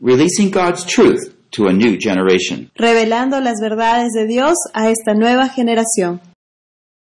Releasing 0.00 0.50
God's 0.50 0.84
truth 0.84 1.32
to 1.52 1.68
a 1.68 1.72
new 1.72 1.96
generation. 1.98 2.70
Revelando 2.76 3.40
las 3.40 3.58
verdades 3.62 4.12
de 4.12 4.26
Dios 4.26 4.52
a 4.74 4.90
esta 4.90 5.14
nueva 5.14 5.48
generación. 5.48 6.20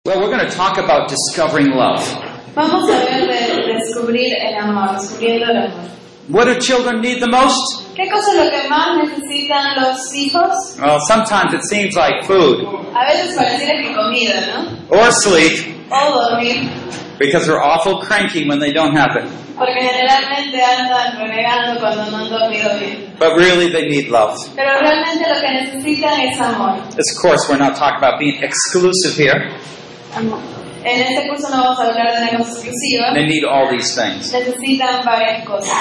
Well, 0.06 0.22
we're 0.22 0.32
going 0.34 0.48
to 0.50 0.56
talk 0.56 0.78
about 0.78 1.10
discovering 1.10 1.72
love. 1.72 2.02
Vamos 2.56 2.90
a 2.90 3.04
ver 3.04 3.28
de 3.28 3.74
descubrir 3.74 4.32
el 4.40 4.56
amor, 4.58 5.02
descubriendo 5.02 5.48
el 5.52 5.58
amor. 5.68 5.90
What 6.30 6.46
do 6.46 6.56
children 6.60 7.02
need 7.02 7.20
the 7.20 7.28
most? 7.28 7.84
¿Qué 7.96 8.10
cosa 8.10 8.32
es 8.32 8.46
lo 8.46 8.50
que 8.50 8.68
más 8.70 8.98
necesitan 8.98 9.76
los 9.82 10.14
hijos? 10.16 10.78
Well, 10.80 11.00
sometimes 11.08 11.54
it 11.54 11.62
seems 11.70 11.96
like 11.96 12.24
food 12.26 12.64
A 12.96 13.06
veces 13.06 13.36
pareciera 13.36 13.82
que 13.82 13.94
comida, 13.94 14.48
¿no? 14.48 14.98
or 14.98 15.12
sleep 15.12 15.76
O 15.92 16.30
dormir, 16.32 16.70
because 17.20 17.46
they're 17.46 17.62
awful 17.62 18.00
cranky 18.02 18.48
when 18.48 18.60
they 18.60 18.72
don't 18.72 18.96
have 18.98 19.16
it. 19.22 19.30
porque 19.56 19.80
generalmente 19.80 20.60
andan 20.64 21.18
renegando 21.20 21.80
cuando 21.80 22.06
no 22.10 22.18
han 22.18 22.30
dormido 22.30 22.80
bien. 22.80 23.14
But 23.20 23.36
really, 23.38 23.70
they 23.72 23.88
need 23.88 24.10
love. 24.10 24.36
Pero 24.56 24.80
realmente 24.80 25.30
lo 25.30 25.40
que 25.40 25.52
necesitan 25.52 26.20
es 26.22 26.40
amor. 26.40 26.80
Of 26.80 27.22
course, 27.22 27.48
we're 27.48 27.60
not 27.60 27.76
talking 27.76 27.98
about 27.98 28.18
being 28.18 28.42
exclusive 28.42 29.16
here. 29.16 29.52
Amor. 30.16 30.40
En 30.86 31.02
este 31.02 31.28
curso 31.30 31.50
no 31.50 31.64
vamos 31.64 31.80
a 31.80 31.84
hablar 31.84 32.12
de 32.14 32.22
una 32.24 32.38
cosa 32.38 32.52
exclusiva. 32.52 33.14
They 33.14 33.26
need 33.26 33.44
all 33.46 33.70
these 33.70 33.96
things. 33.96 34.34
Necesitan 34.34 35.04
varias 35.06 35.46
cosas. 35.46 35.72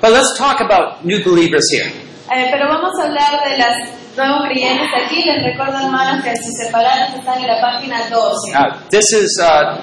But 0.00 0.12
let's 0.12 0.34
talk 0.38 0.60
about 0.60 1.04
new 1.04 1.22
believers 1.24 1.64
here. 1.70 1.90
Eh, 2.34 2.48
pero 2.50 2.66
vamos 2.68 2.92
a 3.00 3.04
hablar 3.06 3.48
de 3.50 3.58
las 3.58 3.76
nuevos 4.16 4.42
creyentes 4.48 4.88
aquí. 5.04 5.24
Les 5.24 5.42
recuerdo, 5.44 5.78
hermanos, 5.84 6.24
que 6.24 6.30
sus 6.36 6.54
separados 6.64 7.14
están 7.18 7.38
en 7.40 7.46
la 7.46 7.60
página 7.60 8.08
12. 8.08 8.52
Now, 8.52 8.78
this 8.90 9.04
is 9.12 9.38
uh, 9.42 9.76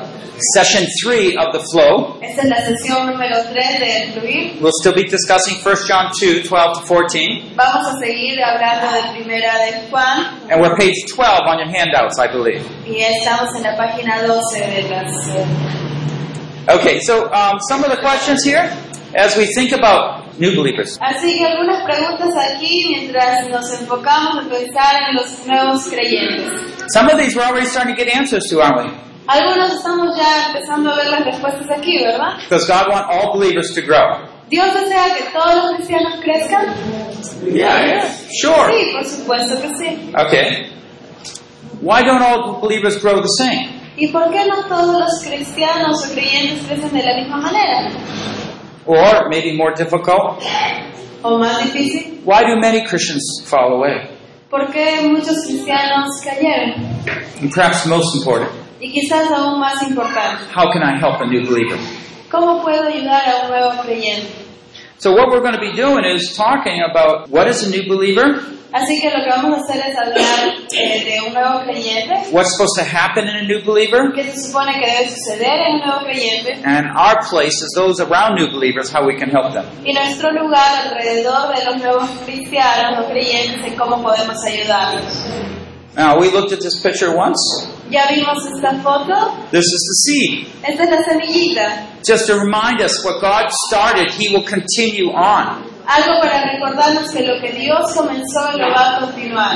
session 0.55 0.85
three 1.03 1.37
of 1.37 1.53
the 1.53 1.59
flow. 1.71 2.17
Esta 2.21 2.41
es 2.41 2.49
la 2.49 2.57
sesión 2.65 3.07
número 3.07 3.37
3 3.51 3.79
de 3.79 4.11
Fluir. 4.13 4.57
We'll 4.61 4.71
still 4.81 4.93
be 4.93 5.03
discussing 5.03 5.57
1 5.63 5.75
John 5.87 6.11
2, 6.19 6.43
12 6.43 6.73
to 6.73 6.81
14. 6.81 7.53
Vamos 7.55 7.87
a 7.87 7.99
seguir 7.99 8.41
hablando 8.43 8.91
de 8.91 9.01
Primera 9.13 9.53
de 9.65 9.87
Juan 9.89 10.41
And 10.49 10.61
we're 10.61 10.75
page 10.75 10.95
12 11.15 11.47
on 11.47 11.59
your 11.59 11.69
handouts, 11.69 12.17
I 12.19 12.27
believe. 12.27 12.63
y 12.85 13.01
estamos 13.01 13.49
en 13.55 13.63
la 13.63 13.77
página 13.77 14.21
12 14.23 14.59
de 14.59 14.89
las... 14.89 15.13
Okay, 16.67 16.99
so 17.01 17.29
um, 17.33 17.59
some 17.67 17.83
of 17.83 17.91
the 17.91 17.97
questions 17.97 18.41
here 18.45 18.71
as 19.15 19.35
we 19.37 19.45
think 19.53 19.73
about 19.73 20.22
new 20.37 20.55
believers. 20.55 20.97
Así 21.01 21.37
que 21.37 21.45
algunas 21.45 21.83
preguntas 21.83 22.33
aquí 22.55 22.85
mientras 22.89 23.49
nos 23.49 23.71
enfocamos 23.79 24.43
en 24.43 24.49
pensar 24.49 25.09
en 25.09 25.15
los 25.15 25.45
nuevos 25.45 25.85
creyentes. 25.87 26.51
Some 26.93 27.09
of 27.11 27.17
these 27.17 27.35
we're 27.35 27.45
already 27.45 27.65
starting 27.67 27.95
to 27.95 28.03
get 28.03 28.13
answers 28.15 28.43
to, 28.49 28.61
aren't 28.61 28.77
we? 28.77 29.03
Algunos 29.25 29.73
estamos 29.73 30.17
ya 30.17 30.47
empezando 30.47 30.91
a 30.91 30.95
ver 30.97 31.07
las 31.07 31.25
respuestas 31.25 31.69
aquí, 31.71 32.03
¿verdad? 32.03 32.37
Because 32.43 32.67
God 32.67 32.89
wants 32.89 33.07
all 33.09 33.39
believers 33.39 33.73
to 33.73 33.81
grow. 33.81 34.27
¿Dios 34.49 34.73
desea 34.73 35.05
que 35.15 35.23
todos 35.31 35.55
los 35.55 35.75
cristianos 35.77 36.19
crezcan? 36.21 36.73
Yeah, 37.45 37.85
yeah, 37.85 38.09
sure. 38.41 38.67
Sí, 38.71 38.91
por 38.91 39.05
supuesto 39.05 39.61
que 39.61 39.69
sí. 39.77 40.11
Okay. 40.13 40.69
Why 41.81 42.01
don't 42.03 42.21
all 42.21 42.59
believers 42.61 43.01
grow 43.01 43.21
the 43.21 43.29
same? 43.37 43.81
¿Y 43.95 44.07
por 44.07 44.29
qué 44.31 44.45
no 44.45 44.63
todos 44.67 44.99
los 44.99 45.23
cristianos 45.23 46.05
o 46.05 46.13
creyentes 46.13 46.65
crecen 46.67 46.91
de 46.93 47.03
la 47.03 47.15
misma 47.15 47.37
manera? 47.37 47.89
Or, 48.85 49.29
maybe 49.29 49.55
more 49.55 49.73
difficult, 49.75 50.43
¿O 51.23 51.37
más 51.39 51.59
difícil? 51.63 52.21
why 52.25 52.41
do 52.43 52.59
many 52.59 52.85
Christians 52.85 53.23
fall 53.45 53.73
away? 53.77 54.09
¿Por 54.49 54.67
qué 54.71 55.01
muchos 55.09 55.45
cristianos 55.45 56.09
cayeron? 56.23 56.73
And 57.41 57.51
perhaps 57.51 57.85
most 57.87 58.15
important, 58.15 58.51
Y 58.81 58.91
quizás 58.91 59.31
aún 59.31 59.59
más 59.59 59.81
importante, 59.83 60.43
how 60.53 60.71
can 60.71 60.83
I 60.83 60.97
help 60.99 61.21
a 61.21 61.25
new 61.25 61.45
believer? 61.47 61.77
¿cómo 62.29 62.61
puedo 62.63 62.83
ayudar 62.87 63.21
a 63.27 63.43
un 63.45 63.49
nuevo 63.51 63.81
creyente? 63.83 64.27
So 64.97 65.11
what 65.13 65.29
we're 65.29 65.41
going 65.41 65.53
to 65.53 65.59
be 65.59 65.73
doing 65.75 66.03
is 66.05 66.35
talking 66.35 66.81
about 66.81 67.29
what 67.29 67.47
is 67.47 67.63
a 67.63 67.69
new 67.69 67.87
believer, 67.87 68.41
Así 68.73 68.99
que 68.99 69.07
lo 69.11 69.23
que 69.23 69.29
vamos 69.29 69.59
a 69.59 69.61
hacer 69.61 69.83
es 69.87 69.95
hablar 69.95 70.55
eh, 70.75 71.03
de 71.05 71.21
un 71.27 71.33
nuevo 71.33 71.61
creyente, 71.63 72.11
what's 72.31 72.51
supposed 72.57 72.75
to 72.75 72.83
happen 72.83 73.27
in 73.27 73.35
a 73.35 73.43
new 73.43 73.61
believer, 73.63 74.11
qué 74.15 74.23
se 74.31 74.47
supone 74.47 74.73
que 74.73 74.85
debe 74.87 75.09
suceder 75.09 75.59
en 75.67 75.75
un 75.75 75.81
nuevo 75.85 76.01
creyente 76.05 76.53
and 76.65 76.87
our 76.97 77.19
place 77.29 77.61
as 77.63 77.69
those 77.75 78.01
around 78.01 78.33
new 78.35 78.49
believers, 78.51 78.89
how 78.91 79.05
we 79.05 79.15
can 79.15 79.29
help 79.29 79.53
them. 79.53 79.63
y 79.85 79.93
nuestro 79.93 80.31
lugar 80.31 80.87
alrededor 80.87 81.55
de 81.55 81.65
los 81.65 81.77
nuevos 81.77 82.09
cristianos, 82.25 82.97
los 82.99 83.11
creyentes, 83.11 83.63
en 83.63 83.75
cómo 83.77 84.01
podemos 84.01 84.37
ayudarlos. 84.43 85.23
Now, 85.95 86.17
we 86.19 86.31
looked 86.31 86.51
at 86.51 86.59
this 86.59 86.81
picture 86.81 87.15
once. 87.15 87.37
Ya 87.91 88.07
vimos 88.09 88.39
esta 88.55 88.73
foto, 88.81 89.13
This 89.51 89.65
is 89.65 89.83
the 89.85 89.95
seed. 90.11 90.47
esta 90.67 90.83
es 90.85 90.89
la 90.89 91.03
semillita, 91.03 91.87
Just 92.03 92.25
to 92.25 92.33
remind 92.39 92.81
us 92.81 93.05
what 93.05 93.21
God 93.21 93.51
started, 93.69 94.09
He 94.11 94.29
will 94.35 94.43
continue 94.43 95.11
on. 95.11 95.63
Algo 95.87 96.19
para 96.21 96.51
recordarnos 96.53 97.11
que 97.11 97.23
lo 97.27 97.39
que 97.41 97.51
Dios 97.53 97.93
comenzó 97.95 98.51
lo 98.57 98.69
va 98.69 98.97
a 98.97 98.99
continuar. 99.01 99.55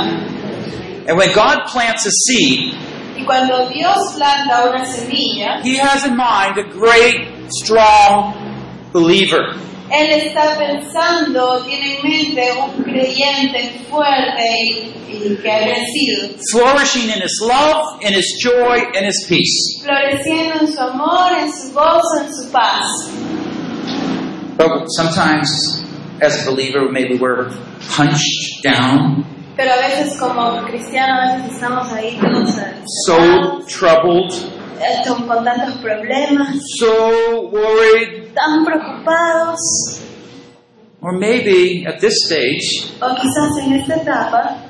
And 1.07 1.17
when 1.17 1.31
God 1.33 1.65
plants 1.71 2.05
a 2.05 2.11
seed, 2.11 2.73
Y 3.17 3.23
cuando 3.23 3.67
Dios 3.69 4.13
planta 4.15 4.69
una 4.69 4.85
semilla, 4.85 5.59
He 5.63 5.77
has 5.79 6.05
in 6.05 6.15
mind 6.15 6.57
a 6.57 6.63
great, 6.63 7.49
strong 7.49 8.33
believer. 8.93 9.55
Él 9.89 10.11
está 10.27 10.57
pensando, 10.57 11.63
tiene 11.63 11.95
en 11.95 12.03
mente 12.03 12.51
un 12.61 12.83
creyente 12.83 13.85
fuerte 13.89 14.43
y, 14.59 14.93
y 15.09 15.37
que 15.41 15.49
ha 15.49 15.59
crecido, 15.63 16.35
flourishing 16.51 17.09
in 17.09 17.21
his 17.23 17.39
love, 17.41 18.03
in 18.03 18.13
his 18.13 18.37
joy, 18.43 18.83
in 18.93 19.05
his 19.05 19.25
peace. 19.29 19.81
floreciendo 19.81 20.59
en 20.59 20.67
su 20.67 20.81
amor, 20.81 21.31
en 21.39 21.49
su 21.49 21.71
gozo, 21.73 22.21
en 22.21 22.33
su 22.35 22.51
paz. 22.51 22.85
But 24.57 24.87
sometimes, 24.97 25.85
as 26.21 26.45
a 26.47 26.51
believer, 26.51 26.89
maybe 26.91 27.17
we're 27.17 27.49
hunched 27.81 28.63
down, 28.63 29.25
Pero 29.55 29.71
a 29.73 29.77
veces 29.87 30.19
como 30.19 30.63
cristianos 30.67 31.17
a 31.19 31.37
veces 31.37 31.53
estamos 31.55 31.91
ahí 31.91 32.19
todos 32.19 32.55
so 33.05 33.59
troubled, 33.67 34.31
con, 35.07 35.27
con 35.27 35.43
tantos 35.43 35.77
problemas, 35.81 36.55
so 36.77 37.49
worried, 37.51 38.33
tan 38.35 38.63
preocupados, 38.65 39.59
or 41.01 41.13
maybe 41.17 41.85
at 41.87 41.99
this 41.99 42.25
stage, 42.25 42.93
o 43.01 43.15
quizás 43.15 43.57
en 43.63 43.73
esta 43.73 43.95
etapa, 43.95 44.63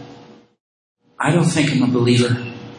I 1.20 1.32
don't 1.32 1.50
think 1.52 1.72
I'm 1.74 1.84
a 1.84 1.88
believer. 1.88 2.36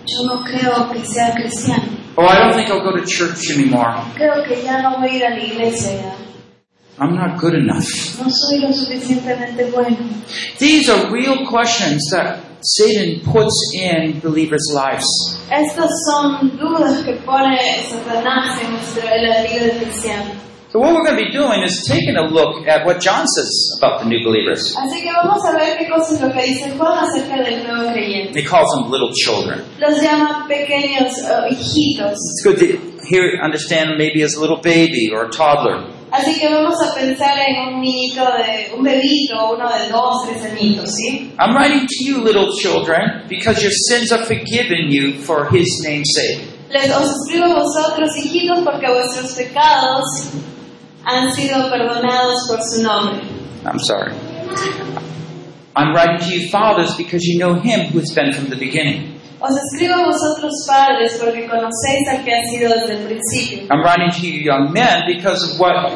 yo 0.07 0.23
no 0.25 0.43
creo 0.45 0.91
que 0.91 1.05
sea 1.05 1.35
cristiano. 1.35 1.83
Oh, 2.17 2.25
I 2.27 2.39
don't 2.39 2.55
think 2.57 2.69
I'll 2.71 2.83
go 2.83 2.97
to 2.97 3.05
church 3.07 3.51
anymore. 3.55 3.93
Creo 4.17 4.43
que 4.45 4.63
ya 4.63 4.81
no 4.83 4.99
voy 4.99 5.11
a 5.11 5.15
ir 5.15 5.25
a 5.25 5.31
la 5.31 5.45
iglesia 5.45 5.93
ya. 6.03 6.15
I'm 7.01 7.15
not 7.15 7.39
good 7.39 7.55
enough. 7.55 7.87
No 8.19 8.29
soy 8.29 8.59
lo 8.61 8.73
suficientemente 8.73 9.71
bueno. 9.71 9.97
These 10.59 10.89
are 10.89 11.11
real 11.13 11.47
questions 11.47 12.03
that 12.11 12.41
Satan 12.61 13.21
puts 13.21 13.55
in 13.75 14.19
believers' 14.21 14.69
lives. 14.75 15.07
Estas 15.51 15.91
son 16.07 16.59
dudas 16.59 17.05
que 17.05 17.15
pone 17.25 17.57
Satanás 17.89 18.61
en 18.61 18.73
nuestra 18.73 19.15
en 19.15 19.29
la 19.29 19.43
vida 19.43 19.67
del 19.67 19.83
cristiano. 19.85 20.33
So 20.71 20.81
what 20.81 20.93
we're 20.93 21.05
going 21.05 21.17
to 21.17 21.25
be 21.25 21.33
doing 21.33 21.63
is 21.63 21.87
taking 21.87 22.17
a 22.17 22.29
look 22.29 22.67
at 22.69 22.85
what 22.85 23.01
John 23.01 23.27
says 23.27 23.49
about 23.81 24.03
the 24.03 24.07
new 24.07 24.23
believers. 24.23 24.77
Así 24.77 25.01
que 25.01 25.11
vamos 25.13 25.43
a 25.47 25.53
ver 25.57 25.79
qué 25.79 25.89
cosa 25.89 26.27
lo 26.27 26.31
que 26.35 26.43
dice 26.43 26.77
Juan 26.77 26.99
acerca 26.99 27.43
del 27.43 27.65
nuevo 27.65 27.93
creyente. 27.93 28.39
He 28.39 28.45
calls 28.45 28.69
them 28.75 28.91
little 28.91 29.13
children. 29.15 29.65
Los 29.79 30.03
llama 30.03 30.47
pequeños 30.47 31.17
eh, 31.25 31.55
hijitos. 31.55 32.13
It's 32.13 32.43
good 32.45 32.59
to 32.59 32.99
here 33.07 33.41
understand 33.43 33.97
maybe 33.97 34.23
as 34.23 34.35
a 34.35 34.41
little 34.41 34.61
baby 34.61 35.11
or 35.11 35.25
a 35.25 35.31
toddler. 35.31 35.98
Así 36.19 36.41
que 36.41 36.49
vamos 36.49 36.75
a 36.83 36.95
pensar 36.95 37.39
en 37.39 37.75
un 37.75 37.81
niñito 37.81 38.25
de, 38.25 38.75
un 38.77 38.83
bebito, 38.83 39.53
uno 39.55 39.69
de 39.69 39.89
dos, 39.89 40.27
tres 40.27 40.51
añitos, 40.51 40.91
¿sí? 40.93 41.33
I'm 41.39 41.55
writing 41.55 41.87
to 41.87 42.05
you, 42.05 42.25
little 42.25 42.51
children, 42.61 43.25
because 43.29 43.63
your 43.63 43.71
sins 43.71 44.11
are 44.11 44.25
forgiven 44.25 44.91
you 44.91 45.13
for 45.23 45.49
his 45.55 45.81
name's 45.85 46.11
sake. 46.15 46.43
Les 46.71 46.91
os 46.91 47.09
escribo 47.09 47.45
a 47.45 47.63
vosotros, 47.63 48.11
hijitos, 48.17 48.59
porque 48.65 48.89
vuestros 48.89 49.33
pecados 49.35 50.05
han 51.05 51.33
sido 51.33 51.71
perdonados 51.71 52.49
por 52.49 52.59
su 52.63 52.83
nombre. 52.83 53.23
I'm 53.65 53.79
sorry. 53.79 54.13
I'm 55.77 55.95
writing 55.95 56.19
to 56.19 56.35
you, 56.35 56.49
fathers, 56.51 56.97
because 56.97 57.23
you 57.23 57.39
know 57.39 57.55
him 57.55 57.93
who 57.93 58.01
has 58.01 58.13
been 58.13 58.33
from 58.33 58.51
the 58.51 58.57
beginning. 58.57 59.18
Os 59.41 59.55
escribo 59.57 59.95
a 59.95 60.05
vosotros, 60.05 60.53
padres, 60.67 61.17
porque 61.21 61.47
conocéis 61.47 62.09
al 62.11 62.25
que 62.25 62.35
ha 62.35 62.43
sido 62.51 62.75
desde 62.75 62.95
el 62.95 63.07
principio. 63.07 63.69
I'm 63.71 63.83
writing 63.85 64.11
to 64.11 64.27
you, 64.27 64.43
young 64.43 64.73
men, 64.73 65.07
because 65.07 65.45
of 65.45 65.61
what? 65.61 65.95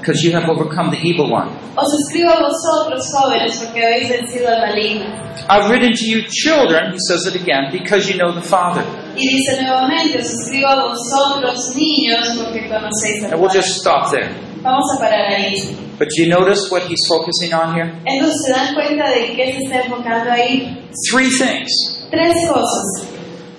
Because 0.00 0.24
you 0.24 0.32
have 0.32 0.48
overcome 0.48 0.90
the 0.90 0.96
evil 0.96 1.30
one. 1.30 1.50
Os 1.76 1.92
escribo 2.00 2.30
a 2.30 2.40
vosotros, 2.40 3.04
jóvenes, 3.12 3.58
porque 3.58 3.84
habéis 3.84 4.08
vencido 4.08 4.48
al 4.48 4.60
maligno. 4.66 5.04
I've 5.50 5.68
written 5.68 5.92
to 5.92 6.04
you, 6.06 6.22
children, 6.30 6.92
he 6.94 6.98
says 7.06 7.26
it 7.26 7.36
again, 7.36 7.70
because 7.70 8.08
you 8.08 8.16
know 8.16 8.32
the 8.32 8.40
Father. 8.40 8.82
Y 9.14 9.28
dice 9.28 9.60
nuevamente, 9.60 10.18
os 10.18 10.30
escribo 10.30 10.68
a 10.68 10.88
vosotros, 10.88 11.76
niños, 11.76 12.38
porque 12.38 12.66
conocéis 12.66 13.24
al 13.24 13.34
And 13.34 13.42
we'll 13.42 13.52
just 13.52 13.76
stop 13.78 14.10
there. 14.10 14.30
Vamos 14.62 14.86
a 14.96 15.00
parar 15.00 15.34
ahí. 15.34 15.76
But 15.98 16.08
do 16.08 16.22
you 16.22 16.30
notice 16.30 16.70
what 16.70 16.84
he's 16.84 17.06
focusing 17.06 17.52
on 17.52 17.74
here? 17.74 17.92
Entonces, 18.06 18.40
¿se 18.46 18.52
dan 18.52 18.74
cuenta 18.74 19.10
de 19.10 19.36
qué 19.36 19.52
se 19.52 19.64
está 19.64 19.82
enfocando 19.84 20.30
ahí? 20.30 20.82
Three 21.12 21.28
things. 21.28 21.99
Tres 22.10 22.34
cosas. 22.48 23.06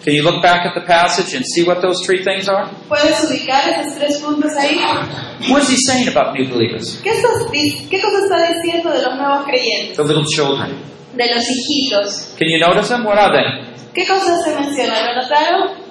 Can 0.03 0.13
you 0.15 0.23
look 0.23 0.41
back 0.41 0.65
at 0.65 0.73
the 0.73 0.81
passage 0.81 1.35
and 1.35 1.45
see 1.45 1.63
what 1.63 1.79
those 1.81 2.03
three 2.05 2.23
things 2.23 2.49
are? 2.49 2.67
¿Puedes 2.89 3.23
ubicar 3.23 3.61
esos 3.69 3.93
tres 3.99 4.17
puntos 4.19 4.51
ahí? 4.57 4.77
What 5.51 5.61
is 5.61 5.69
he 5.69 5.77
saying 5.77 6.07
about 6.07 6.33
new 6.33 6.49
believers? 6.49 6.99
¿Qué, 7.03 7.11
estás 7.11 7.51
di- 7.51 7.87
¿Qué 7.89 8.01
cosa 8.01 8.17
está 8.23 8.51
diciendo 8.51 8.89
de 8.91 9.01
los 9.03 9.15
nuevos 9.15 9.45
creyentes? 9.45 9.95
The 9.97 10.03
little 10.03 10.25
children. 10.25 10.75
De 11.15 11.27
los 11.35 11.43
hijitos. 11.47 12.33
Can 12.39 12.47
you 12.49 12.59
notice 12.59 12.89
them? 12.89 13.05
What 13.05 13.19
are 13.19 13.31
they? 13.31 13.73
¿Qué 13.93 14.07
cosas 14.07 14.43
se 14.43 14.55
mencionan? 14.55 15.05
¿Lo 15.05 15.21
notaron? 15.21 15.81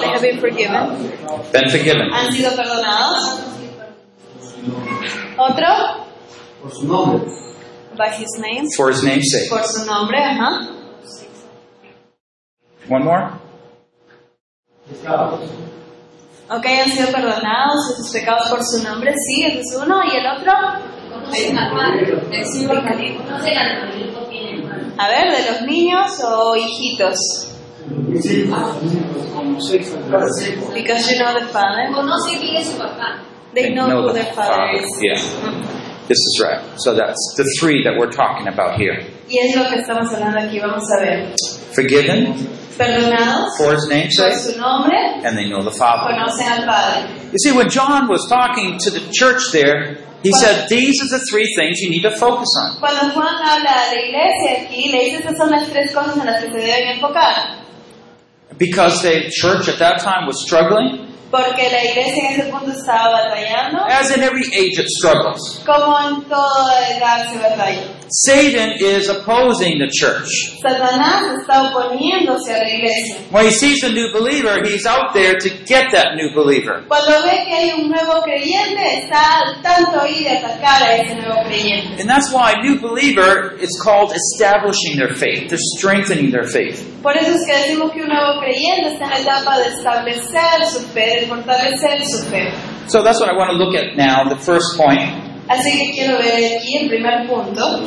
They 0.00 0.08
have 0.08 0.20
been 0.22 0.40
forgiven. 0.40 1.12
Been 1.52 1.70
forgiven. 1.70 2.12
¿Han 2.12 2.32
sido 2.32 2.50
perdonados? 2.54 3.40
¿Otro? 5.38 5.66
por 6.62 6.72
su 6.74 6.86
nombre. 6.86 7.20
By 7.98 8.10
his 8.10 8.38
name. 8.38 8.68
For 8.76 8.90
his 8.90 9.02
name's 9.02 9.26
sake. 9.32 9.50
Por 9.50 9.64
su 9.64 9.84
nombre, 9.84 10.18
ajá. 10.18 10.68
One 12.88 13.04
more? 13.04 13.32
Ok, 16.50 16.64
han 16.64 16.90
sido 16.90 17.12
perdonados 17.12 17.96
sus 17.96 18.10
pecados 18.10 18.48
por 18.48 18.64
su 18.64 18.82
nombre, 18.82 19.12
sí, 19.12 19.44
ese 19.44 19.60
es 19.60 19.76
uno. 19.76 20.00
¿Y 20.04 20.16
el 20.16 20.26
otro? 20.26 20.52
A 24.98 25.08
ver, 25.08 25.30
de 25.36 25.50
los 25.50 25.62
niños 25.62 26.10
o 26.24 26.56
hijitos. 26.56 27.18
Because 30.74 31.10
you 31.10 31.18
know 31.18 31.34
the 31.38 31.46
Father. 31.52 31.92
They 33.54 33.70
know 33.74 33.88
who 33.88 34.08
the 34.08 34.12
their 34.14 34.32
Father 34.34 34.76
is. 34.76 34.86
Yeah. 35.02 35.77
This 36.08 36.16
is 36.16 36.40
right. 36.42 36.62
So 36.80 36.94
that's 36.94 37.20
the 37.36 37.44
three 37.60 37.84
that 37.84 37.98
we're 37.98 38.10
talking 38.10 38.48
about 38.48 38.80
here. 38.80 39.04
Y 39.28 39.38
es 39.44 39.54
lo 39.54 39.68
que 39.68 39.76
estamos 39.78 40.10
hablando 40.12 40.40
aquí, 40.40 40.58
vamos 40.58 40.84
a 40.96 41.04
ver. 41.04 41.34
Forgiven 41.74 42.32
Perdonados 42.78 43.50
for 43.58 43.74
his 43.74 43.86
name's 43.88 44.16
por 44.16 44.30
sake, 44.30 44.38
su 44.38 44.58
nombre, 44.58 44.96
and 44.96 45.36
they 45.36 45.48
know 45.50 45.62
the 45.62 45.70
Father. 45.70 46.14
conocen 46.14 46.46
al 46.46 46.64
Padre. 46.64 47.10
You 47.32 47.38
see, 47.38 47.52
when 47.52 47.68
John 47.68 48.08
was 48.08 48.26
talking 48.30 48.78
to 48.78 48.90
the 48.90 49.00
church 49.12 49.42
there, 49.52 49.98
he 50.22 50.32
said, 50.40 50.68
These 50.68 50.96
are 51.02 51.18
the 51.18 51.24
three 51.30 51.52
things 51.56 51.80
you 51.80 51.90
need 51.90 52.02
to 52.02 52.16
focus 52.16 52.48
on. 52.62 52.78
Cuando 52.80 53.12
Juan 53.12 53.34
habla 53.42 53.90
de 53.90 54.08
iglesia 54.08 54.64
aquí, 54.64 54.90
le 54.90 55.10
dice 55.10 55.36
son 55.36 55.50
las 55.50 55.68
tres 55.68 55.92
cosas 55.92 56.16
en 56.16 56.26
las 56.26 56.42
que 56.42 56.50
se 56.50 56.58
deben 56.58 56.96
enfocar. 56.96 57.64
Because 58.56 59.02
the 59.02 59.28
church 59.30 59.68
at 59.68 59.78
that 59.78 60.00
time 60.00 60.26
was 60.26 60.42
struggling, 60.44 61.07
Porque 61.30 61.68
la 61.70 61.84
iglesia 61.84 62.30
en 62.30 62.40
ese 62.40 62.50
punto 62.50 62.70
estaba 62.70 63.10
batallando, 63.10 63.84
as 63.84 64.16
in 64.16 64.22
every 64.22 64.46
age 64.54 64.80
it 64.80 64.86
struggles. 64.88 65.60
como 65.66 65.98
en 66.00 66.22
toda 66.22 66.88
edad 66.96 67.30
se 67.30 67.38
batalla. 67.38 67.97
Satan 68.10 68.72
is 68.80 69.08
opposing 69.08 69.78
the 69.78 69.88
church. 69.92 70.28
Satanás 70.62 71.40
está 71.40 71.70
oponiéndose 71.70 72.54
a 72.54 72.58
la 72.58 72.68
iglesia. 72.68 73.16
When 73.30 73.44
he 73.44 73.50
sees 73.50 73.84
a 73.84 73.90
new 73.92 74.12
believer, 74.12 74.64
he's 74.64 74.86
out 74.86 75.12
there 75.12 75.38
to 75.38 75.48
get 75.66 75.92
that 75.92 76.16
new 76.16 76.34
believer. 76.34 76.84
Cuando 76.88 77.22
ve 77.22 77.44
que 77.44 77.54
hay 77.54 77.70
un 77.72 77.88
nuevo 77.88 78.22
creyente, 78.22 79.04
está 79.04 79.40
al 79.40 79.62
tanto 79.62 80.00
ahí 80.00 80.24
de 80.24 80.38
atacar 80.38 80.82
a 80.82 80.96
ese 80.96 81.14
nuevo 81.16 81.42
creyente. 81.44 82.00
And 82.00 82.08
that's 82.08 82.32
why 82.32 82.54
new 82.62 82.80
believer 82.80 83.56
is 83.60 83.70
called 83.82 84.12
establishing 84.14 84.96
their 84.96 85.14
faith. 85.14 85.48
They're 85.48 85.58
strengthening 85.76 86.30
their 86.30 86.46
faith. 86.46 86.82
Por 87.02 87.16
eso 87.16 87.30
es 87.32 87.44
que 87.46 87.56
decimos 87.56 87.92
que 87.92 88.02
un 88.02 88.08
nuevo 88.08 88.40
creyente 88.40 88.94
está 88.94 89.04
en 89.04 89.24
la 89.24 89.38
etapa 89.38 89.58
de 89.58 89.68
establecer 89.68 90.66
su 90.66 90.80
fe, 90.92 91.20
de 91.20 91.26
fortalecer 91.26 92.04
su 92.04 92.24
fe. 92.30 92.52
So 92.88 93.02
that's 93.02 93.20
what 93.20 93.28
I 93.28 93.36
want 93.36 93.50
to 93.50 93.56
look 93.58 93.74
at 93.74 93.96
now, 93.96 94.28
the 94.28 94.36
first 94.36 94.76
point. 94.78 95.27
Así 95.48 95.70
que 95.78 95.92
quiero 95.92 96.18
ver 96.18 96.58
aquí 96.58 96.76
el 96.78 96.88
primer 96.88 97.26
punto, 97.26 97.80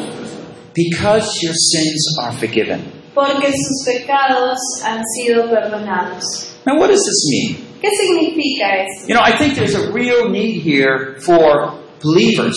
Because 0.74 1.28
your 1.44 1.54
sins 1.54 2.18
are 2.24 2.32
forgiven. 2.38 2.82
porque 3.14 3.52
sus 3.52 3.86
pecados 3.86 4.58
han 4.86 5.04
sido 5.16 5.50
perdonados. 5.50 6.24
Now, 6.66 6.78
what 6.80 6.90
does 6.90 7.02
this 7.04 7.28
mean? 7.30 7.58
¿Qué 7.82 7.90
significa 8.00 8.84
esto? 8.86 9.08
You 9.08 9.16
know, 9.16 9.22
I 9.24 9.38
think 9.38 9.56
there's 9.56 9.76
a 9.76 9.92
real 9.92 10.30
need 10.30 10.62
here 10.64 11.18
for 11.20 11.74
believers 12.02 12.56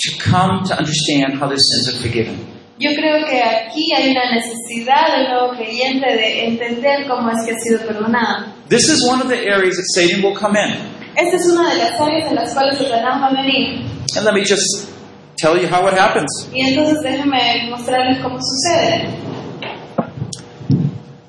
to 0.00 0.10
come 0.18 0.62
to 0.68 0.78
understand 0.78 1.34
how 1.40 1.48
their 1.48 1.58
sins 1.58 1.88
are 1.88 1.98
forgiven. 2.00 2.46
Yo 2.78 2.90
creo 2.94 3.26
que 3.26 3.42
aquí 3.42 3.92
hay 3.92 4.10
una 4.12 4.30
necesidad 4.32 5.16
del 5.16 5.28
nuevo 5.30 5.56
creyente 5.56 6.06
de 6.14 6.44
entender 6.46 7.08
cómo 7.08 7.28
es 7.30 7.44
que 7.44 7.50
ha 7.52 7.58
sido 7.58 7.80
perdonado. 7.88 8.46
This 8.68 8.88
is 8.88 9.02
one 9.10 9.20
of 9.20 9.28
the 9.28 9.38
areas 9.48 9.74
that 9.76 9.86
Satan 9.94 10.22
will 10.22 10.36
come 10.36 10.54
in. 10.56 10.76
Esta 11.18 11.36
es 11.36 11.46
una 11.52 11.70
de 11.74 11.78
las 11.78 12.00
áreas 12.00 12.30
en 12.30 12.36
las 12.36 12.54
cuales 12.54 12.78
Satanás 12.78 13.20
va 13.20 13.26
a 13.26 13.42
venir. 13.42 13.80
And 14.16 14.24
let 14.24 14.34
me 14.34 14.44
just 14.44 14.88
tell 15.36 15.60
you 15.60 15.66
how 15.66 15.88
it 15.88 15.94
happens. 15.98 16.48
Y 16.54 16.60
entonces 16.60 17.02
déjenme 17.02 17.68
mostrarles 17.70 18.20
cómo 18.22 18.38
sucede. 18.40 19.08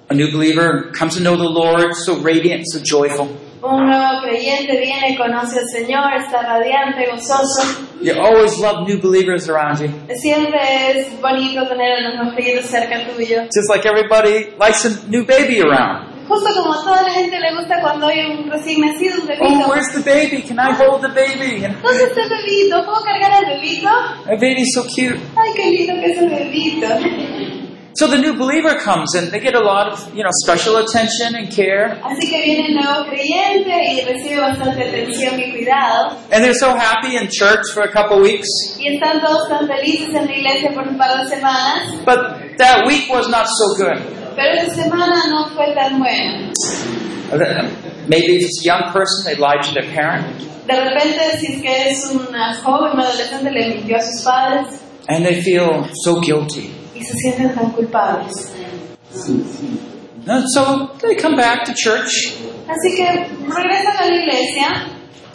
A 0.09 0.13
new 0.13 0.31
believer 0.31 0.91
comes 0.97 1.15
to 1.15 1.21
know 1.21 1.35
the 1.35 1.49
Lord, 1.49 1.95
so 1.95 2.17
radiant, 2.17 2.65
so 2.71 2.79
joyful. 2.83 3.29
Un 3.61 3.87
nuevo 3.87 4.21
creyente 4.21 4.79
viene, 4.79 5.17
conoce 5.17 5.59
al 5.59 5.65
Señor, 5.67 6.13
está 6.23 6.43
radiante, 6.43 7.07
gozoso. 7.11 7.63
You 7.99 8.13
always 8.13 8.57
love 8.59 8.87
new 8.87 9.01
believers 9.01 9.49
around 9.49 9.79
you. 9.81 9.89
Siempre 10.15 10.59
es 10.91 11.19
bonito 11.19 11.67
tener 11.67 11.91
a 11.97 12.01
los 12.01 12.15
nuevos 12.15 12.35
creyentes 12.35 12.69
cerca 12.69 13.05
tuyo. 13.07 13.41
Just 13.53 13.69
like 13.69 13.87
everybody 13.87 14.53
likes 14.59 14.85
a 14.85 14.91
new 15.09 15.25
baby 15.25 15.61
around. 15.61 16.08
Justo 16.29 16.61
como 16.61 16.73
a 16.73 16.83
toda 16.83 17.01
la 17.01 17.11
gente 17.11 17.39
le 17.39 17.55
gusta 17.55 17.81
cuando 17.81 18.05
hay 18.05 18.19
un 18.19 18.51
recién 18.51 18.81
nacido, 18.81 19.15
un 19.23 19.29
Oh, 19.41 19.67
where's 19.67 19.91
the 19.95 20.01
baby? 20.01 20.43
Can 20.43 20.59
I 20.59 20.73
hold 20.73 21.01
the 21.01 21.09
baby? 21.09 21.61
¿Dónde 21.81 22.03
está 22.03 22.21
el 22.21 22.29
bebito? 22.29 22.85
¿Puedo 22.85 23.01
cargar 23.03 23.33
al 23.33 23.45
bebito? 23.45 23.89
my 24.27 24.35
baby's 24.35 24.71
so 24.75 24.83
cute. 24.83 25.19
Ay, 25.35 25.53
qué 25.55 25.71
lindo 25.71 25.93
que 25.95 26.05
es 26.05 26.17
el 26.19 26.29
bebito. 26.29 26.87
So 27.95 28.07
the 28.07 28.19
new 28.19 28.37
believer 28.37 28.75
comes 28.75 29.15
and 29.15 29.31
they 29.31 29.39
get 29.39 29.55
a 29.55 29.59
lot 29.59 29.91
of, 29.91 30.15
you 30.15 30.23
know, 30.23 30.29
special 30.45 30.77
attention 30.77 31.35
and 31.35 31.51
care. 31.51 31.99
Así 32.03 32.29
que 32.29 32.43
viene 32.43 32.67
el 32.67 32.75
nuevo 32.75 33.09
creyente 33.09 33.73
y 33.91 34.01
recibe 34.05 34.39
bastante 34.39 34.87
atención 34.87 35.39
y 35.39 35.51
cuidado. 35.51 36.15
And 36.31 36.43
they're 36.43 36.53
so 36.53 36.75
happy 36.75 37.17
in 37.17 37.27
church 37.31 37.65
for 37.73 37.81
a 37.81 37.91
couple 37.91 38.21
weeks. 38.21 38.47
Y 38.77 38.93
están 38.95 39.19
todos 39.19 39.49
tan 39.49 39.67
felices 39.67 40.13
en 40.13 40.27
la 40.27 40.31
iglesia 40.31 40.71
por 40.75 40.87
un 40.87 40.95
par 40.95 41.23
de 41.23 41.27
semanas. 41.27 41.89
But 42.05 42.57
that 42.59 42.85
week 42.85 43.09
was 43.09 43.27
not 43.27 43.47
so 43.47 43.83
good. 43.83 44.18
Pero 44.39 44.53
esta 44.61 44.83
semana 44.83 45.27
no 45.29 45.49
fue 45.49 45.73
tan 45.75 45.99
buena. 45.99 46.51
Maybe 48.07 48.37
if 48.37 48.43
it's 48.45 48.61
a 48.61 48.65
young 48.65 48.91
person, 48.93 49.25
they 49.25 49.35
lied 49.35 49.63
to 49.63 49.73
their 49.73 49.91
parent. 49.93 50.25
De 50.65 50.75
repente, 50.75 51.37
si 51.39 51.53
es 51.53 51.61
que 51.61 51.89
es 51.89 52.05
una 52.15 52.55
joven, 52.63 52.97
adolescente, 52.99 53.51
le 53.51 53.75
mintió 53.75 53.97
a 53.97 54.01
sus 54.01 54.23
padres 54.23 54.79
And 55.09 55.25
they 55.25 55.41
feel 55.41 55.87
so 56.03 56.21
guilty. 56.21 56.71
y 56.95 57.03
se 57.03 57.13
sienten 57.17 57.53
tan 57.55 57.71
culpables. 57.71 58.53
And 60.27 60.45
so 60.53 60.91
they 61.01 61.15
come 61.15 61.35
back 61.35 61.65
to 61.65 61.73
church. 61.73 62.33
Así 62.67 62.95
que 62.95 63.05
regresan 63.47 63.97
a 63.97 64.05
la 64.05 64.15
iglesia, 64.15 64.87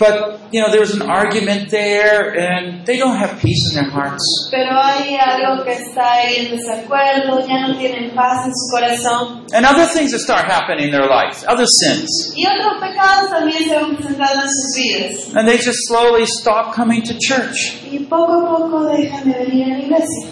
But, 0.05 0.53
you 0.53 0.61
know, 0.61 0.71
there's 0.71 0.93
an 0.95 1.03
argument 1.03 1.71
there 1.71 2.35
and 2.37 2.85
they 2.85 2.99
don't 2.99 3.17
have 3.17 3.41
peace 3.41 3.71
in 3.71 3.83
their 3.83 3.91
hearts. 3.91 4.25
pero 4.51 4.71
hay 4.77 5.17
algo 5.17 5.65
que 5.65 5.73
está 5.73 6.13
ahí 6.15 6.47
en 6.47 6.59
desacuerdo, 6.59 7.47
ya 7.47 7.67
no 7.67 7.79
tienen 7.79 8.15
paz 8.15 8.45
en 8.45 8.53
su 8.53 8.71
corazón. 8.71 9.47
And 9.55 9.65
other 9.65 9.87
things 9.87 10.13
that 10.13 10.21
start 10.21 10.45
happening 10.45 10.87
in 10.87 10.91
their 10.91 11.09
life, 11.09 11.45
other 11.49 11.67
sins. 11.67 12.35
Y 12.37 12.45
otros 12.47 12.81
pecados 12.81 13.31
también 13.31 13.65
se 13.65 13.75
van 13.75 13.97
presentando 13.97 14.43
en 14.43 14.49
sus 14.51 14.77
vidas. 14.77 15.35
And 15.37 15.49
they 15.49 15.57
just 15.57 15.79
slowly 15.89 16.27
stop 16.27 16.75
coming 16.75 17.03
to 17.03 17.15
church. 17.19 17.81
Y 17.91 18.01
poco 18.09 18.33
a 18.33 18.59
poco 18.59 18.85
dejan 18.97 19.25
de 19.25 19.39
venir 19.39 19.65
a 19.73 19.79
la 19.79 19.85
iglesia. 19.85 20.29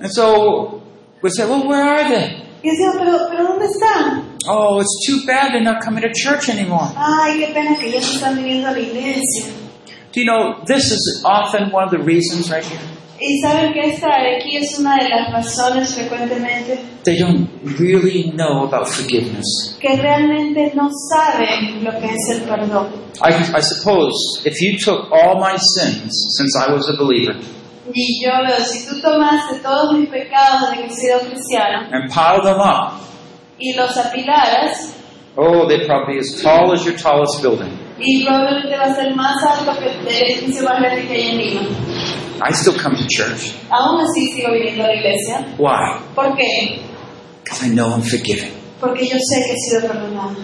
And 0.00 0.12
so 0.12 0.82
we 1.22 1.30
say, 1.30 1.46
well, 1.46 1.66
where 1.66 1.82
are 1.82 2.04
they? 2.08 2.43
Y 2.64 2.70
pero, 2.98 3.18
pero 3.30 3.44
¿dónde 3.44 3.66
están? 3.66 4.36
Oh, 4.48 4.80
it's 4.80 5.06
too 5.06 5.26
bad 5.26 5.52
they're 5.52 5.62
not 5.62 5.84
coming 5.84 6.02
to 6.02 6.08
church 6.14 6.48
anymore. 6.48 6.88
Ay, 6.96 7.38
qué 7.38 7.52
pena 7.52 7.76
que 7.78 7.90
ya 7.90 8.00
no 8.00 8.06
están 8.06 8.36
viniendo 8.36 8.68
a 8.68 8.72
la 8.72 8.78
iglesia. 8.78 9.52
Do 10.12 10.20
you 10.20 10.24
know, 10.26 10.64
this 10.66 10.90
is 10.90 11.22
often 11.26 11.70
one 11.72 11.84
of 11.84 11.90
the 11.90 11.98
reasons 11.98 12.50
right 12.50 12.64
here. 12.64 12.80
Y 13.20 13.40
saben 13.42 13.72
que 13.74 13.80
esta 13.80 14.08
de 14.08 14.36
aquí 14.36 14.56
es 14.56 14.78
una 14.78 14.96
de 14.96 15.08
las 15.08 15.30
razones 15.32 15.94
frecuentemente 15.94 16.78
They 17.04 17.18
don't 17.18 17.48
really 17.78 18.30
know 18.32 18.64
about 18.64 18.88
forgiveness. 18.88 19.76
que 19.80 19.96
realmente 19.96 20.72
no 20.74 20.88
saben 21.10 21.84
lo 21.84 21.92
que 22.00 22.06
es 22.06 22.30
el 22.30 22.42
perdón. 22.48 22.88
I, 23.22 23.34
I 23.56 23.60
suppose 23.60 24.14
if 24.44 24.54
you 24.60 24.78
took 24.78 25.12
all 25.12 25.38
my 25.38 25.56
sins 25.76 26.10
since 26.38 26.56
I 26.56 26.72
was 26.72 26.88
a 26.88 26.96
believer 26.96 27.34
Y 27.92 28.24
yo 28.24 28.30
veo, 28.46 28.58
si 28.64 28.86
tú 28.86 29.00
tomaste 29.00 29.56
todos 29.62 29.92
mis 29.98 30.08
pecados 30.08 30.70
de 30.70 30.76
que 30.78 30.86
he 30.86 30.90
sido 30.90 31.18
cristiano 31.20 31.88
and 31.92 32.10
piled 32.10 32.42
them 32.44 32.60
up, 32.60 32.94
y 33.58 33.74
los 33.74 33.96
apilaras, 33.96 34.94
oh, 35.36 35.66
they'd 35.68 35.86
probably 35.86 36.14
be 36.14 36.20
as 36.20 36.42
tall 36.42 36.72
as 36.72 36.84
your 36.84 36.96
tallest 36.96 37.42
building. 37.42 37.78
y 37.98 38.24
probablemente 38.24 38.76
va 38.76 38.84
a 38.84 38.94
ser 38.94 39.14
más 39.14 39.42
alto 39.44 39.72
que 39.78 39.86
el 39.88 40.22
edificio 40.30 40.62
más 40.64 40.80
grande 40.80 41.06
que 41.06 41.14
hay 41.14 41.28
en 41.30 41.38
Lima. 41.38 41.60
I 42.42 42.52
still 42.52 42.74
come 42.74 42.96
to 42.96 43.06
church. 43.08 43.54
Aún 43.70 44.00
así 44.00 44.32
sigo 44.32 44.52
viniendo 44.52 44.84
a 44.84 44.88
la 44.88 44.94
iglesia. 44.94 45.46
Why? 45.58 46.00
¿Por 46.14 46.36
qué? 46.36 46.80
Because 47.44 47.64
I 47.64 47.70
know 47.70 47.90
I'm 47.90 48.02
forgiven. 48.02 48.50
Porque 48.80 49.06
yo 49.06 49.16
sé 49.18 49.40
que 49.44 49.52
he 49.52 49.56
sido 49.56 49.92
perdonado. 49.92 50.36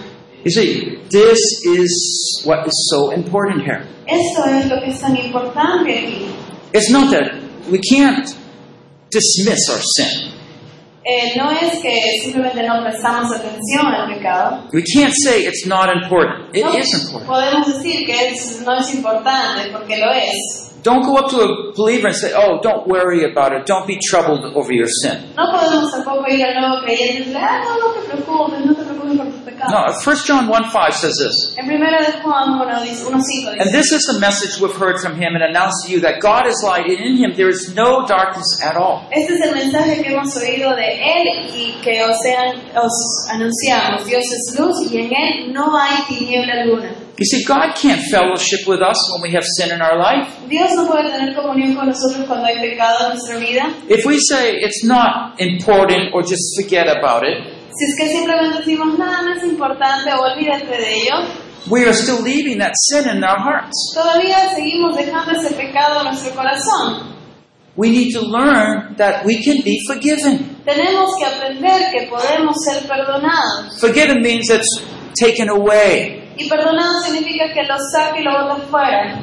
You 0.43 0.49
see, 0.51 0.97
this 1.11 1.37
is 1.65 2.41
what 2.45 2.65
is 2.65 2.73
so 2.89 3.11
important 3.11 3.61
here. 3.63 3.85
Esto 4.07 4.45
es 4.45 4.67
lo 4.67 4.79
que 4.81 4.89
es 4.91 4.99
tan 4.99 5.15
importante 5.17 5.91
aquí. 5.99 6.25
It's 6.73 6.89
not 6.89 7.11
that 7.11 7.33
we 7.69 7.79
can't 7.79 8.27
dismiss 9.11 9.69
our 9.69 9.81
sin. 9.81 10.31
Eh, 11.03 11.33
no 11.35 11.49
es 11.49 11.79
que 11.81 11.99
simplemente 12.21 12.61
no 12.63 12.83
prestamos 12.83 13.31
atención 13.35 13.87
al 13.87 14.07
pecado. 14.13 14.69
We 14.71 14.83
can't 14.83 15.13
say 15.23 15.41
it's 15.45 15.65
not 15.65 15.89
important. 15.89 16.55
It 16.55 16.63
No 16.63 16.73
is 16.77 16.93
important. 16.93 17.25
podemos 17.27 17.67
decir 17.67 18.05
que 18.05 18.29
es- 18.29 18.61
no 18.63 18.77
es 18.79 18.93
importante 18.93 19.71
porque 19.71 19.97
lo 19.97 20.11
es. 20.11 20.67
Don't 20.83 21.03
go 21.05 21.17
up 21.17 21.29
to 21.29 21.41
a 21.41 21.73
believer 21.75 22.07
and 22.07 22.15
say, 22.15 22.31
oh, 22.35 22.59
don't 22.61 22.87
worry 22.87 23.23
about 23.23 23.51
it. 23.53 23.67
Don't 23.67 23.85
be 23.85 23.97
troubled 23.99 24.45
over 24.55 24.71
your 24.73 24.87
sin. 25.03 25.33
No 25.35 25.51
podemos 25.51 25.91
tampoco 25.91 26.27
ir 26.27 26.43
al 26.43 26.59
nuevo 26.59 26.83
creyente 26.83 27.13
y 27.13 27.17
decirle, 27.19 27.39
ah, 27.39 27.61
no, 27.63 27.77
no 27.77 27.93
te 27.93 28.07
preocupes, 28.07 28.65
no 28.65 28.73
te 29.09 29.17
por 29.17 29.25
tus 29.27 29.41
pecados. 29.41 29.71
No, 29.71 30.11
1 30.11 30.17
John 30.27 30.47
1 30.49 30.71
5 30.71 30.93
says 30.95 31.15
this. 31.17 31.55
En 31.57 31.65
primera 31.67 31.99
de 32.01 32.11
Juan 32.21 32.59
1.5 32.59 32.83
dice, 32.83 33.05
And 33.59 33.71
this 33.71 33.91
is 33.91 34.03
the 34.11 34.19
message 34.19 34.59
we've 34.61 34.75
heard 34.75 34.99
from 34.99 35.15
him 35.15 35.35
and 35.35 35.43
announced 35.43 35.85
to 35.87 35.91
you 35.93 35.99
that 36.01 36.19
God 36.21 36.47
is 36.47 36.61
light, 36.63 36.85
and 36.85 36.99
in 36.99 37.17
him 37.17 37.33
there 37.35 37.49
is 37.49 37.73
no 37.75 38.05
darkness 38.07 38.47
at 38.63 38.75
all. 38.77 39.07
Este 39.11 39.33
es 39.33 39.41
el 39.47 39.55
mensaje 39.55 40.01
que 40.03 40.11
hemos 40.13 40.35
oído 40.37 40.75
de 40.75 41.01
Él 41.01 41.27
y 41.55 41.81
que 41.81 42.03
os, 42.03 42.17
sean- 42.23 42.61
os 42.75 43.27
anunciamos. 43.29 44.05
Dios 44.05 44.23
es 44.23 44.59
luz 44.59 44.91
y 44.91 44.97
en 44.97 45.11
Él 45.13 45.53
no 45.53 45.77
hay 45.77 46.03
tiniebla 46.07 46.61
alguna. 46.63 46.89
You 47.17 47.25
see, 47.25 47.43
God 47.43 47.75
can't 47.75 48.01
fellowship 48.09 48.65
with 48.67 48.81
us 48.81 48.97
when 49.13 49.21
we 49.21 49.29
have 49.35 49.43
sin 49.45 49.69
in 49.71 49.79
our 49.79 49.95
life. 49.95 50.27
Dios 50.49 50.71
no 50.75 50.87
puede 50.87 51.11
tener 51.11 51.35
comunión 51.35 51.75
con 51.75 51.87
nosotros 51.87 52.25
cuando 52.25 52.47
hay 52.47 52.57
pecado 52.59 53.05
en 53.05 53.09
nuestra 53.09 53.37
vida. 53.37 53.69
If 53.89 54.05
we 54.05 54.17
say 54.17 54.55
it's 54.59 54.83
not 54.83 55.39
important 55.39 56.15
or 56.15 56.23
just 56.23 56.41
forget 56.59 56.87
about 56.87 57.23
it, 57.23 57.37
Si 57.73 57.85
es 57.85 57.95
que 57.97 58.17
simplemente 58.17 58.59
decimos, 58.59 58.97
nada, 58.97 59.21
no 59.21 59.33
es 59.33 59.43
importante 59.43 60.11
olvídate 60.13 60.65
de 60.65 60.93
ello, 60.93 61.15
we 61.69 61.83
are 61.83 61.93
still 61.93 62.21
leaving 62.23 62.57
that 62.59 62.73
sin 62.89 63.09
in 63.09 63.23
our 63.23 63.39
hearts. 63.39 63.93
todavía 63.93 64.49
seguimos 64.55 64.97
dejando 64.97 65.31
ese 65.31 65.53
pecado 65.55 66.01
en 66.01 66.07
nuestro 66.07 66.35
corazón. 66.35 67.11
We 67.77 67.89
need 67.89 68.11
to 68.13 68.21
learn 68.21 68.95
that 68.97 69.25
we 69.25 69.41
can 69.41 69.63
be 69.63 69.79
forgiven. 69.87 70.57
Tenemos 70.65 71.11
que 71.17 71.25
aprender 71.25 71.89
que 71.91 72.07
podemos 72.09 72.55
ser 72.65 72.85
perdonados. 72.85 73.79
Forgiven 73.79 74.21
means 74.21 74.49
it's 74.49 74.83
taken 75.17 75.49
away. 75.49 76.33
Y 76.37 76.49
perdonado 76.49 77.01
significa 77.05 77.45
que 77.53 77.63
lo 77.63 77.77
saca 77.93 78.19
y 78.19 78.23
lo 78.23 78.31
bota 78.31 78.55
fuera. 78.69 79.21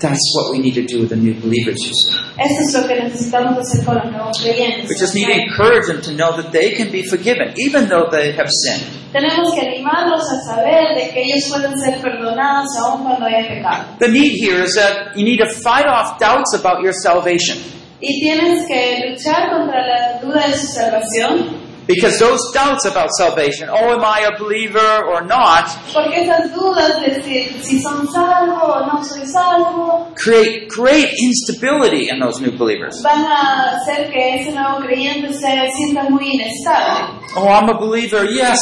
That's 0.00 0.32
what 0.34 0.52
we 0.52 0.58
need 0.60 0.74
to 0.74 0.84
do 0.86 1.00
with 1.00 1.10
the 1.10 1.16
new 1.16 1.34
believers, 1.34 1.78
you 1.82 1.92
see. 1.92 2.14
Eso 2.38 2.60
es 2.62 2.74
lo 2.74 2.86
que 2.86 2.94
necesitamos 3.02 3.58
hacer 3.58 3.84
con 3.84 3.96
los 3.96 4.12
nuevos 4.12 4.38
creyentes. 4.40 4.88
We 4.88 4.96
just 4.96 5.14
need 5.14 5.26
to 5.26 5.34
encourage 5.34 5.86
them 5.88 6.00
to 6.02 6.12
know 6.12 6.36
that 6.40 6.52
they 6.52 6.72
can 6.76 6.90
be 6.92 7.02
forgiven, 7.02 7.52
even 7.56 7.88
though 7.88 8.08
they 8.10 8.32
have 8.32 8.48
sinned. 8.48 8.86
Tenemos 9.12 9.54
que 9.54 9.60
animarlos 9.62 10.22
a 10.30 10.40
saber 10.54 10.94
de 10.94 11.10
que 11.12 11.22
ellos 11.22 11.48
pueden 11.48 11.78
ser 11.80 12.00
perdonados 12.00 12.68
aun 12.78 13.02
cuando 13.02 13.26
haya 13.26 13.48
pecado. 13.48 13.96
The 13.98 14.08
need 14.08 14.36
here 14.38 14.62
is 14.62 14.74
that 14.74 15.16
you 15.16 15.24
need 15.24 15.38
to 15.38 15.48
fight 15.62 15.86
off 15.86 16.20
doubts 16.20 16.54
about 16.54 16.82
your 16.82 16.92
salvation. 16.92 17.58
Y 18.00 18.20
tienes 18.20 18.66
que 18.68 19.10
luchar 19.10 19.50
contra 19.50 19.84
la 19.84 20.20
duda 20.20 20.46
de 20.46 20.54
su 20.54 20.68
salvación, 20.68 21.57
Because 21.88 22.18
those 22.18 22.38
doubts 22.52 22.84
about 22.84 23.08
salvation, 23.16 23.70
oh, 23.70 23.94
am 23.96 24.04
I 24.04 24.28
a 24.28 24.38
believer 24.38 25.06
or 25.08 25.22
not, 25.24 25.64
porque 25.94 26.20
esas 26.20 26.52
dudas 26.52 27.00
de 27.00 27.22
si, 27.22 27.48
si 27.62 27.80
son 27.80 28.06
salvos 28.12 28.60
o 28.62 28.86
no 28.86 29.02
soy 29.02 29.24
salvo, 29.26 30.12
create 30.14 30.68
great 30.68 31.08
instability 31.18 32.10
in 32.10 32.20
those 32.20 32.42
new 32.42 32.52
believers. 32.52 33.00
van 33.02 33.24
a 33.24 33.78
hacer 33.78 34.10
que 34.12 34.36
ese 34.42 34.52
nuevo 34.52 34.80
creyente 34.84 35.32
se 35.32 35.70
sienta 35.72 36.10
muy 36.10 36.34
inestable. 36.34 37.20
Oh, 37.34 37.48
I'm 37.48 37.70
a 37.70 37.78
believer, 37.80 38.24
yes. 38.30 38.58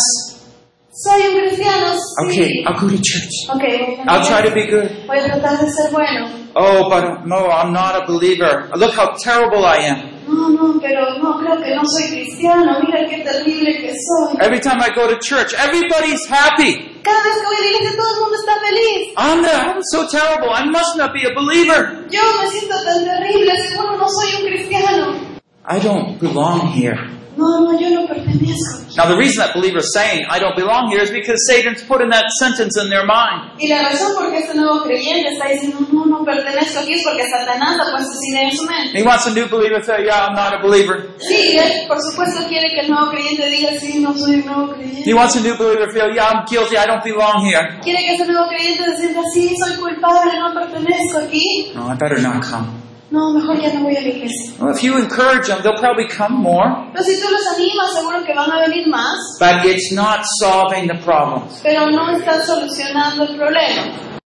Soy 0.92 1.21
un 1.26 1.40
cristiano, 1.40 1.95
sí. 1.95 2.28
Okay, 2.30 2.64
I'll 2.64 2.80
go 2.80 2.88
to 2.88 2.97
church. 3.02 3.50
Ok, 3.50 3.61
voy 3.61 4.04
a 4.06 4.12
I'll 4.12 4.25
try 4.25 4.40
to 4.49 4.54
be 4.54 4.66
good. 4.66 4.88
voy 5.09 5.18
a 5.18 5.25
tratar 5.25 5.59
de 5.59 5.71
ser 5.71 5.90
bueno. 5.90 6.30
Oh, 6.54 6.88
but 6.88 7.26
no, 7.26 7.49
I'm 7.50 7.73
not 7.73 7.97
a 8.02 8.06
believer. 8.06 8.71
Look 8.76 8.95
how 8.95 9.14
terrible 9.23 9.64
I 9.66 9.76
am. 9.78 10.16
No, 10.26 10.49
no, 10.50 10.80
pero 10.80 11.18
no, 11.18 11.38
creo 11.38 11.62
que 11.62 11.75
no 11.75 11.83
soy 11.87 12.09
cristiano. 12.11 12.80
Mira 12.85 13.06
qué 13.09 13.23
terrible 13.23 13.78
que 13.80 13.92
soy. 13.95 14.37
Every 14.40 14.61
time 14.61 14.80
I 14.83 14.90
go 14.95 15.06
to 15.09 15.18
church, 15.21 15.54
everybody's 15.54 16.26
happy. 16.28 17.00
Cada 17.02 17.23
vez 17.23 17.35
que 17.38 17.47
voy 17.47 17.56
a 17.56 17.61
la 17.61 17.66
iglesia 17.71 17.97
todo 17.97 18.14
el 18.14 18.21
mundo 18.21 18.37
está 18.37 18.54
feliz. 18.61 19.14
I'm, 19.16 19.42
the, 19.42 19.50
I'm 19.50 19.83
so 19.92 20.09
terrible. 20.09 20.50
I 20.50 20.64
must 20.68 20.97
not 20.97 21.12
be 21.12 21.25
a 21.25 21.33
believer. 21.35 22.06
Yo 22.11 22.23
me 22.42 22.49
siento 22.50 22.75
tan 22.85 23.04
terrible, 23.04 23.52
seguro 23.68 23.97
no 23.97 24.06
soy 24.09 24.42
un 24.42 24.49
cristiano. 24.49 25.14
I 25.68 25.78
don't 25.80 26.18
belong 26.21 26.73
here. 26.73 26.99
No, 27.37 27.45
no, 27.61 27.78
yo 27.78 27.90
no 27.90 28.07
pertenezco. 28.09 28.87
Now, 28.97 29.07
the 29.07 29.16
reason 29.16 29.45
that 29.45 29.52
believer 29.55 29.81
is 29.85 29.93
saying, 29.93 30.25
I 30.31 30.38
don't 30.40 30.57
belong 30.57 30.88
here, 30.88 31.02
is 31.02 31.11
because 31.11 31.37
Satan's 31.52 31.83
put 31.85 32.00
in 32.00 32.09
that 32.09 32.25
sentence 32.40 32.81
in 32.81 32.88
their 32.88 33.05
mind. 33.05 33.52
Y 33.61 33.69
la 33.69 33.83
razón 33.83 34.14
por 34.16 34.31
qué 34.33 34.38
este 34.38 34.55
nuevo 34.57 34.83
creyente 34.85 35.28
está 35.35 35.49
diciendo, 35.49 35.81
no, 35.93 36.07
no 36.07 36.25
pertenezco 36.25 36.81
aquí, 36.81 36.95
es 36.95 37.02
porque 37.05 37.23
Satanás 37.28 37.76
ha 37.76 37.90
puesto 37.93 38.09
esa 38.09 38.26
idea 38.33 38.49
en 38.49 38.57
su 38.57 38.64
mente. 38.64 38.99
He 38.99 39.02
wants 39.05 39.26
a 39.26 39.31
new 39.35 39.47
believer 39.49 39.81
to 39.81 39.85
say, 39.85 40.05
Yeah, 40.07 40.25
I'm 40.26 40.35
not 40.35 40.55
a 40.55 40.62
believer. 40.62 41.11
Sí, 41.19 41.59
él 41.59 41.87
por 41.87 41.99
supuesto 42.00 42.49
quiere 42.49 42.71
que 42.71 42.81
el 42.81 42.90
nuevo 42.90 43.11
creyente 43.11 43.47
diga, 43.50 43.78
sí, 43.78 44.00
no 44.00 44.16
soy 44.16 44.37
un 44.40 44.47
nuevo 44.47 44.75
He 45.05 45.12
wants 45.12 45.37
a 45.37 45.40
new 45.40 45.57
believer 45.59 45.87
to 45.87 45.93
feel, 45.93 46.09
Yeah, 46.14 46.28
I'm 46.33 46.47
guilty. 46.49 46.76
I 46.78 46.87
don't 46.87 47.05
belong 47.05 47.45
here. 47.45 47.78
Quiere 47.83 48.00
que 48.00 48.14
ese 48.14 48.25
nuevo 48.25 48.49
creyente 48.49 48.83
se 48.83 48.97
sienta, 48.97 49.21
sí, 49.35 49.55
soy 49.62 49.76
culpable, 49.76 50.33
no 50.40 50.55
pertenezco 50.55 51.19
aquí. 51.19 51.73
No, 51.75 51.93
I 51.93 51.97
better 51.97 52.19
not 52.23 52.43
come. 52.43 52.75
No, 53.11 53.33
mejor 53.33 53.61
ya 53.61 53.73
no 53.73 53.85
voy 53.85 53.97
a 53.97 54.01
la 54.01 54.09
iglesia. 54.09 54.55
Well, 54.59 54.75
if 54.75 54.83
you 54.83 54.99
encourage 54.99 55.47
them, 55.47 55.63
they'll 55.63 55.79
probably 55.79 56.09
come 56.09 56.35
more. 56.43 56.91
Pero 56.93 57.05
si 57.05 57.21
tú 57.21 57.31
los 57.31 57.47
animas, 57.55 57.93
seguro 57.95 58.25
que 58.25 58.35
van 58.35 58.51
a 58.51 58.67
venir 58.67 58.89
más, 58.89 59.17
But 59.39 59.65
it's 59.65 59.93
not 59.93 60.25
solving 60.41 60.89
the 60.89 60.99
problem. 61.05 61.43
pero 61.63 61.91
no 61.91 62.07
solucionando 62.45 63.23
el 63.23 63.37
problema. 63.37 64.19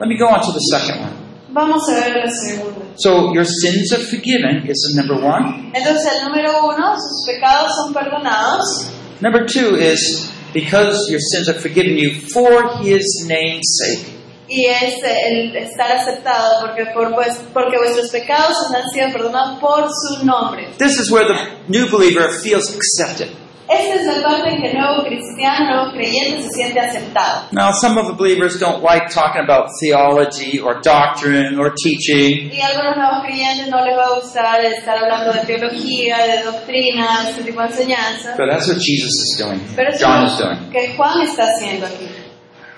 Let 0.00 0.08
me 0.08 0.16
go 0.18 0.26
on 0.28 0.40
to 0.40 0.52
the 0.52 0.60
second 0.70 1.00
one. 1.02 1.28
Vamos 1.50 1.88
a 1.88 1.94
ver 1.94 2.24
la 2.24 2.30
segunda. 2.30 2.80
So, 2.96 3.32
your 3.32 3.44
sins 3.44 3.92
are 3.92 4.04
forgiven 4.04 4.66
is 4.68 4.76
the 4.90 5.00
number 5.00 5.14
one. 5.24 5.72
Entonces, 5.74 6.06
el 6.14 6.28
número 6.28 6.64
uno, 6.64 6.94
sus 6.96 7.26
pecados 7.26 7.72
son 7.76 7.94
perdonados. 7.94 8.90
Number 9.20 9.46
two 9.46 9.76
is 9.76 10.30
because 10.52 11.08
your 11.10 11.20
sins 11.20 11.48
are 11.48 11.58
forgiven 11.58 11.96
you 11.96 12.10
for 12.32 12.78
his 12.82 13.04
name's 13.26 13.66
sake. 13.78 14.17
Y 14.48 14.64
es 14.64 14.94
el 15.04 15.54
estar 15.56 15.92
aceptado 15.92 16.66
porque, 16.66 16.86
por, 16.94 17.14
pues, 17.14 17.38
porque 17.52 17.76
vuestros 17.76 18.08
pecados 18.10 18.56
os 18.66 18.74
han 18.74 18.88
sido 18.90 19.12
perdonados 19.12 19.60
por 19.60 19.86
su 19.88 20.24
nombre. 20.24 20.68
This 20.78 20.98
is 20.98 21.10
where 21.10 21.26
the 21.26 21.38
new 21.68 21.86
believer 21.90 22.28
feels 22.42 22.74
accepted. 22.74 23.28
Esta 23.70 23.94
es 23.96 24.06
la 24.06 24.22
parte 24.26 24.48
en 24.48 24.62
que 24.62 24.70
el 24.70 24.78
nuevo 24.78 25.04
cristiano, 25.04 25.66
nuevo 25.74 25.92
creyente 25.92 26.40
se 26.44 26.48
siente 26.54 26.80
aceptado. 26.80 27.48
Now, 27.52 27.70
some 27.70 28.00
of 28.00 28.06
the 28.06 28.14
believers 28.14 28.58
don't 28.58 28.82
like 28.82 29.12
talking 29.12 29.42
about 29.44 29.68
theology 29.78 30.58
or 30.58 30.80
doctrine 30.80 31.58
or 31.60 31.74
teaching. 31.76 32.50
Y 32.50 32.62
algunos 32.62 32.96
nuevos 32.96 33.26
creyentes 33.26 33.68
no 33.68 33.84
les 33.84 33.94
va 33.94 34.06
a 34.06 34.14
gustar 34.20 34.64
estar 34.64 34.96
hablando 34.96 35.34
de 35.34 35.40
teología, 35.40 36.16
de 36.24 36.44
doctrina, 36.44 37.24
de 37.24 37.30
este 37.30 37.42
tipo 37.44 37.60
de 37.60 37.66
enseñanza. 37.68 38.34
But 38.38 38.48
that's 38.50 38.68
what 38.68 38.78
Jesus 38.78 39.12
is 39.12 39.36
doing. 39.38 39.60
Pero 39.76 39.90
John 40.00 40.24
is 40.24 40.38
doing. 40.38 40.70
que 40.72 40.96
Juan 40.96 41.20
está 41.20 41.44
haciendo 41.44 41.84
aquí. 41.84 42.08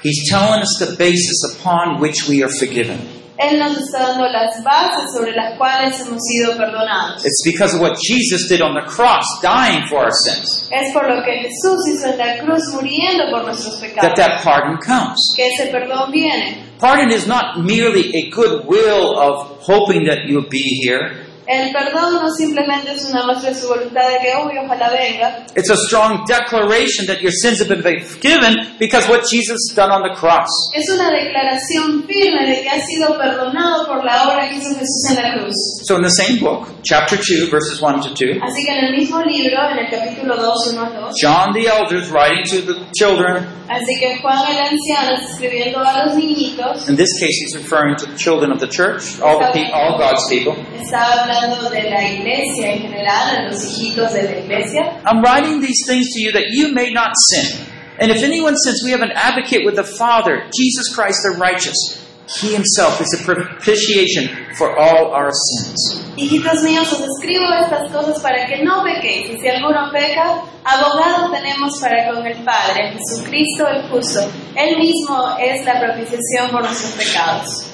He's 0.02 0.30
telling 0.30 0.60
us 0.62 0.78
the 0.78 0.96
basis 0.96 1.56
upon 1.56 2.00
which 2.00 2.28
we 2.28 2.42
are 2.42 2.48
forgiven. 2.58 2.98
Él 3.42 3.58
nos 3.58 3.74
está 3.78 4.00
dando 4.00 4.28
las 4.28 4.62
bases 4.62 5.14
sobre 5.16 5.32
las 5.32 5.56
cuales 5.56 5.98
hemos 6.00 6.20
sido 6.22 6.58
perdonados. 6.58 7.24
It's 7.24 7.42
because 7.44 7.74
of 7.74 7.80
what 7.80 7.96
Jesus 7.98 8.46
did 8.48 8.60
on 8.60 8.74
the 8.74 8.82
cross, 8.86 9.24
dying 9.42 9.86
for 9.88 10.00
our 10.04 10.12
sins, 10.12 10.68
Es 10.70 10.92
por 10.92 11.08
lo 11.08 11.22
que 11.24 11.48
Jesús 11.48 11.78
hizo 11.88 12.12
en 12.12 12.18
la 12.18 12.38
cruz 12.44 12.60
muriendo 12.74 13.30
por 13.30 13.44
nuestros 13.44 13.80
that 13.80 13.88
pecados. 13.94 14.16
that 14.16 14.42
pardon 14.44 14.76
comes. 14.84 15.16
Que 15.36 15.48
ese 15.48 15.70
perdón 15.72 16.12
viene. 16.12 16.66
Pardon 16.78 17.10
is 17.10 17.26
not 17.26 17.60
merely 17.64 18.10
a 18.14 18.30
good 18.30 18.66
will 18.66 19.18
of 19.18 19.58
hoping 19.62 20.04
that 20.04 20.26
you'll 20.26 20.48
be 20.50 20.62
here. 20.82 21.24
El 21.50 21.72
perdón 21.72 22.14
no 22.14 22.30
simplemente 22.30 22.92
es 22.92 23.04
una 23.10 23.26
muestra 23.26 23.50
de 23.50 23.56
su 23.56 23.66
voluntad 23.66 24.06
de 24.06 24.18
que, 24.22 24.30
uy, 24.38 24.54
ojalá 24.64 24.88
venga, 24.90 25.46
It's 25.56 25.68
a 25.68 25.76
strong 25.88 26.24
declaration 26.28 27.06
that 27.08 27.18
your 27.20 27.32
sins 27.42 27.58
have 27.58 27.66
been 27.68 27.82
forgiven 27.82 28.54
because 28.78 29.08
what 29.10 29.26
Jesus 29.28 29.58
has 29.66 29.74
done 29.74 29.90
on 29.90 30.02
the 30.06 30.14
cross. 30.14 30.46
es 30.74 30.88
una 30.94 31.10
declaración 31.10 32.06
firme 32.06 32.46
de 32.46 32.62
que 32.62 32.70
ha 32.70 32.80
sido 32.86 33.18
perdonado 33.18 33.84
por 33.88 34.04
la 34.04 34.28
obra 34.28 34.48
que 34.48 34.58
hizo 34.58 34.70
Jesús 34.78 35.10
en 35.10 35.16
la 35.16 35.32
cruz. 35.34 35.54
So 35.82 35.96
in 35.96 36.02
the 36.02 36.14
same 36.14 36.38
book, 36.38 36.68
chapter 36.84 37.18
2, 37.18 37.50
verses 37.50 37.82
1 37.82 38.00
to 38.02 38.10
2, 38.14 38.38
Así 38.46 38.64
que 38.64 38.70
en 38.70 38.84
el 38.84 38.96
mismo 38.96 39.20
libro, 39.22 39.58
en 39.72 39.78
el 39.78 39.90
capítulo 39.90 40.36
2, 40.36 40.72
1 40.74 40.80
al 40.86 40.94
2, 40.94 41.14
John 41.20 41.52
the 41.52 41.66
elder 41.66 41.98
is 41.98 42.10
writing 42.12 42.46
to 42.46 42.62
the 42.62 42.78
children. 42.94 43.42
así 43.68 43.98
que 43.98 44.18
Juan 44.22 44.38
el 44.50 44.58
anciano 44.70 45.16
escribiendo 45.18 45.80
a 45.80 46.06
los 46.06 46.14
niñitos, 46.14 46.88
In 46.88 46.94
this 46.94 47.10
case, 47.18 47.34
he's 47.42 47.56
referring 47.56 47.96
to 47.96 48.06
the 48.06 48.16
children 48.16 48.52
of 48.52 48.60
the 48.60 48.68
church, 48.68 49.18
all 49.20 49.38
the 49.40 49.66
all 49.74 49.98
God's 49.98 50.22
people. 50.28 50.54
hablando 50.92 51.39
de 51.70 51.90
la 51.90 52.02
iglesia 52.02 52.72
en 52.72 52.82
general, 52.82 53.36
de 53.36 53.50
los 53.50 53.64
hijitos 53.64 54.12
de 54.12 54.22
la 54.22 54.38
iglesia. 54.38 55.00
I'm 55.06 55.22
writing 55.22 55.60
these 55.60 55.86
things 55.86 56.06
to 56.14 56.20
you 56.20 56.32
that 56.32 56.50
you 56.50 56.72
may 56.72 56.90
not 56.92 57.12
sin. 57.30 57.66
And 57.98 58.10
if 58.10 58.22
anyone 58.22 58.56
sins, 58.56 58.82
we 58.84 58.92
have 58.92 59.02
an 59.02 59.12
advocate 59.14 59.64
with 59.64 59.76
the 59.76 59.84
Father, 59.84 60.48
Jesus 60.56 60.94
Christ 60.94 61.20
the 61.22 61.36
righteous. 61.38 61.76
He 62.40 62.54
himself 62.54 63.00
is 63.00 63.12
a 63.20 63.24
propitiation 63.24 64.54
for 64.56 64.78
all 64.78 65.12
our 65.12 65.32
sins. 65.32 66.00
Hijitos 66.16 66.62
míos, 66.62 66.92
os 66.92 67.00
escribo 67.00 67.44
estas 67.60 67.90
cosas 67.90 68.20
para 68.20 68.46
que 68.46 68.62
no 68.62 68.84
pequéis, 68.84 69.30
y 69.30 69.40
si 69.40 69.48
alguno 69.48 69.90
peca, 69.92 70.44
abogado 70.64 71.30
tenemos 71.32 71.78
para 71.80 72.12
con 72.12 72.24
el 72.26 72.42
Padre, 72.44 72.92
Jesucristo 72.92 73.66
el 73.68 73.88
justo. 73.90 74.20
Él 74.54 74.78
mismo 74.78 75.36
es 75.40 75.64
la 75.64 75.80
propiciación 75.80 76.50
por 76.52 76.62
nuestros 76.62 76.92
pecados. 76.92 77.66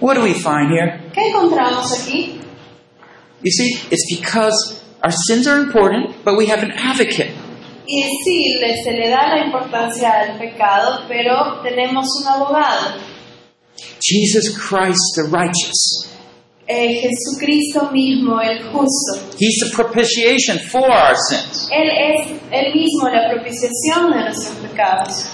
What 0.00 0.16
do 0.16 0.22
we 0.22 0.34
find 0.34 0.70
here? 0.70 1.00
¿Qué 1.12 1.28
encontramos 1.28 1.92
aquí? 1.92 2.40
You 3.44 3.50
see, 3.52 3.78
it's 3.90 4.06
because 4.18 4.82
our 5.02 5.12
sins 5.28 5.46
are 5.46 5.58
important, 5.60 6.24
but 6.24 6.36
we 6.36 6.46
have 6.46 6.62
an 6.62 6.72
advocate. 6.72 7.30
Y 7.86 8.02
sí, 8.24 8.58
le- 8.60 8.82
se 8.82 8.92
le 8.92 9.10
da 9.10 9.28
la 9.36 9.44
importancia 9.44 10.10
al 10.10 10.38
pecado, 10.38 11.04
pero 11.06 11.60
tenemos 11.62 12.06
un 12.22 12.26
abogado, 12.28 12.98
Jesus 14.00 14.56
Christ 14.56 15.00
the 15.16 15.24
righteous. 15.30 16.10
eh, 16.66 16.94
Jesucristo 17.02 17.90
mismo, 17.92 18.40
el 18.40 18.62
justo. 18.72 19.36
He's 19.38 19.58
the 19.60 19.70
propitiation 19.74 20.58
for 20.70 20.90
our 20.90 21.14
sins. 21.28 21.68
Él 21.70 21.90
es 21.90 22.40
él 22.50 22.72
mismo 22.74 23.06
la 23.10 23.28
propiciación 23.30 24.10
de 24.12 24.20
nuestros 24.24 24.56
pecados. 24.70 25.26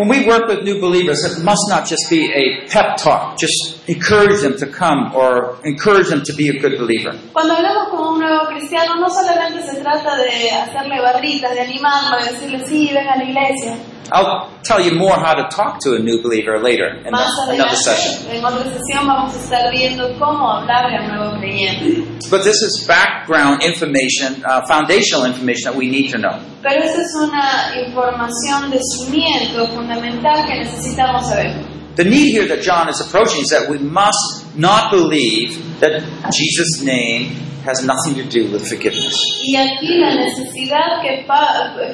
When 0.00 0.08
we 0.08 0.26
work 0.26 0.48
with 0.48 0.64
new 0.64 0.80
believers, 0.80 1.22
it 1.26 1.44
must 1.44 1.60
not 1.68 1.86
just 1.86 2.08
be 2.08 2.32
a 2.32 2.66
pep 2.72 2.96
talk, 2.96 3.36
just 3.36 3.86
encourage 3.86 4.40
them 4.40 4.56
to 4.56 4.66
come 4.66 5.14
or 5.14 5.58
encourage 5.62 6.08
them 6.08 6.22
to 6.24 6.32
be 6.32 6.48
a 6.48 6.58
good 6.58 6.78
believer. 6.78 7.12
Cuando 7.34 7.52
hablamos 7.52 7.90
con 7.90 8.14
un 8.14 8.18
nuevo 8.18 8.46
cristiano, 8.46 8.94
no 8.98 9.10
solamente 9.10 9.60
se 9.60 9.78
trata 9.82 10.16
de 10.16 10.52
hacerle 10.52 11.02
barritas, 11.02 11.52
de 11.52 11.60
animarlo, 11.60 12.16
de 12.16 12.32
decirle, 12.32 12.66
sí, 12.66 12.90
ven 12.94 13.08
a 13.08 13.16
la 13.16 13.24
iglesia. 13.24 13.76
I'll 14.12 14.50
tell 14.62 14.80
you 14.80 14.92
more 14.94 15.14
how 15.14 15.34
to 15.34 15.48
talk 15.54 15.80
to 15.84 15.94
a 15.94 15.98
new 15.98 16.22
believer 16.22 16.58
later 16.58 16.88
in 17.04 17.12
Más 17.12 17.30
another 17.48 17.76
session. 17.76 18.26
adelante, 18.26 18.38
en 18.38 18.44
otra 18.44 18.64
sesión, 18.64 19.06
vamos 19.06 19.34
a 19.34 19.38
estar 19.38 19.70
viendo 19.70 20.18
cómo 20.18 20.50
hablarle 20.50 20.96
a 20.96 21.02
un 21.02 21.16
nuevo 21.16 21.38
creyente. 21.38 22.04
But 22.30 22.42
this 22.42 22.62
is 22.62 22.84
background 22.86 23.62
information, 23.62 24.42
uh, 24.44 24.66
foundational 24.66 25.26
information 25.26 25.72
that 25.72 25.76
we 25.76 25.88
need 25.88 26.10
to 26.12 26.18
know. 26.18 26.38
Pero 26.62 26.82
es 26.82 27.14
una 27.16 27.72
información 27.86 28.70
de 28.70 28.78
cimiento 28.96 29.66
fundamental 29.68 30.44
que 30.46 30.54
necesitamos 30.58 31.28
saber. 31.28 31.54
The 31.96 32.04
need 32.04 32.32
here 32.32 32.46
that 32.48 32.62
John 32.62 32.88
is 32.88 33.00
approaching 33.00 33.42
is 33.42 33.50
that 33.50 33.68
we 33.68 33.78
must 33.78 34.56
not 34.56 34.90
believe 34.90 35.80
that 35.80 36.02
Jesus' 36.32 36.82
name 36.82 37.36
has 37.66 37.82
nothing 37.84 38.14
to 38.14 38.22
do 38.28 38.50
with 38.52 38.62
forgiveness. 38.68 39.14
Y 39.42 39.56
aquí 39.56 39.98
la 39.98 40.14
necesidad 40.14 41.00
que, 41.02 41.26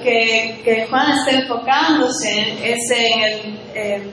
que, 0.02 0.62
que 0.64 0.86
Juan 0.88 1.12
está 1.18 1.30
enfocándose 1.40 2.72
es 2.72 2.90
en 2.90 3.20
el, 3.22 3.58
eh, 3.74 4.10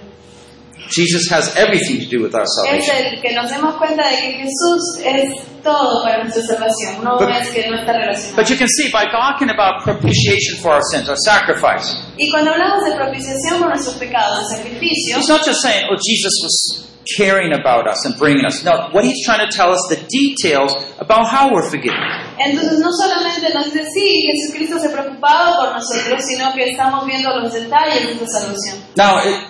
Jesus 0.89 1.31
has 1.31 1.55
everything 1.55 1.97
to 1.99 2.05
do 2.09 2.23
with 2.23 2.35
our 2.35 2.43
es 2.43 2.49
salvation. 2.55 3.13
el 3.15 3.21
que 3.21 3.33
nos 3.33 3.49
demos 3.49 3.75
cuenta 3.77 4.03
de 4.09 4.15
que 4.17 4.31
Jesús 4.43 4.99
es 5.03 5.63
todo 5.63 6.03
para 6.03 6.23
nuestra 6.23 6.43
salvación, 6.43 7.03
no 7.03 7.17
But- 7.17 7.29
es 7.29 7.49
que 7.51 7.67
no 7.69 7.79
está 7.79 7.93
relacionado. 7.93 8.35
But 8.35 8.49
you 8.49 8.57
can 8.57 8.67
see 8.67 8.89
by 8.91 9.05
talking 9.09 9.49
about 9.49 9.83
propitiation 9.83 10.59
for 10.61 10.73
our 10.73 10.81
sins, 10.91 11.07
our 11.09 11.17
sacrifice, 11.17 11.95
Y 12.17 12.29
cuando 12.29 12.51
hablamos 12.51 12.83
de 12.83 12.95
propiciación 12.95 13.59
por 13.59 13.69
nuestros 13.69 13.95
pecados, 13.95 14.43
sacrificio, 14.49 15.17
He's 15.17 15.29
not 15.29 15.45
just 15.45 15.61
saying, 15.61 15.85
oh, 15.89 15.95
Jesus 15.95 16.33
was 16.43 16.89
caring 17.17 17.53
about 17.53 17.87
us 17.87 18.05
and 18.05 18.17
bringing 18.17 18.45
us. 18.45 18.63
No, 18.63 18.89
what 18.91 19.03
he's 19.03 19.25
trying 19.25 19.47
to 19.47 19.55
tell 19.55 19.71
us 19.71 19.81
the 19.89 19.97
details 20.09 20.75
about 20.99 21.27
how 21.27 21.53
we're 21.53 21.69
forgiven. 21.69 21.99
entonces 22.39 22.79
no 22.79 22.89
solamente 22.91 23.53
nos 23.53 23.71
dice, 23.71 23.85
sí, 23.93 24.27
Jesucristo 24.27 24.79
se 24.79 24.89
preocupaba 24.89 25.55
por 25.57 25.73
nosotros, 25.73 26.23
sino 26.25 26.53
que 26.53 26.71
estamos 26.71 27.05
viendo 27.05 27.29
los 27.39 27.53
detalles 27.53 28.19
de 28.19 28.25
salvación. 28.27 28.79
Now, 28.95 29.19
it, 29.19 29.47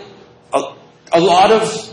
a, 0.53 0.75
a 1.13 1.19
lot 1.19 1.51
of 1.51 1.89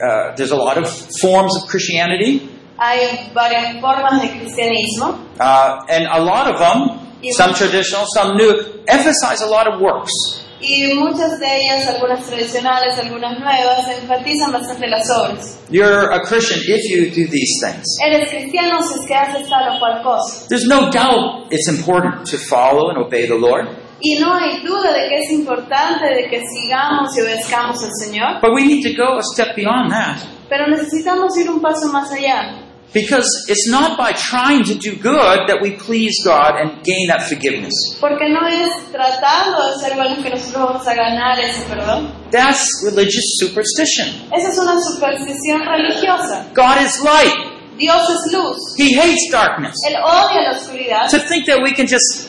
uh, 0.00 0.34
there's 0.36 0.52
a 0.52 0.56
lot 0.56 0.78
of 0.78 0.88
forms 1.20 1.56
of 1.56 1.68
Christianity, 1.68 2.48
Hay 2.78 3.30
varias 3.34 3.78
formas 3.78 4.22
de 4.22 4.28
cristianismo 4.28 5.18
uh, 5.38 5.84
and 5.90 6.06
a 6.06 6.18
lot 6.18 6.48
of 6.48 6.58
them, 6.58 7.22
some 7.32 7.52
traditional, 7.52 8.06
some 8.14 8.38
new, 8.38 8.82
emphasize 8.88 9.42
a 9.42 9.46
lot 9.46 9.66
of 9.68 9.80
works. 9.82 10.12
Y 10.60 10.94
muchas 10.94 11.38
de 11.38 11.46
ellas, 11.56 11.86
algunas 11.88 12.26
tradicionales, 12.26 12.98
algunas 12.98 13.38
nuevas, 13.38 13.88
enfatizan 14.02 14.52
bastante 14.52 14.86
las 14.88 15.08
obras. 15.10 15.58
You're 15.70 16.12
a 16.12 16.20
Christian 16.20 16.60
if 16.66 16.82
you 16.90 17.06
do 17.10 17.30
these 17.30 17.60
things. 17.64 17.84
Eres 18.04 18.28
cristiano 18.30 18.82
si 18.82 19.00
es 19.00 19.06
que 19.06 19.14
haces 19.14 19.48
tal 19.48 19.76
o 19.76 19.78
cual 19.78 20.02
cosa. 20.02 20.46
There's 20.48 20.66
no 20.66 20.90
doubt 20.90 21.46
it's 21.50 21.68
important 21.68 22.26
to 22.30 22.38
follow 22.38 22.90
and 22.90 22.98
obey 22.98 23.26
the 23.26 23.34
Lord, 23.38 23.68
Y 24.02 24.18
no 24.18 24.34
hay 24.34 24.60
duda 24.62 24.92
de 24.94 25.08
que 25.10 25.16
es 25.24 25.30
importante 25.30 26.06
de 26.06 26.28
que 26.30 26.40
sigamos 26.40 27.14
y 27.16 27.20
obedezcamos 27.20 27.82
al 27.84 27.90
Señor, 28.02 28.40
but 28.40 28.52
we 28.54 28.64
need 28.64 28.82
to 28.82 28.94
go 28.96 29.18
a 29.18 29.22
step 29.34 29.54
beyond 29.54 29.90
that. 29.90 30.16
pero 30.48 30.66
necesitamos 30.68 31.36
ir 31.38 31.50
un 31.50 31.60
paso 31.60 31.88
más 31.92 32.10
allá. 32.10 32.66
Because 32.92 33.26
it's 33.48 33.70
not 33.70 33.96
by 33.96 34.12
trying 34.12 34.64
to 34.64 34.74
do 34.74 34.96
good 34.96 35.46
that 35.46 35.60
we 35.62 35.76
please 35.76 36.14
God 36.24 36.58
and 36.58 36.82
gain 36.82 37.06
that 37.06 37.28
forgiveness. 37.28 37.72
Porque 38.00 38.28
no 38.28 38.46
es 38.46 38.90
tratando 38.90 39.70
de 39.70 39.78
ser 39.78 39.94
buenos 39.94 40.18
que 40.18 40.30
nosotros 40.30 40.54
vamos 40.54 40.86
a 40.86 40.94
ganar 40.94 41.38
ese 41.38 41.62
perdón. 41.68 42.10
That's 42.32 42.66
religious 42.84 43.38
superstition. 43.38 44.08
Esa 44.32 44.48
es 44.48 44.58
una 44.58 44.80
superstición 44.80 45.64
religiosa. 45.64 46.50
God 46.52 46.82
is 46.82 47.00
light. 47.04 47.78
Dios 47.78 48.10
es 48.10 48.32
luz. 48.32 48.58
He 48.76 48.92
hates 48.98 49.30
darkness. 49.30 49.76
Él 49.88 49.94
odia 49.96 50.42
la 50.42 50.58
oscuridad. 50.58 51.08
To 51.10 51.18
think 51.20 51.46
that 51.46 51.62
we 51.62 51.72
can 51.72 51.86
just 51.86 52.28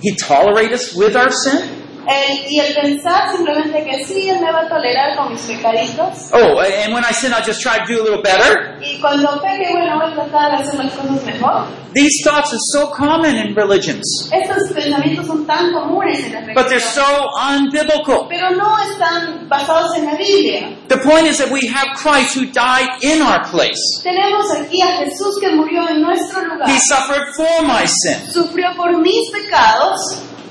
He 0.00 0.14
tolerate 0.16 0.72
us 0.72 0.94
with 0.94 1.16
our 1.16 1.30
sin? 1.30 1.83
El- 2.06 2.44
y 2.48 2.60
el 2.60 2.74
pensar 2.74 3.30
simplemente 3.34 3.84
que 3.84 4.04
sí, 4.04 4.28
Él 4.28 4.40
me 4.40 4.52
va 4.52 4.60
a 4.60 4.68
tolerar 4.68 5.16
con 5.16 5.32
mis 5.32 5.42
pecaditos. 5.42 6.30
Oh, 6.32 6.62
eh, 6.62 6.84
and 6.84 6.94
when 6.94 7.04
I 7.04 7.12
sin, 7.12 7.32
I'll 7.32 7.44
just 7.44 7.60
try 7.62 7.78
to 7.78 7.84
do 7.86 8.00
a 8.00 8.04
little 8.04 8.22
better. 8.22 8.78
Y 8.80 9.00
cuando 9.00 9.40
peque, 9.40 9.72
bueno, 9.72 9.96
voy 9.98 10.12
a 10.12 10.14
tratar 10.14 10.50
de 10.56 10.62
hacer 10.62 10.74
las 10.84 10.92
cosas 10.94 11.24
mejor. 11.24 11.66
These 11.94 12.24
thoughts 12.24 12.52
are 12.52 12.58
so 12.72 12.90
common 12.90 13.36
in 13.36 13.54
religions, 13.54 14.28
Estos 14.32 14.72
pensamientos 14.74 15.26
son 15.28 15.46
tan 15.46 15.72
comunes 15.72 16.24
en 16.26 16.32
las 16.32 16.54
but 16.54 16.66
they're 16.68 16.80
so 16.80 17.04
unbiblical. 17.38 18.26
Pero 18.28 18.50
no 18.50 18.76
están 18.82 19.48
basados 19.48 19.96
en 19.96 20.06
la 20.06 20.16
Biblia. 20.16 20.76
The 20.88 20.98
point 20.98 21.26
is 21.28 21.38
that 21.38 21.50
we 21.52 21.60
have 21.68 21.94
Christ 21.96 22.34
who 22.36 22.46
died 22.46 22.88
in 23.02 23.22
our 23.22 23.42
place. 23.50 23.78
Tenemos 24.02 24.44
aquí 24.52 24.82
a 24.82 25.04
Jesús 25.04 25.38
que 25.40 25.50
murió 25.54 25.88
en 25.88 26.02
nuestro 26.02 26.42
lugar. 26.42 26.68
He 26.68 26.78
suffered 26.80 27.32
for 27.36 27.62
my 27.64 27.86
sin. 27.86 28.28
Sufrió 28.28 28.74
por 28.76 28.96
mis 28.98 29.30
pecados 29.32 30.00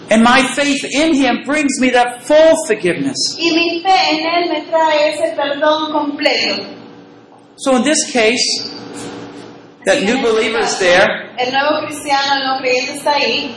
And 0.09 0.21
my 0.23 0.43
faith 0.43 0.83
in 0.91 1.15
Him 1.15 1.43
brings 1.45 1.79
me 1.79 1.89
that 1.91 2.23
full 2.23 2.55
forgiveness. 2.67 3.17
y 3.39 3.51
mi 3.51 3.81
fe 3.81 3.89
en 4.11 4.25
Él 4.25 4.49
me 4.49 4.61
trae 4.69 5.13
ese 5.13 5.35
perdón 5.35 5.91
completo. 5.91 6.65
So 7.55 7.75
in 7.77 7.83
this 7.83 8.11
case, 8.11 8.43
that 9.85 10.03
new 10.03 10.21
believer 10.21 10.59
is 10.59 10.77
there, 10.79 11.33
El 11.37 11.51
nuevo 11.51 11.85
cristiano, 11.87 12.35
el 12.35 12.43
nuevo 12.43 12.59
creyente 12.61 12.93
está 12.97 13.15
ahí. 13.15 13.55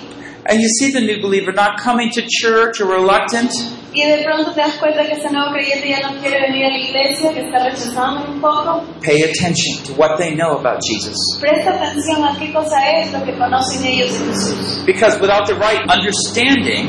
And 0.48 0.61
you 0.61 0.68
see 0.78 0.90
the 0.92 1.00
new 1.00 1.20
believer 1.20 1.52
not 1.52 1.78
coming 1.78 2.11
to 2.12 2.22
church 2.28 2.80
or 2.80 2.87
reluctant, 2.87 3.50
Y 3.94 4.04
de 4.04 4.22
pronto 4.24 4.52
te 4.52 4.61
das 4.61 4.74
cuenta 4.76 5.06
que 5.06 5.12
ese 5.14 5.30
nuevo 5.30 5.52
creyente 5.52 5.88
ya 5.88 6.00
no 6.00 6.20
quiere 6.20 6.38
venir 6.42 6.66
a 6.66 6.68
la 6.68 6.78
iglesia, 6.78 7.32
que 7.32 7.40
está 7.46 7.64
rechazando 7.64 8.30
un 8.30 8.40
poco. 8.42 8.85
pay 9.02 9.22
attention 9.22 9.82
to 9.85 9.92
what 9.94 10.18
they 10.18 10.35
know 10.35 10.59
about 10.59 10.80
Jesus. 10.85 11.16
Presta 11.40 11.70
atención 11.72 12.22
a 12.22 12.37
qué 12.38 12.52
cosa 12.52 12.76
es 13.00 13.11
lo 13.12 13.24
que 13.24 13.32
conocen 13.32 13.85
ellos 13.87 14.12
de 14.12 14.26
Jesús. 14.26 14.85
Because 14.85 15.18
without 15.20 15.46
the 15.46 15.54
right 15.54 15.80
understanding, 15.88 16.88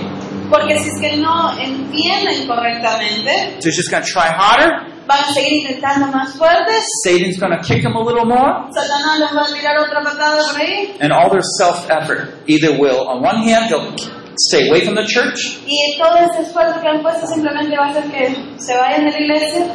Porque 0.50 0.78
si 0.80 0.90
es 0.90 1.00
que 1.02 1.18
no 1.18 1.52
entienden 1.60 2.46
correctamente, 2.48 3.60
they're 3.62 3.72
just 3.72 3.90
going 3.90 4.04
to 4.04 4.10
try 4.10 4.28
harder. 4.28 4.94
Van 5.08 5.24
a 5.24 5.34
seguir 5.34 5.64
intentando 5.66 6.08
más 6.12 6.38
fuertes. 6.38 6.84
Satan's 7.04 7.40
going 7.40 7.52
to 7.52 7.62
kick 7.64 7.82
them 7.84 7.96
a 7.96 8.02
little 8.04 8.26
more. 8.26 8.70
Satanás 8.72 9.20
les 9.20 9.32
va 9.34 9.42
a 9.42 9.54
tirar 9.54 9.78
otra 9.80 10.02
patada 10.04 10.44
por 10.52 10.62
ahí. 10.62 10.98
And 11.00 11.12
all 11.12 11.30
their 11.30 11.44
self 11.58 11.90
effort 11.90 12.34
either 12.48 12.78
will, 12.80 13.08
on 13.08 13.22
one 13.24 13.38
hand, 13.38 13.70
they'll 13.70 13.96
stay 14.38 14.68
away 14.70 14.82
from 14.86 14.96
the 14.96 15.06
church, 15.06 15.60
Y 15.66 15.98
todo 15.98 16.16
ese 16.18 16.42
esfuerzo 16.48 16.80
que 16.82 16.88
han 16.88 17.02
puesto 17.02 17.26
simplemente 17.26 17.76
va 17.76 17.86
a 17.88 17.90
hacer 17.90 18.04
que 18.12 18.60
se 18.60 18.76
vayan 18.78 19.06
de 19.06 19.12
la 19.12 19.20
iglesia. 19.20 19.66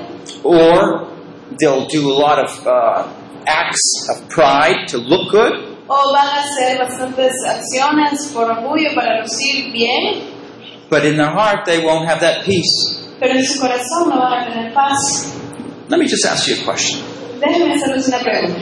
or 0.45 1.09
they'll 1.59 1.87
do 1.89 2.11
a 2.13 2.15
lot 2.15 2.39
of 2.39 2.67
uh, 2.67 3.09
acts 3.47 3.83
of 4.11 4.29
pride 4.29 4.87
to 4.89 4.99
look 4.99 5.31
good. 5.33 5.71
O 5.89 6.13
van 6.13 6.27
a 6.29 6.41
hacer 6.43 6.79
bastantes 6.79 7.33
acciones 7.45 8.31
por 8.33 8.45
orgullo 8.51 8.95
para 8.95 9.21
lucir 9.23 9.73
bien, 9.73 10.29
But 10.89 11.05
in 11.07 11.17
their 11.17 11.31
heart, 11.33 11.65
they 11.67 11.83
won't 11.85 12.07
have 12.09 12.21
that 12.21 12.45
peace. 12.45 13.02
Pero 13.23 13.35
en 13.39 13.45
su 13.45 13.61
corazón 13.61 14.09
no 14.09 14.19
van 14.19 14.43
a 14.43 14.49
tener 14.53 14.75
paz. 14.75 15.33
Let 15.89 15.99
me 15.99 16.09
just 16.09 16.25
ask 16.27 16.49
you 16.49 16.57
a 16.61 16.65
question. 16.65 17.01
Déjenme 17.41 17.75
hacerles 17.75 18.09
una 18.09 18.19
pregunta. 18.19 18.59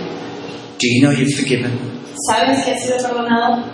Do 0.79 0.87
you 0.87 1.01
know 1.01 1.13
you've 1.13 1.35
forgiven 1.35 1.73
¿Sabes 2.29 2.63
que 2.65 2.73
has 2.73 2.83
sido 2.83 2.97
perdonado 2.99 3.65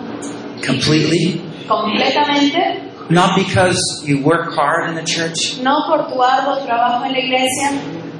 completely? 0.65 1.41
completamente? 1.67 2.83
Not 3.09 3.35
because 3.35 3.77
you 4.05 4.21
work 4.23 4.53
hard 4.55 4.89
in 4.89 4.95
the 4.95 5.03
church, 5.03 5.59
No 5.61 5.73
por 5.89 6.07
tu 6.07 6.21
arduo 6.23 6.63
trabajo 6.65 7.05
en 7.05 7.11
la 7.11 7.19
iglesia, 7.19 7.71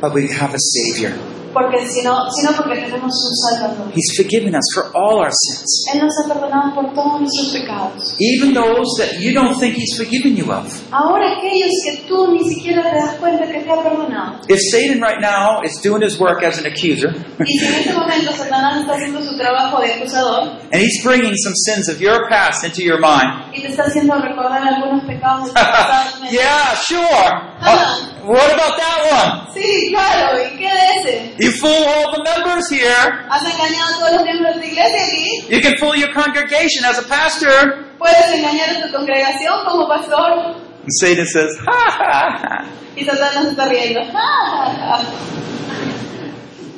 but 0.01 0.13
we 0.13 0.27
have 0.27 0.53
a 0.53 0.59
Savior. 0.59 1.13
Porque 1.57 1.87
sino, 1.89 2.15
sino 2.29 2.55
porque 2.55 2.75
tenemos 2.81 3.11
un 3.11 3.35
Salvador. 3.35 3.91
He's 3.95 4.13
forgiven 4.15 4.53
us 4.55 4.65
for 4.73 4.91
all 4.93 5.19
our 5.19 5.31
sins, 5.31 5.85
Él 5.93 6.01
nos 6.01 6.13
ha 6.21 6.33
perdonado 6.33 6.75
por 6.75 6.93
todos 6.93 7.21
nuestros 7.21 7.51
pecados. 7.53 8.15
even 8.19 8.53
those 8.53 8.87
that 8.99 9.19
you 9.19 9.33
don't 9.33 9.57
think 9.59 9.75
He's 9.75 9.95
forgiven 9.97 10.35
you 10.35 10.51
of. 10.51 10.67
Ahora 10.91 11.37
aquellos 11.37 11.71
que 11.85 12.03
tú 12.07 12.31
ni 12.31 12.43
siquiera 12.53 12.83
te 12.83 12.95
das 12.95 13.15
cuenta 13.19 13.47
que 13.47 13.59
te 13.61 13.71
ha 13.71 13.81
perdonado. 13.83 14.41
If 14.47 14.59
Satan 14.71 15.01
right 15.01 15.19
now 15.21 15.61
is 15.63 15.81
doing 15.81 16.01
his 16.01 16.19
work 16.19 16.43
as 16.43 16.57
an 16.59 16.65
accuser, 16.65 17.13
Y 17.39 17.57
si 17.59 17.65
en 17.65 17.73
este 17.75 17.93
momento 17.93 18.31
Satanás 18.33 18.81
está 18.81 18.93
haciendo 18.95 19.21
su 19.21 19.35
trabajo 19.37 19.81
de 19.81 19.93
acusador 19.93 20.57
and 20.71 20.81
he's 20.81 21.03
bringing 21.03 21.33
some 21.35 21.55
sins 21.55 21.89
of 21.89 21.99
your 21.99 22.27
past 22.29 22.63
into 22.63 22.81
your 22.83 22.99
mind, 22.99 23.53
y 23.55 23.61
te 23.61 23.67
está 23.69 23.83
haciendo 23.83 24.15
recordar 24.15 24.61
algunos 24.61 25.03
pecados 25.05 25.45
de 25.45 25.49
tu 25.49 25.53
pasado, 25.55 26.29
yeah, 26.29 26.75
sure. 26.75 27.57
Uh, 27.61 28.16
what 28.27 28.51
about 28.53 28.75
that 28.77 28.99
one? 29.09 29.53
Sí, 29.53 29.89
claro, 29.89 30.37
¿y 30.37 30.57
qué 30.57 30.69
de 30.69 30.85
ese? 30.99 31.35
You 31.39 31.51
fool 31.51 31.71
all 31.71 32.11
the 32.11 32.23
members 32.23 32.69
here. 32.69 32.91
¿Has 33.29 33.43
engañado 33.43 33.95
a 33.95 33.99
todos 33.99 34.11
los 34.13 34.23
miembros 34.23 34.55
de 34.55 34.61
la 34.61 34.67
iglesia 34.67 35.01
aquí? 35.07 35.47
You 35.49 35.61
can 35.61 35.77
fool 35.79 35.95
your 35.95 36.13
congregation 36.13 36.83
as 36.85 36.99
a 36.99 37.07
pastor. 37.07 37.85
¿Puedes 37.97 38.31
engañar 38.33 38.69
a 38.69 38.85
tu 38.85 38.91
congregación 38.91 39.65
como 39.65 39.87
pastor? 39.87 40.55
And 40.83 40.91
Satan 40.99 41.25
says, 41.25 41.57
ha 41.65 41.87
ha 41.99 42.37
ha. 42.37 42.65
Y 42.95 43.03
Satanás 43.05 43.45
está 43.47 43.65
riendo. 43.67 44.01
Ja, 44.05 44.11
ja, 44.11 44.97
ja. 44.97 45.03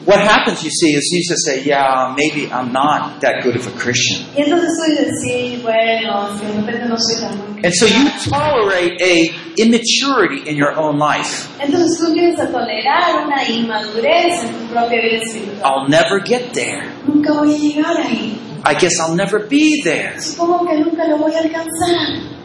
What 0.09 0.21
happens, 0.21 0.63
you 0.63 0.71
see, 0.71 0.95
is 0.95 1.07
you 1.11 1.21
just 1.21 1.45
say, 1.45 1.63
yeah, 1.63 2.15
maybe 2.17 2.51
I'm 2.51 2.73
not 2.73 3.21
that 3.21 3.43
good 3.43 3.55
of 3.55 3.67
a 3.67 3.71
Christian. 3.77 4.25
Y 4.35 4.41
entonces 4.41 4.71
tú 4.75 4.89
dices, 4.89 5.13
sí, 5.21 5.59
bueno, 5.61 6.35
si 6.35 6.45
de 6.47 6.53
repente 6.53 6.85
no 6.89 6.95
soy 6.97 7.21
tan 7.21 7.37
buen 7.37 7.63
And 7.63 7.71
so 7.75 7.85
you 7.85 8.09
tolerate 8.27 8.99
a 9.03 9.29
immaturity 9.57 10.49
in 10.49 10.57
your 10.57 10.73
own 10.75 10.97
life. 10.97 11.47
Entonces 11.59 11.99
tú 11.99 12.07
empiezas 12.07 12.47
a 12.47 12.51
tolerar 12.51 13.27
una 13.27 13.47
inmadurez 13.47 14.45
en 14.45 14.53
tu 14.53 14.73
propia 14.73 14.99
vida 14.99 15.21
espiritual. 15.23 15.61
I'll 15.63 15.87
never 15.87 16.19
get 16.19 16.53
there. 16.53 16.91
Nunca 17.05 17.33
voy 17.33 17.53
a 17.53 17.57
llegar 17.59 17.95
ahí. 17.97 18.35
I 18.65 18.73
guess 18.73 18.99
I'll 18.99 19.15
never 19.15 19.47
be 19.47 19.83
there. 19.83 20.19
Supongo 20.19 20.65
que 20.65 20.75
nunca 20.79 21.05
lo 21.07 21.19
voy 21.19 21.35
a 21.35 21.39
alcanzar. 21.41 22.38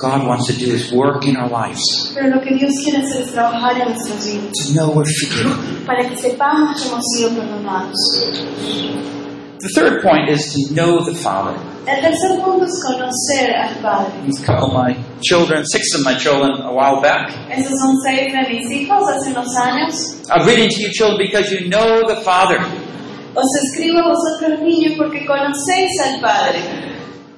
God 0.00 0.26
wants 0.26 0.46
to 0.46 0.52
do 0.54 0.72
is 0.72 0.90
work 0.92 1.26
in 1.26 1.36
our 1.36 1.48
lives 1.50 2.12
Pero 2.14 2.28
lo 2.34 2.40
que 2.40 2.54
Dios 2.54 2.72
quiere 2.84 2.98
hacer 3.04 3.22
es 3.22 3.32
trabajar 3.32 3.76
en 3.80 3.88
nuestras 3.92 4.24
vidas 4.26 4.52
to 4.66 4.72
know 4.74 4.90
we're 4.90 5.04
forgiven. 5.04 5.84
para 5.86 6.08
que 6.08 6.16
sepamos 6.16 6.80
que 6.82 6.88
hemos 6.88 7.04
sido 7.16 7.30
perdonados. 7.36 7.96
The 9.60 9.68
third 9.74 10.02
point 10.02 10.30
is 10.30 10.54
to 10.54 10.74
know 10.74 11.04
the 11.04 11.14
Father. 11.14 11.54
El 11.86 12.00
tercer 12.00 12.40
punto 12.42 12.64
es 12.64 12.80
conocer 12.82 13.52
al 13.54 13.74
Padre. 13.82 14.12
These 14.26 14.40
couple 14.44 14.68
of 14.68 14.72
my 14.74 14.96
children, 15.22 15.64
six 15.66 15.94
of 15.94 16.02
my 16.04 16.14
children, 16.14 16.62
a 16.62 16.72
while 16.72 17.00
back. 17.02 17.28
Esos 17.50 17.76
son 17.78 17.96
seis 18.04 18.32
de 18.32 18.48
mis 18.48 18.70
hijos 18.70 19.02
hace 19.08 19.30
unos 19.30 19.54
años. 19.56 20.16
I'm 20.30 20.46
reading 20.46 20.68
to 20.70 20.80
you, 20.80 20.90
children, 20.92 21.18
because 21.18 21.50
you 21.52 21.68
know 21.68 22.06
the 22.06 22.20
Father. 22.22 22.58
Os 23.34 23.48
escribo 23.64 23.98
a 23.98 24.08
vosotros 24.08 24.60
niños 24.60 24.94
porque 24.96 25.26
conocéis 25.26 25.90
al 26.06 26.20
Padre. 26.20 26.60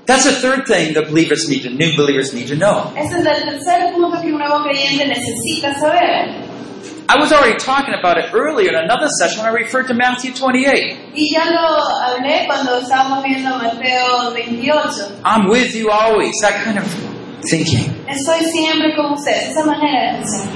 That's 0.07 0.25
the 0.25 0.33
third 0.33 0.67
thing 0.67 0.95
that 0.95 1.09
believers 1.09 1.49
need 1.49 1.63
to, 1.63 1.71
new 1.71 1.97
believers 1.97 2.35
need 2.35 2.49
to 2.49 2.57
know. 2.57 2.93
Ese 2.97 3.13
es 3.13 3.27
el 3.27 3.45
tercer 3.45 3.93
punto 3.93 4.21
que 4.21 4.33
un 4.33 4.39
nuevo 4.39 4.63
creyente 4.65 5.07
necesita 5.07 5.79
saber. 5.79 6.49
I 7.09 7.19
was 7.19 7.31
already 7.33 7.59
talking 7.59 7.95
about 7.95 8.17
it 8.19 8.33
earlier 8.33 8.71
in 8.71 8.75
another 8.75 9.09
session 9.19 9.45
when 9.45 9.53
I 9.53 9.55
referred 9.55 9.87
to 9.89 9.95
Matthew 9.95 10.33
28. 10.33 11.13
Y 11.15 11.31
ya 11.31 11.45
lo 11.51 11.79
hablé 12.01 12.47
cuando 12.47 12.81
estábamos 12.81 13.23
viendo 13.23 13.51
Mateo 13.59 14.31
28. 14.31 15.21
I'm 15.25 15.49
with 15.49 15.75
you 15.75 15.91
always, 15.91 16.33
that 16.41 16.65
kind 16.65 16.79
of 16.79 16.87
thinking. 17.51 18.05
Estoy 18.09 18.45
siempre 18.53 18.95
con 18.97 19.13
ustedes, 19.13 19.51
esa 19.51 19.65
manera 19.65 20.13
de 20.13 20.19
pensar. 20.19 20.47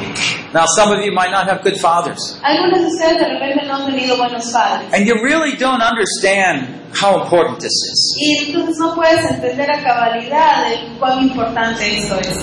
Now, 0.53 0.65
some 0.77 0.93
of 0.93 1.05
you 1.05 1.13
might 1.13 1.31
not 1.31 1.49
have 1.49 1.63
good 1.63 1.77
fathers, 1.79 2.39
Algunos 2.43 2.81
de 2.81 2.87
ustedes 2.87 3.19
de 3.19 3.29
repente 3.29 3.67
no 3.67 3.75
han 3.77 3.87
tenido 3.87 4.17
buenos 4.17 4.51
padres. 4.53 4.89
and 4.95 5.07
you 5.07 5.15
really 5.23 5.57
don't 5.57 5.83
understand 5.83 6.69
how 6.95 7.21
important 7.23 7.59
this 7.61 7.73
is. 7.73 8.15
Y 8.19 8.47
entonces 8.47 8.79
no 8.79 8.95
puedes 8.95 9.25
entender 9.31 9.71
a 9.71 9.83
cabalidad 9.83 10.69
de 10.69 10.97
cuán 10.99 11.23
importante 11.29 11.99
esto 11.99 12.19
es. 12.21 12.39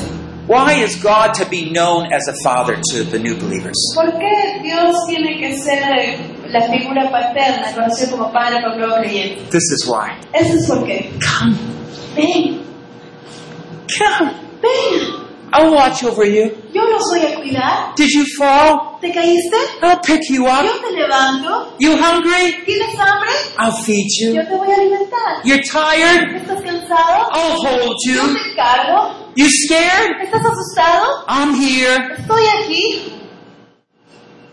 Why 0.46 0.84
is 0.84 1.02
God 1.02 1.34
to 1.40 1.46
be 1.50 1.72
known 1.72 2.12
as 2.14 2.28
a 2.28 2.34
father 2.44 2.76
to 2.92 3.06
the 3.06 3.18
new 3.18 3.36
believers? 3.38 3.78
¿Por 3.96 4.12
qué 4.20 4.60
Dios 4.62 4.94
tiene 5.08 5.40
que 5.40 5.56
ser 5.58 5.80
eh, 5.98 6.20
la 6.50 6.62
figura 6.70 7.10
paterna, 7.10 7.72
conocido 7.74 8.18
como 8.18 8.32
padre 8.34 8.62
para 8.62 8.76
nuevo 8.76 8.96
creyente? 8.98 9.42
This 9.50 9.72
is 9.72 9.88
why. 9.88 10.12
Eso 10.34 10.54
es 10.58 10.68
por 10.68 10.86
qué. 10.86 11.10
Come, 11.40 11.56
Ven, 12.18 12.62
I'll 15.56 15.72
watch 15.72 16.04
over 16.04 16.26
you. 16.26 16.50
yo 16.74 16.82
los 16.84 17.02
voy 17.12 17.22
a 17.32 17.36
cuidar. 17.36 17.94
Did 17.96 18.10
you 18.10 18.26
fall? 18.38 18.98
¿Te 19.02 19.12
caíste? 19.12 19.56
I'll 19.84 20.00
pick 20.02 20.22
you 20.30 20.48
up. 20.48 20.66
Yo 20.66 20.82
te 20.82 20.96
levanto. 20.96 21.76
You 21.80 21.96
hungry? 21.96 22.64
¿Tienes 22.66 22.96
hambre? 22.98 23.30
I'll 23.60 23.72
feed 23.84 24.08
you. 24.20 24.34
Yo 24.34 24.42
te 24.48 24.56
voy 24.56 24.72
a 24.72 24.76
alimentar. 24.76 25.42
You're 25.44 25.62
tired? 25.62 26.38
¿Estás 26.42 26.60
cansado? 26.64 27.30
I'll 27.34 27.58
hold 27.62 27.96
Yo 28.08 28.14
you. 28.14 28.34
te 28.34 28.56
cargo. 28.56 29.14
You 29.36 29.48
scared? 29.68 30.22
¿Estás 30.24 30.42
asustado? 30.44 31.24
I'm 31.28 31.54
here. 31.54 32.16
Estoy 32.18 32.44
aquí. 32.60 33.14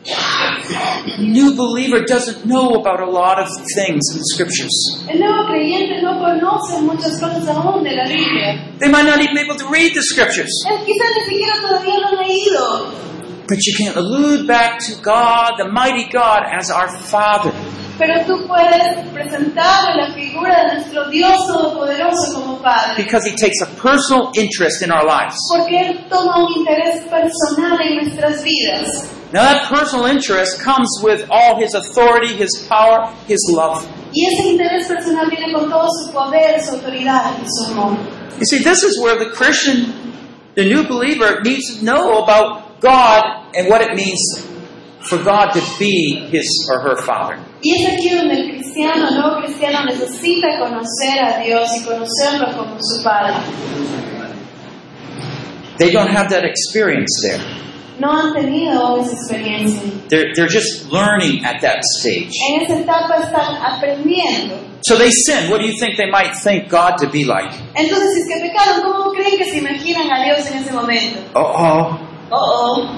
A 0.06 1.20
new 1.20 1.54
believer 1.54 2.00
doesn't 2.06 2.46
know 2.46 2.70
about 2.80 3.00
a 3.00 3.10
lot 3.10 3.38
of 3.38 3.48
things 3.76 4.00
in 4.12 4.18
the 4.18 4.24
scriptures. 4.32 4.72
El 5.08 5.18
nuevo 5.20 5.46
creyente 5.46 6.00
no 6.00 6.18
conoce 6.18 6.80
muchas 6.80 7.20
cosas 7.20 7.46
aún 7.48 7.84
de 7.84 7.92
la 7.92 8.04
Biblia. 8.08 8.64
They 8.78 8.88
might 8.88 9.04
not 9.04 9.20
even 9.20 9.34
be 9.34 9.42
able 9.42 9.56
to 9.56 9.68
read 9.68 9.92
the 9.94 10.02
scriptures. 10.02 10.50
Eh, 10.70 10.84
quizás 10.86 11.10
ni 11.16 11.24
siquiera 11.28 11.60
todavía 11.60 11.98
lo 11.98 12.06
ha 12.08 12.22
leído. 12.22 13.10
But 13.46 13.58
you 13.66 13.74
can 13.76 13.98
allude 13.98 14.46
back 14.46 14.78
to 14.86 14.94
God, 15.02 15.58
the 15.58 15.68
mighty 15.68 16.08
God, 16.10 16.44
as 16.48 16.70
our 16.70 16.88
Father. 16.88 17.52
Pero 17.98 18.24
tú 18.24 18.46
puedes 18.46 19.06
presentarle 19.12 19.96
la 19.96 20.14
figura 20.14 20.64
de 20.64 20.74
nuestro 20.76 21.10
Dios 21.10 21.36
Todopoderoso 21.46 22.32
como 22.40 22.62
Padre. 22.62 22.94
Because 22.96 23.26
He 23.28 23.36
takes 23.36 23.60
a 23.60 23.66
personal 23.76 24.30
interest 24.34 24.82
in 24.82 24.90
our 24.90 25.04
lives. 25.04 25.36
Porque 25.54 25.78
Él 25.78 26.06
toma 26.08 26.38
un 26.38 26.50
interés 26.56 27.02
personal 27.10 27.78
en 27.82 27.96
nuestras 27.96 28.42
vidas. 28.42 29.19
Now, 29.32 29.44
that 29.44 29.68
personal 29.68 30.06
interest 30.06 30.60
comes 30.60 30.88
with 31.02 31.28
all 31.30 31.60
His 31.60 31.74
authority, 31.74 32.34
His 32.34 32.66
power, 32.68 33.14
His 33.26 33.38
love. 33.48 33.86
Y 34.12 34.26
ese 34.26 34.48
interés 34.48 34.88
personal 34.88 35.30
viene 35.30 35.52
con 35.52 35.70
todo 35.70 35.86
su 35.88 36.12
poder, 36.12 36.60
su 36.60 36.74
autoridad 36.74 37.38
y 37.40 37.46
su 37.46 37.72
amor. 37.72 37.96
You 38.38 38.46
see, 38.46 38.58
this 38.58 38.82
is 38.82 39.00
where 39.00 39.18
the 39.22 39.30
Christian, 39.30 40.14
the 40.56 40.64
new 40.64 40.82
believer, 40.88 41.40
needs 41.42 41.78
to 41.78 41.84
know 41.84 42.22
about 42.22 42.80
God 42.80 43.54
and 43.54 43.68
what 43.68 43.82
it 43.82 43.94
means 43.94 44.18
for 45.08 45.18
God 45.22 45.52
to 45.52 45.62
be 45.78 46.26
his 46.30 46.46
or 46.70 46.80
her 46.80 46.96
Father. 46.96 47.38
Y 47.62 47.70
es 47.76 47.92
aquí 47.92 48.10
donde 48.10 48.34
el 48.34 48.50
cristiano, 48.50 49.08
el 49.08 49.14
nuevo 49.14 49.42
cristiano, 49.42 49.84
necesita 49.84 50.58
conocer 50.58 51.20
a 51.22 51.38
Dios 51.38 51.70
y 51.76 51.84
conocerlo 51.84 52.56
como 52.56 52.78
su 52.80 53.02
Padre. 53.04 53.34
They 55.78 55.92
don't 55.92 56.10
have 56.10 56.30
that 56.30 56.44
experience 56.44 57.20
there. 57.22 57.40
No 58.00 58.10
han 58.16 58.32
tenido 58.32 58.98
esa 58.98 59.12
experiencia. 59.12 59.82
They're, 60.08 60.32
they're 60.34 60.48
just 60.48 60.90
learning 60.90 61.44
at 61.44 61.60
that 61.60 61.80
stage. 61.98 62.32
En 62.48 62.62
esa 62.62 62.80
etapa 62.80 63.16
están 63.22 63.56
aprendiendo. 63.62 64.56
So 64.86 64.96
they 64.96 65.10
sin. 65.10 65.50
What 65.50 65.60
do 65.60 65.66
you 65.66 65.76
think 65.78 65.98
they 65.98 66.10
might 66.10 66.34
think 66.42 66.70
God 66.70 66.96
to 67.00 67.10
be 67.10 67.24
like? 67.24 67.52
Entonces, 67.74 68.14
si 68.14 68.20
es 68.22 68.28
que 68.28 68.48
pecaron, 68.48 68.80
¿cómo 68.82 69.12
creen 69.12 69.36
que 69.36 69.44
se 69.44 69.58
imaginan 69.58 70.10
a 70.10 70.24
Dios 70.24 70.50
en 70.50 70.58
ese 70.62 70.72
momento? 70.72 71.18
Uh 71.34 71.44
oh. 71.44 71.98
Oh, 72.30 72.36
oh, 72.36 72.88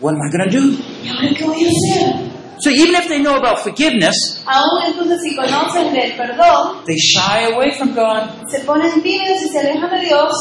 What 0.00 0.14
am 0.14 0.20
I 0.22 0.30
going 0.30 0.48
to 0.48 0.60
do? 0.60 0.76
¿y 1.04 1.08
ahora 1.08 1.28
qué 1.36 1.44
voy 1.44 1.64
a 1.64 1.68
hacer? 1.68 2.28
So 2.60 2.70
even 2.70 2.94
if 2.96 3.08
they 3.08 3.20
know 3.20 3.36
about 3.36 3.60
forgiveness, 3.60 4.42
Aún 4.46 4.82
entonces, 4.86 5.20
si 5.22 5.36
conocen 5.36 5.92
del 5.92 6.16
perdón, 6.16 6.84
they 6.86 6.96
shy 6.96 7.52
away 7.52 7.70
from 7.78 7.94
God. 7.94 8.28
se 8.48 8.60
ponen 8.64 9.00
y 9.04 9.18
se 9.48 9.58
alejan 9.58 9.90
de 9.90 10.06
Dios, 10.06 10.32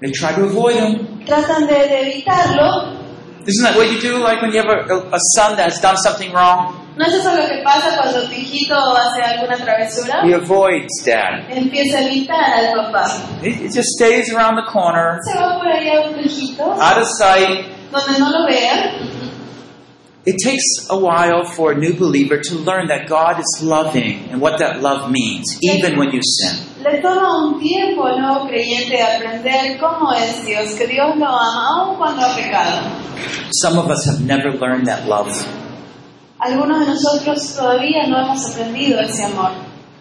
They 0.00 0.10
try 0.12 0.32
to 0.34 0.44
avoid 0.44 0.76
Him. 0.76 1.24
tratan 1.26 1.66
de, 1.66 1.74
de 1.88 2.22
evitarlo. 2.22 2.94
Isn't 3.46 3.64
that 3.64 3.76
what 3.76 3.90
you 3.90 4.00
do? 4.00 4.18
Like 4.18 4.42
when 4.42 4.52
you 4.52 4.58
have 4.62 4.68
a, 4.68 4.94
a 5.10 5.18
son 5.34 5.56
that 5.56 5.70
has 5.72 5.80
done 5.80 5.96
something 5.96 6.32
wrong, 6.32 6.84
¿No 6.98 7.04
es 7.06 7.14
eso 7.14 7.34
lo 7.34 7.46
que 7.46 7.62
pasa 7.62 7.96
cuando 7.96 8.26
tu 8.26 8.34
hijito 8.34 8.74
hace 8.74 9.22
alguna 9.22 9.56
travesura? 9.56 10.22
he 10.24 10.32
avoids 10.32 11.02
dad. 11.04 11.48
Empieza 11.48 11.98
a 11.98 12.02
evitar 12.02 12.52
al 12.52 12.92
papá. 12.92 13.40
He 13.42 13.50
he 13.52 13.68
just 13.68 13.88
stays 13.96 14.32
around 14.34 14.56
the 14.56 14.70
corner, 14.70 15.18
Se 15.22 15.38
va 15.38 15.58
por 15.58 15.68
allá 15.68 16.08
un 16.10 16.18
hijito, 16.18 16.60
out 16.60 16.98
of 16.98 17.06
sight, 17.06 17.66
donde 17.90 18.18
no 18.18 18.28
lo 18.30 18.46
vean. 18.46 19.16
It 20.26 20.36
takes 20.44 20.86
a 20.90 20.98
while 20.98 21.44
for 21.44 21.72
a 21.72 21.74
new 21.78 21.94
believer 21.94 22.36
to 22.38 22.54
learn 22.56 22.88
that 22.88 23.08
God 23.08 23.38
is 23.40 23.62
loving 23.62 24.28
and 24.30 24.42
what 24.42 24.58
that 24.58 24.82
love 24.82 25.10
means, 25.10 25.56
even 25.62 25.96
when 25.96 26.10
you 26.10 26.20
sin. 26.22 26.67
Le 26.80 27.02
toma 27.02 27.44
un 27.44 27.60
tiempo 27.60 28.06
al 28.06 28.20
nuevo 28.20 28.46
creyente 28.46 29.02
aprender 29.02 29.78
cómo 29.80 30.12
es 30.12 30.46
Dios, 30.46 30.72
que 30.74 30.86
Dios 30.86 31.16
lo 31.16 31.26
ama 31.26 31.68
aun 31.76 31.96
cuando 31.96 32.22
ha 32.22 32.34
pecado. 32.36 32.82
Some 33.50 33.78
of 33.78 33.90
us 33.90 34.06
have 34.06 34.20
never 34.20 34.52
learned 34.52 34.86
that 34.86 35.06
love. 35.06 35.28
Algunos 36.38 36.80
de 36.80 36.86
nosotros 36.86 37.56
todavía 37.56 38.06
no 38.06 38.18
hemos 38.18 38.46
aprendido 38.46 39.00
ese 39.00 39.24
amor. 39.24 39.50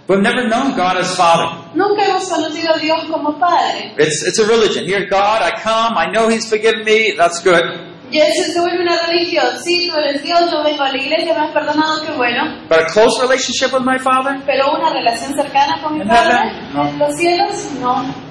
We've 0.08 0.22
never 0.22 0.48
known 0.48 0.76
God 0.76 0.98
as 0.98 1.16
Father. 1.16 1.48
Nunca 1.74 2.06
hemos 2.06 2.30
conocido 2.30 2.76
a 2.76 2.78
Dios 2.78 3.06
como 3.10 3.38
Padre. 3.40 3.96
It's, 3.98 4.24
it's 4.26 4.40
a 4.40 4.46
religion. 4.46 4.86
Here, 4.86 5.06
God, 5.10 5.42
I 5.42 5.52
come, 5.62 5.98
I 5.98 6.12
know 6.12 6.30
He's 6.30 6.48
forgiven 6.48 6.86
me, 6.86 7.14
that's 7.18 7.42
good. 7.44 7.64
Y 8.10 8.20
eso 8.20 8.44
se 8.52 8.60
vuelve 8.62 8.82
una 8.84 8.98
religión. 9.08 9.46
Sí, 9.64 9.90
tú 9.90 9.98
eres 9.98 10.24
Dios, 10.24 10.40
yo 10.52 10.64
vengo 10.64 10.84
a 10.84 10.92
la 10.92 10.98
iglesia, 10.98 11.34
me 11.34 11.42
has 11.46 11.52
perdonado, 11.52 12.02
qué 12.06 12.12
bueno. 12.14 12.44
But 12.70 12.80
a 12.80 12.86
close 12.86 13.20
relationship 13.22 13.74
with 13.74 13.84
my 13.86 14.00
Father? 14.00 14.40
Pero 14.46 14.72
una 14.74 14.92
relación 14.94 15.34
cercana 15.34 15.82
con 15.82 15.96
mi 15.96 16.02
¿En 16.02 16.08
Padre 16.08 16.34
heaven? 16.34 16.74
No. 16.74 16.88
en 16.88 17.00
los 17.00 17.16
cielos, 17.18 17.72
no. 17.82 18.28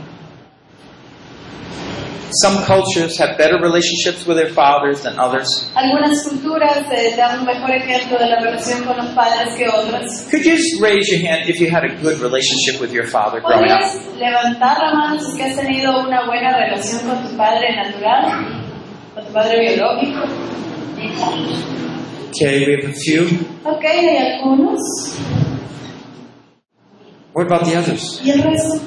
Some 2.42 2.64
cultures 2.66 3.16
have 3.18 3.38
better 3.38 3.56
relationships 3.60 4.26
with 4.26 4.36
their 4.36 4.48
fathers 4.50 5.02
than 5.02 5.16
others. 5.18 5.70
Algunas 5.76 6.24
culturas 6.24 6.84
eh, 6.90 7.14
dan 7.16 7.38
un 7.40 7.46
mejor 7.46 7.70
ejemplo 7.70 8.18
de 8.18 8.26
la 8.26 8.40
relación 8.40 8.84
con 8.84 8.96
los 8.96 9.06
padres 9.14 9.54
que 9.54 9.68
otras. 9.68 10.26
Could 10.30 10.44
you 10.44 10.56
just 10.56 10.80
raise 10.82 11.08
your 11.08 11.20
hand 11.24 11.48
if 11.48 11.60
you 11.60 11.70
had 11.70 11.84
a 11.84 11.94
good 12.02 12.18
relationship 12.20 12.80
with 12.80 12.92
your 12.92 13.06
father 13.06 13.40
growing 13.40 13.70
up? 13.70 13.78
¿Podrías 13.80 14.18
levantar 14.18 14.76
la 14.78 14.92
mano 14.94 15.20
si 15.20 15.30
es 15.30 15.36
que 15.36 15.44
has 15.44 15.56
tenido 15.56 16.00
una 16.00 16.26
buena 16.26 16.56
relación 16.58 17.08
con 17.08 17.22
tu 17.28 17.36
padre 17.36 17.76
natural? 17.76 18.55
¿Con 19.16 19.24
tu 19.24 19.32
padre 19.32 19.60
biológico? 19.60 20.20
Okay, 22.28 22.66
we 22.66 22.74
have 22.74 22.84
a 22.84 22.92
few. 22.92 23.24
Ok, 23.64 23.82
hay 23.82 24.16
algunos. 24.18 24.78
What 27.32 27.46
about 27.46 27.64
the 27.64 27.78
others? 27.78 28.20
¿Y 28.22 28.30
el 28.32 28.42
resto? 28.42 28.78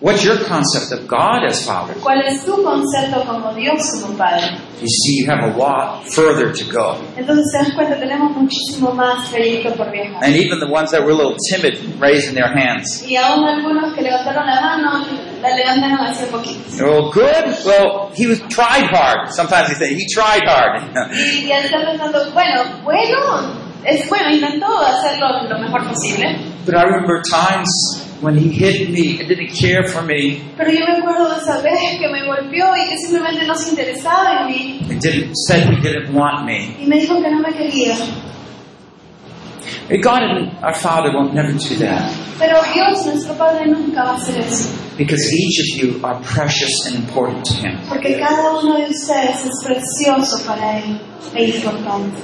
What's 0.00 0.24
your 0.24 0.38
concept 0.48 0.92
of 0.92 1.06
God 1.06 1.44
as 1.44 1.62
Father? 1.66 1.94
¿Cuál 2.00 2.22
es 2.22 2.42
tu 2.46 2.62
concepto 2.62 3.22
como 3.26 3.52
Dios 3.52 4.00
como 4.00 4.16
Padre? 4.16 4.56
You 4.80 4.88
see, 4.88 5.20
you 5.20 5.30
have 5.30 5.42
a 5.44 5.54
lot 5.58 6.06
further 6.06 6.50
to 6.50 6.64
go. 6.72 6.96
Entonces 7.18 7.52
te 7.52 7.58
das 7.58 7.74
cuenta, 7.74 8.00
tenemos 8.00 8.34
muchísimo 8.34 8.92
más 8.94 9.28
trayecto 9.30 9.74
por 9.74 9.90
viajar. 9.90 10.24
And 10.24 10.36
even 10.36 10.58
the 10.58 10.72
ones 10.72 10.90
that 10.92 11.02
were 11.02 11.12
a 11.12 11.16
little 11.16 11.36
timid 11.50 12.00
raising 12.00 12.34
their 12.34 12.48
hands. 12.48 13.04
Y 13.06 13.16
aún 13.16 13.44
algunos 13.44 13.92
que 13.94 14.00
levantaron 14.00 14.46
la 14.46 14.60
mano, 14.62 15.04
la 15.40 15.54
levantaron 15.56 16.00
hace 16.06 16.26
poquito. 16.26 16.60
Oh, 16.84 17.10
good. 17.12 17.44
Well, 17.64 18.10
he 18.14 18.26
was 18.26 18.40
tried 18.48 18.84
hard. 18.92 19.30
Sometimes 19.32 19.68
they 19.68 19.74
say 19.74 19.94
he 19.94 20.06
tried 20.12 20.42
hard. 20.46 20.82
Y 21.12 21.46
ya 21.48 21.60
está 21.60 21.78
pensando, 21.84 22.30
bueno, 22.32 22.64
bueno, 22.84 23.52
es 23.84 24.08
bueno, 24.08 24.30
intentó 24.30 24.66
hacerlo 24.78 25.42
lo 25.48 25.58
mejor 25.60 25.86
posible. 25.88 26.36
but 26.64 26.74
I 26.74 26.82
remember 26.82 27.22
times 27.22 27.70
when 28.20 28.36
he 28.36 28.48
hit 28.50 28.90
me 28.90 29.18
and 29.20 29.28
didn't 29.28 29.52
care 29.54 29.84
for 29.84 30.02
me 30.02 30.42
Pero 30.56 30.70
yo 30.70 30.80
me 30.84 30.98
acuerdo 30.98 31.28
de 31.30 31.36
esa 31.40 31.62
vez 31.62 31.78
que 31.98 32.08
me 32.08 32.26
golpeó 32.26 32.76
y 32.76 32.88
que 32.90 32.98
simplemente 32.98 33.46
no 33.46 33.54
se 33.54 33.70
interesaba 33.70 34.40
en 34.42 34.46
mí 34.48 34.80
and 34.90 35.00
didn't 35.00 35.34
said 35.46 35.64
he 35.70 35.80
didn't 35.80 36.12
want 36.12 36.44
me. 36.44 36.76
y 36.80 36.86
me 36.86 36.96
dijo 37.00 37.22
que 37.22 37.30
no 37.30 37.38
me 37.40 37.52
quería. 37.54 37.94
God 40.02 40.22
and 40.22 40.52
our 40.62 40.74
Father 40.74 41.10
won't 41.12 41.34
never 41.34 41.52
do 41.52 41.76
that 41.76 42.12
Pero 42.38 42.60
Dios, 42.72 43.04
nuestro 43.06 43.34
Padre, 43.34 43.66
nunca 43.66 44.04
va 44.04 44.10
a 44.12 44.16
hacer 44.16 44.38
eso. 44.38 44.68
because 44.96 45.32
each 45.32 45.58
of 45.60 45.78
you 45.78 46.00
are 46.04 46.20
precious 46.22 46.86
and 46.86 46.96
important 46.96 47.44
to 47.46 47.54
Him. 47.54 47.78
Porque 47.88 48.18
cada 48.18 48.50
uno 48.58 48.76
de 48.78 48.86
ustedes 48.90 49.44
es 49.44 49.64
precioso 49.64 50.44
para 50.46 50.78
Él 50.80 51.00
e 51.34 51.44
importante. 51.56 52.22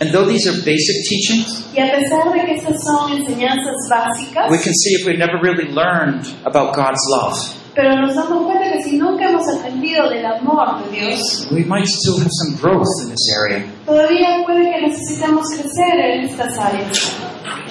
And 0.00 0.10
though 0.12 0.26
these 0.26 0.46
are 0.46 0.52
basic 0.64 0.96
teachings, 1.08 1.64
Y 1.74 1.80
a 1.80 1.90
pesar 1.90 2.32
de 2.32 2.44
que 2.44 2.54
estas 2.56 2.82
son 2.84 3.12
enseñanzas 3.12 3.74
básicas, 3.90 4.50
we 4.50 4.58
can 4.58 4.74
see 4.74 4.94
if 4.94 5.06
we've 5.06 5.18
never 5.18 5.38
really 5.40 5.72
learned 5.72 6.26
about 6.44 6.74
God's 6.74 7.00
love, 7.08 7.36
pero 7.76 7.94
nos 8.00 8.14
damos 8.14 8.46
cuenta 8.46 8.72
que 8.72 8.82
si 8.82 8.96
nunca 8.96 9.28
hemos 9.28 9.42
aprendido 9.58 10.08
del 10.08 10.24
amor 10.24 10.82
de 10.84 10.90
Dios, 10.98 11.46
we 11.52 11.62
might 11.64 11.84
still 11.86 12.16
have 12.18 12.30
some 12.32 12.56
growth 12.58 12.88
in 13.04 13.10
this 13.10 13.28
area. 13.38 13.64
todavía 13.84 14.42
puede 14.46 14.62
que 14.72 14.80
necesitemos 14.88 15.44
crecer 15.54 16.00
en 16.00 16.24
estas 16.24 16.58
áreas. 16.58 17.12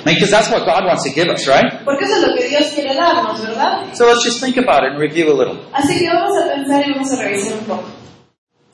Because 0.06 0.30
that's 0.30 0.52
what 0.52 0.63
God 0.65 0.86
wants 0.86 1.04
to 1.04 1.10
give 1.10 1.28
us, 1.34 1.48
right? 1.48 1.84
Porque 1.84 2.06
eso 2.06 2.18
es 2.18 2.28
lo 2.28 2.36
que 2.36 2.48
Dios 2.48 2.72
quiere 2.76 2.94
darnos, 2.94 3.41
¿verdad? 3.41 3.91
So 3.96 4.06
let's 4.06 4.24
just 4.24 4.39
think 4.39 4.56
about 4.58 4.84
it 4.84 4.91
and 4.94 5.00
review 5.00 5.32
a 5.32 5.34
little. 5.34 5.58
Así 5.74 5.98
que 5.98 6.06
vamos 6.08 6.38
a 6.38 6.54
pensar 6.54 6.88
y 6.88 6.94
vamos 6.94 7.12
a 7.12 7.24
revisar 7.24 7.54
un 7.58 7.65
poco. 7.65 7.84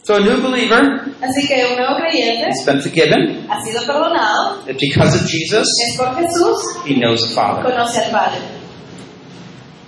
So 0.04 0.15
a 0.15 0.20
new 0.20 0.41
believer 0.41 0.82
Así 1.22 1.48
que 1.48 1.63
un 1.70 1.78
nuevo 1.78 1.96
creyente 2.02 2.48
has 2.50 2.65
been 2.65 2.82
forgiven. 2.82 3.48
ha 3.50 3.62
sido 3.63 3.86
perdonado, 3.86 4.65
That 4.65 4.76
because 4.78 5.15
of 5.15 5.26
Jesus, 5.26 5.65
es 5.88 5.96
por 5.98 6.13
Jesús, 6.15 6.58
he 6.86 6.96
knows 7.00 7.22
the 7.26 7.34
Father. 7.34 7.63
conoce 7.63 8.00
al 8.06 8.12
Padre. 8.12 8.41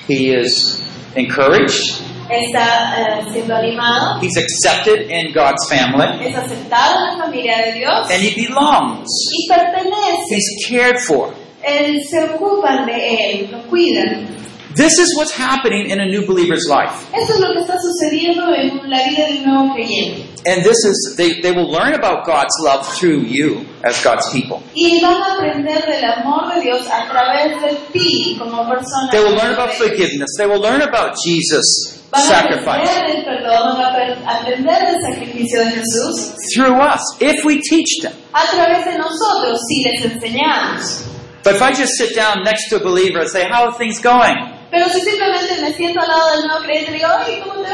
He 0.08 0.32
is 0.34 0.82
encouraged. 1.16 2.02
Está 2.30 2.96
eh, 2.98 3.26
siendo 3.34 3.54
animado, 3.56 4.20
He's 4.22 4.38
accepted 4.38 5.10
in 5.12 5.34
God's 5.34 5.68
family. 5.70 6.26
es 6.26 6.36
aceptado 6.36 6.96
en 7.12 7.18
la 7.20 7.26
familia 7.26 7.58
de 7.66 7.74
Dios 7.74 8.10
And 8.10 8.24
he 8.24 8.34
belongs. 8.48 9.08
y 9.34 9.48
pertenece. 9.50 10.36
He's 10.36 10.68
cared 10.70 10.98
for. 11.00 11.34
Él 11.62 12.02
se 12.10 12.24
ocupan 12.30 12.86
de 12.86 12.94
él, 13.32 13.50
lo 13.52 13.60
cuidan. 13.70 14.28
This 14.76 14.98
is 14.98 15.16
what's 15.16 15.32
happening 15.32 15.90
in 15.92 16.00
a 16.00 16.06
new 16.06 16.26
believer's 16.26 16.66
life. 16.70 17.06
Eso 17.14 17.34
es 17.34 17.40
lo 17.40 17.54
que 17.54 17.62
está 17.62 17.78
sucediendo 17.80 18.54
en 18.56 18.90
la 18.90 18.98
vida 19.08 19.28
de 19.28 19.38
un 19.40 19.46
nuevo 19.46 19.74
creyente. 19.76 20.30
And 20.46 20.64
this 20.64 20.84
is, 20.84 21.16
they, 21.16 21.40
they 21.42 21.52
will 21.52 21.70
learn 21.72 21.94
about 21.94 22.26
God's 22.26 22.54
love 22.60 22.86
through 22.98 23.22
you 23.22 23.66
as 23.84 24.04
God's 24.04 24.30
people. 24.34 24.62
Y 24.76 25.00
van 25.00 25.14
a 25.22 25.36
aprender 25.36 25.86
del 25.86 26.04
amor 26.04 26.54
de 26.56 26.62
Dios 26.62 26.88
a 26.88 27.08
través 27.08 27.62
de 27.62 27.78
ti 27.94 28.36
como 28.38 28.68
persona. 28.68 29.10
They 29.12 29.24
will 29.24 29.36
learn 29.36 29.54
about 29.54 29.74
forgiveness. 29.74 30.30
They 30.38 30.48
will 30.48 30.60
learn 30.60 30.82
about 30.82 31.16
Jesus' 31.24 32.02
sacrifice 32.14 32.90
aprender 32.90 33.16
del 33.16 33.24
perdón, 33.26 33.78
van 33.78 33.86
a 33.86 33.92
apre- 33.92 34.24
aprender 34.26 34.80
del 34.86 35.02
sacrificio 35.02 35.60
de 35.66 35.72
Jesús 35.72 36.36
through 36.54 36.80
us 36.82 37.02
if 37.22 37.44
we 37.46 37.60
teach 37.62 38.02
them. 38.02 38.14
a 38.34 38.46
través 38.48 38.86
de 38.86 38.98
nosotros 38.98 39.60
si 39.68 39.84
les 39.84 40.06
enseñamos. 40.12 41.10
But 41.44 41.56
if 41.56 41.62
I 41.62 41.74
just 41.74 41.94
sit 41.98 42.16
down 42.16 42.44
next 42.44 42.70
to 42.70 42.78
a 42.78 42.80
believer 42.80 43.20
and 43.20 43.30
say, 43.30 43.44
How 43.50 43.66
are 43.68 43.74
things 43.78 44.00
going? 44.02 44.53
Pero 44.74 44.90
si 44.90 45.02
simplemente 45.02 45.62
me 45.62 45.72
siento 45.74 46.02
al 46.02 46.08
lado 46.08 46.32
del 46.32 46.48
nuevo 46.48 46.64
creyente 46.64 46.90
y 46.90 46.94
digo, 46.96 47.08
ay, 47.16 47.44
¿cómo 47.46 47.62
te? 47.62 47.70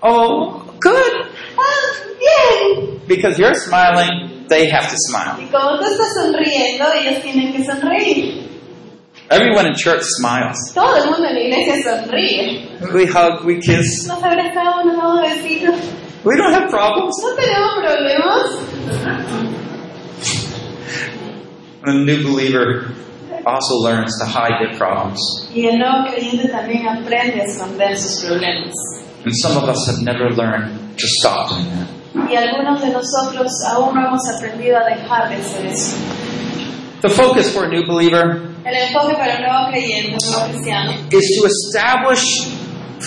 Oh, 0.00 0.64
good. 0.80 1.26
Ah, 1.58 1.92
bien. 2.18 2.98
Because 3.06 3.38
you're 3.38 3.54
smiling, 3.54 4.46
they 4.48 4.70
have 4.70 4.88
to 4.88 4.96
smile. 4.96 5.36
Y 5.38 5.50
como 5.50 5.78
tú 5.78 5.84
estás 5.84 6.14
sonriendo, 6.14 6.86
ellos 6.94 7.22
tienen 7.22 7.52
que 7.52 7.62
sonreír. 7.62 8.48
Everyone 9.28 9.66
in 9.68 9.74
church 9.74 10.00
smiles. 10.00 10.72
Todo 10.72 10.96
el 10.96 11.10
mundo 11.10 11.28
en 11.28 11.34
la 11.34 11.40
iglesia 11.40 11.82
sonríe. 11.82 12.70
We 12.94 13.04
hug, 13.04 13.44
we 13.44 13.60
kiss. 13.60 14.06
Nos 14.08 14.22
abrazamos, 14.22 14.86
nos 14.86 14.96
damos 14.96 15.20
besitos. 15.20 15.74
We 16.24 16.38
don't 16.38 16.54
have 16.54 16.70
problems. 16.70 17.14
No 17.22 17.34
tenemos 17.34 17.70
problemas. 17.84 18.48
A 21.84 21.92
new 21.92 22.22
believer 22.22 23.02
also 23.46 23.76
learns 23.82 24.18
to 24.18 24.26
hide 24.26 24.58
their 24.60 24.76
problems. 24.76 25.20
Y 25.54 25.66
el 25.66 25.78
nuevo 25.78 26.10
creyente 26.10 26.48
también 26.48 26.86
aprende 26.88 27.40
a 27.40 27.44
esconder 27.44 27.96
sus 27.96 28.24
problemas. 28.24 28.72
And 29.24 29.34
some 29.36 29.56
of 29.56 29.68
us 29.68 29.86
have 29.86 30.02
never 30.02 30.30
learned 30.30 30.96
to 30.98 31.06
stop 31.06 31.50
doing 31.50 31.66
that. 31.70 31.88
Y 32.30 32.36
algunos 32.36 32.80
de 32.80 32.90
nosotros 32.90 33.50
aún 33.70 33.94
no 33.94 34.06
hemos 34.06 34.22
aprendido 34.36 34.78
a 34.78 34.84
dejar 34.84 35.28
de 35.28 35.36
hacer 35.36 35.66
eso. 35.66 35.96
The 37.00 37.08
focus 37.08 37.52
for 37.52 37.64
a 37.64 37.68
new 37.68 37.84
believer 37.86 38.52
El 38.64 38.76
enfoque 38.76 39.14
para 39.14 39.36
un 39.36 39.42
nuevo 39.42 39.70
creyente, 39.70 40.16
un 40.24 40.30
nuevo 40.30 40.48
cristiano, 40.50 40.92
is 41.10 41.40
to 41.40 41.46
establish 41.46 42.48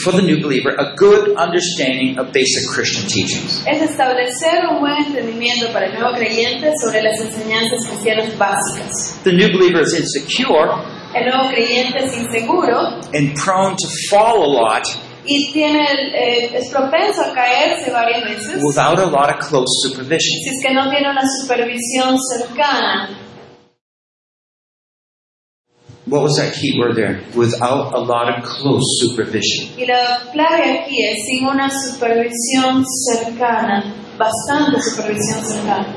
for 0.03 0.11
the 0.13 0.21
new 0.21 0.41
believer 0.41 0.75
a 0.77 0.95
good 0.95 1.33
understanding 1.37 2.17
of 2.19 2.31
basic 2.31 2.67
Christian 2.73 3.07
teachings. 3.07 3.63
es 3.67 3.81
establecer 3.81 4.65
un 4.71 4.79
buen 4.79 4.95
entendimiento 5.05 5.71
para 5.73 5.87
el 5.87 5.93
nuevo 5.99 6.15
creyente 6.17 6.71
sobre 6.83 7.01
las 7.01 7.19
enseñanzas 7.19 7.85
cristianas 7.87 8.37
básicas. 8.37 9.19
The 9.23 9.33
new 9.33 9.49
believer 9.51 9.81
is 9.81 9.93
insecure 9.93 10.71
El 11.13 11.25
nuevo 11.31 11.49
creyente 11.49 11.97
es 12.05 12.17
inseguro 12.17 12.77
and 13.13 13.33
prone 13.41 13.75
to 13.77 13.87
fall 14.09 14.43
a 14.43 14.47
lot 14.47 14.83
y 15.27 15.51
tiene, 15.53 15.87
el- 15.89 16.13
eh, 16.13 16.51
es 16.57 16.69
propenso 16.69 17.21
a 17.21 17.33
caerse 17.33 17.89
varias 17.91 18.23
veces 18.25 18.61
without 18.63 18.99
a 18.99 19.05
lot 19.07 19.29
of 19.29 19.39
close 19.47 19.65
supervision. 19.81 20.19
si 20.43 20.49
es 20.49 20.63
que 20.63 20.73
no 20.73 20.89
tiene 20.91 21.09
una 21.09 21.23
supervisión 21.41 22.15
cercana. 22.19 23.09
What 26.07 26.21
was 26.21 26.37
that 26.37 26.53
key 26.53 26.77
word 26.79 26.95
there? 26.95 27.21
Without 27.35 27.95
a 27.95 27.99
lot 27.99 28.29
of 28.29 28.43
close 28.43 28.85
supervision. 29.01 29.73
Y 29.75 29.85
la 29.85 30.19
clave 30.31 30.81
aquí 30.81 31.03
es 31.03 31.25
sin 31.25 31.47
una 31.47 31.69
supervisión 31.69 32.85
cercana, 32.85 33.83
bastante 34.17 34.79
supervisión 34.81 35.43
cercana. 35.43 35.87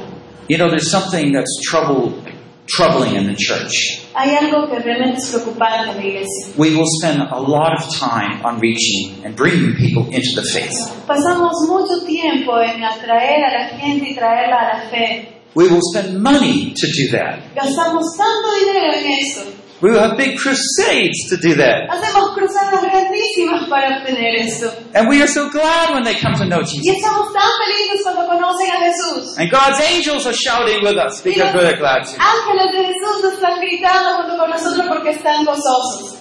You 0.49 0.57
know, 0.57 0.71
there's 0.71 0.90
something 0.90 1.33
that's 1.33 1.61
troubled 1.62 2.25
troubling 2.68 3.16
in 3.16 3.27
the 3.27 3.35
church. 3.37 4.01
Hay 4.14 4.35
algo 4.35 4.68
que 4.68 4.79
realmente 4.79 5.18
es 5.18 5.29
preocupante 5.29 5.90
en 5.90 5.97
la 5.97 6.03
iglesia. 6.03 6.55
We 6.57 6.75
will 6.75 6.88
spend 7.01 7.21
a 7.21 7.40
lot 7.40 7.73
of 7.79 7.94
time 7.94 8.40
on 8.44 8.61
reaching 8.61 9.25
and 9.25 9.37
bringing 9.37 9.75
people 9.75 10.07
into 10.11 10.35
the 10.35 10.42
faith. 10.42 10.77
Pasamos 11.07 11.53
mucho 11.68 12.05
tiempo 12.07 12.59
en 12.61 12.83
atraer 12.83 13.44
a 13.44 13.53
la 13.53 13.68
gente 13.79 14.11
y 14.11 14.14
traerla 14.14 14.57
a 14.57 14.79
la 14.79 14.90
fe. 14.90 15.35
We 15.55 15.68
will 15.68 15.83
spend 15.83 16.23
money 16.23 16.73
to 16.75 16.87
do 16.87 17.11
that. 17.12 17.55
Gastamos 17.55 18.05
tanto 18.16 18.49
dinero 18.61 18.92
en 18.94 19.12
eso. 19.12 19.58
We 19.81 19.91
will 19.93 20.01
have 20.01 20.17
big 20.17 20.37
crusades 20.38 21.29
to 21.31 21.37
do 21.37 21.55
that. 21.55 21.88
Hacemos 21.88 22.35
cruzadas 22.35 22.83
grandísimas 22.83 23.69
para 23.69 23.99
obtener 24.01 24.35
esto. 24.41 24.73
And 24.93 25.09
we 25.09 25.23
are 25.23 25.29
so 25.29 25.49
glad 25.51 25.95
when 25.95 26.03
they 26.03 26.14
come 26.14 26.35
to 26.35 26.45
know 26.47 26.59
Y 26.61 26.64
Jesus. 26.64 26.97
estamos 26.97 27.33
tan 27.33 27.51
felices 27.62 28.03
cuando 28.03 28.27
conocen 28.27 28.71
a 28.71 28.79
Jesús. 28.83 29.38
And 29.38 29.49
God's 29.51 29.81
angels 29.81 30.27
are 30.27 30.35
shouting 30.35 30.83
with 30.83 30.97
us 30.97 31.23
because 31.23 31.55
we're 31.55 31.77
glad 31.77 32.05
to. 32.07 32.19
Ángeles 32.19 32.73
de 32.73 32.85
Jesús 32.91 33.33
están 33.35 33.61
gritando 33.61 34.17
junto 34.17 34.37
con 34.37 34.51
nosotros 34.51 34.87
porque 34.88 35.11
están 35.11 35.45
gozosos. 35.47 36.19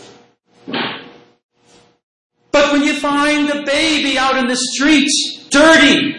But 2.52 2.72
when 2.72 2.84
you 2.84 2.94
find 2.94 3.48
the 3.50 3.64
baby 3.66 4.18
out 4.20 4.38
in 4.38 4.48
the 4.48 4.56
streets, 4.56 5.48
dirty, 5.50 6.16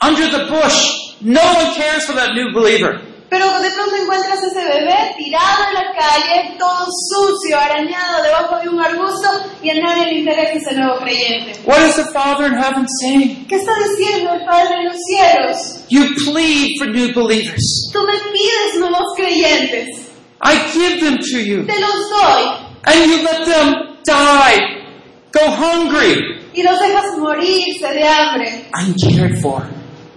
under 0.00 0.28
the 0.30 0.46
bush, 0.46 1.16
no 1.20 1.42
one 1.42 1.74
cares 1.74 2.04
for 2.04 2.12
that 2.14 2.34
new 2.34 2.52
believer. 2.52 3.00
Pero 3.30 3.44
de 3.60 3.70
pronto 3.70 3.94
encuentras 3.96 4.38
ese 4.42 4.64
bebé 4.64 5.14
tirado 5.18 5.64
en 5.68 5.74
la 5.74 5.92
calle, 5.92 6.56
todo 6.58 6.86
sucio, 6.88 7.58
arañado 7.58 8.22
debajo 8.22 8.56
de 8.62 8.68
un 8.70 8.80
arbusto 8.80 9.28
y 9.62 9.68
a 9.70 9.74
nadie 9.74 10.06
le 10.06 10.18
interesa 10.20 10.52
ese 10.54 10.74
nuevo 10.76 10.98
creyente. 11.00 11.52
What 11.66 11.84
is 11.86 11.96
the 11.96 12.06
Father 12.12 12.46
in 12.46 12.54
heaven 12.54 12.86
saying? 13.02 13.46
¿Qué 13.46 13.56
está 13.56 13.72
diciendo 13.86 14.32
el 14.32 14.44
Padre 14.46 14.76
en 14.80 14.84
los 14.86 14.96
cielos? 15.06 15.84
You 15.90 16.06
plead 16.24 16.68
for 16.78 16.88
new 16.88 17.12
believers. 17.14 17.90
Tú 17.92 18.00
me 18.06 18.14
pides 18.32 18.78
nuevos 18.80 19.04
creyentes, 19.16 20.08
I 20.42 20.54
give 20.72 21.00
them 21.00 21.18
to 21.18 21.38
you. 21.38 21.66
te 21.66 21.78
los 21.80 22.08
doy 22.10 22.68
And 22.84 23.06
you 23.10 23.22
let 23.24 23.44
them 23.44 23.74
die, 24.04 24.86
go 25.32 25.50
hungry, 25.50 26.40
y 26.54 26.62
los 26.62 26.78
dejas 26.80 27.04
morirse 27.18 27.92
de 27.92 28.04
hambre 28.04 28.64
uncared 28.72 29.38
for. 29.42 29.68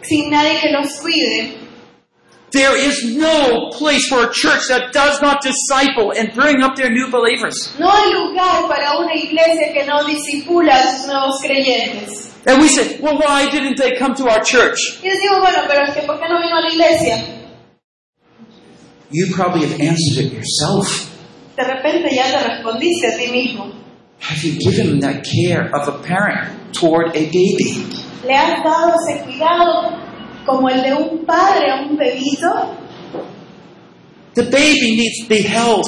sin 0.04 0.30
nadie 0.30 0.60
que 0.62 0.70
los 0.72 0.90
cuide. 1.02 1.58
There 2.52 2.76
is 2.76 3.16
no 3.16 3.70
place 3.72 4.10
for 4.10 4.26
a 4.26 4.30
church 4.34 4.68
that 4.68 4.92
does 4.92 5.22
not 5.22 5.42
disciple 5.42 6.12
and 6.12 6.34
bring 6.34 6.62
up 6.62 6.76
their 6.76 6.92
new 6.92 7.10
believers. 7.10 7.74
No 7.80 7.90
hay 7.90 8.12
lugar 8.12 8.68
para 8.68 8.98
una 9.00 9.14
iglesia 9.16 9.72
que 9.74 9.86
no 9.86 10.04
disipula 10.04 10.74
a 10.74 10.92
sus 10.92 11.08
nuevos 11.08 11.40
creyentes. 11.42 12.30
And 12.46 12.62
we 12.62 12.68
say, 12.68 13.00
well, 13.00 13.18
why 13.18 13.50
didn't 13.50 13.78
they 13.78 13.96
come 13.98 14.16
to 14.16 14.28
our 14.28 14.44
church? 14.44 14.78
Y 15.02 15.10
decimos, 15.10 15.40
bueno, 15.40 15.64
pero 15.68 15.84
es 15.84 15.94
que 15.94 16.02
¿por 16.02 16.20
qué 16.20 16.28
no 16.28 16.42
vino 16.42 16.58
a 16.58 16.62
la 16.62 16.70
iglesia? 16.70 17.24
You 19.12 19.34
probably 19.34 19.62
have 19.68 19.80
answered 19.80 20.26
it 20.26 20.34
yourself. 20.34 21.10
De 21.56 21.64
repente 21.64 22.14
ya 22.14 22.32
te 22.32 22.48
respondiste 22.50 23.08
a 23.08 23.18
ti 23.18 23.32
mismo. 23.32 23.72
Have 24.20 24.44
you 24.44 24.60
given 24.60 25.00
that 25.00 25.24
care 25.24 25.70
of 25.74 25.88
a 25.88 26.00
parent 26.04 26.74
toward 26.74 27.16
a 27.16 27.26
baby? 27.26 27.86
¿Le 28.26 28.36
has 28.36 28.64
dado 28.64 28.94
ese 29.08 29.24
cuidado 29.24 30.11
como 30.46 30.70
el 30.70 30.82
de 30.82 30.94
un 30.94 31.26
padre 31.26 31.72
a 31.72 31.82
un 31.82 31.98
bebito? 31.98 32.76
The 34.34 34.44
baby 34.44 34.96
needs 34.96 35.24
to 35.24 35.28
be 35.28 35.42
held, 35.42 35.86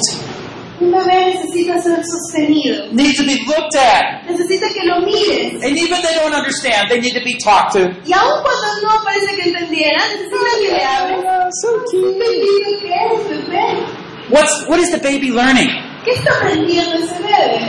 Un 0.80 0.90
bebé 0.90 1.32
necesita 1.34 1.80
ser 1.80 2.02
sostenido. 2.04 2.92
needs 2.92 3.16
to 3.16 3.22
be 3.24 3.38
looked 3.46 3.74
at. 3.76 4.24
Necesita 4.28 4.68
que 4.74 4.84
lo 4.84 5.00
mires. 5.00 5.62
And 5.62 5.78
even 5.78 6.02
they 6.02 6.14
don't 6.14 6.34
understand, 6.34 6.90
they 6.90 7.00
need 7.00 7.14
to 7.14 7.24
be 7.24 7.38
talked 7.38 7.72
to. 7.72 7.80
Y 8.04 8.12
aun 8.12 8.42
cuando 8.42 8.82
no 8.82 9.02
parece 9.04 9.34
que 9.36 9.48
entendiera, 9.50 9.98
necesita 10.08 10.36
que 10.60 10.68
le 10.72 10.84
hables. 10.84 11.24
Oh, 11.24 11.48
so 11.62 11.98
Un 11.98 12.18
bebito 12.18 12.80
que 12.80 12.90
es, 12.92 13.28
bebé. 13.48 13.86
What's, 14.30 14.66
what 14.68 14.78
is 14.80 14.90
the 14.90 14.98
baby 14.98 15.30
learning? 15.30 15.68
¿Qué 16.04 16.10
está 16.12 16.34
aprendiendo 16.36 16.96
ese 16.96 17.14
bebé? 17.22 17.60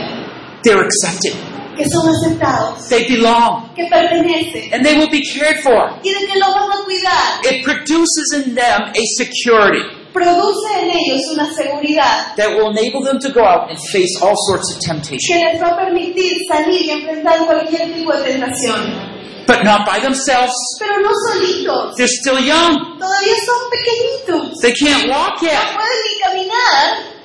They're 0.62 0.82
accepted. 0.84 1.34
Que 1.76 1.84
son 1.90 2.08
aceptados, 2.08 2.88
They 2.88 3.04
belong. 3.08 3.74
que 3.74 3.86
pertenecen 3.90 4.72
And 4.72 4.84
they 4.84 4.96
will 4.96 5.10
be 5.10 5.22
cared 5.22 5.62
for. 5.62 6.00
y 6.02 6.12
de 6.12 6.26
que 6.26 6.38
van 6.40 6.70
a 6.72 6.84
cuidar. 6.84 7.40
It 7.44 7.64
produces 7.64 8.32
in 8.34 8.54
them 8.54 8.82
a 8.94 9.02
security 9.16 9.82
Produce 10.12 10.64
en 10.80 10.90
ellos 10.90 11.20
una 11.34 11.52
seguridad 11.52 12.34
that 12.36 12.48
will 12.56 12.70
enable 12.70 13.02
them 13.04 13.18
to 13.20 13.28
go 13.30 13.44
out 13.44 13.68
and 13.68 13.78
face 13.92 14.16
all 14.22 14.34
sorts 14.48 14.72
of 14.74 14.80
que 14.80 15.36
les 15.36 15.60
va 15.60 15.68
a 15.68 15.76
permitir 15.76 16.32
salir 16.50 16.86
y 16.86 16.90
enfrentar 16.90 17.44
cualquier 17.44 17.92
tipo 17.94 18.12
de 18.14 18.22
tentación. 18.32 19.14
But 19.46 19.62
not 19.62 19.84
by 19.86 20.00
themselves. 20.00 20.54
Pero 20.80 21.00
no 21.02 21.10
solitos, 21.32 21.96
They're 21.96 22.08
still 22.08 22.38
young. 22.40 22.98
todavía 22.98 23.36
son 23.44 23.70
pequeñitos. 23.70 24.60
They 24.62 24.72
can't 24.72 25.08
walk 25.10 25.42
No 25.42 25.48
yet. 25.48 25.60
pueden 25.74 26.00
ni 26.08 26.20
caminar. 26.22 27.16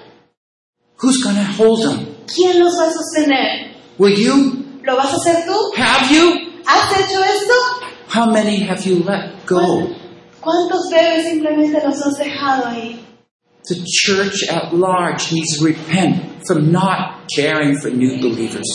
Who's 1.01 1.23
going 1.23 1.35
to 1.37 1.45
hold 1.57 1.81
them? 1.83 2.15
¿Quién 2.27 2.59
los 2.59 2.77
va 2.77 2.87
a 2.87 2.91
sostener? 2.91 3.70
Will 4.01 4.17
you? 4.17 4.65
¿Lo 4.81 4.95
vas 4.95 5.13
a 5.13 5.15
hacer 5.15 5.45
tú? 5.45 5.53
Have 5.77 6.09
you? 6.11 6.33
¿Has 6.65 6.91
hecho 6.99 7.21
esto? 7.23 7.53
How 8.07 8.25
many 8.31 8.63
have 8.67 8.83
you 8.83 9.03
let 9.03 9.45
go? 9.45 9.89
¿Cuántos 10.41 10.89
bebés 10.89 11.29
simplemente 11.29 11.79
los 11.85 12.01
has 12.01 12.17
dejado 12.17 12.65
ahí? 12.65 12.99
The 13.65 13.75
church 13.85 14.49
at 14.49 14.73
large 14.73 15.31
needs 15.31 15.55
to 15.59 15.65
repent 15.65 16.47
from 16.47 16.71
not 16.71 17.29
caring 17.35 17.77
for 17.79 17.91
new 17.91 18.17
believers. 18.19 18.65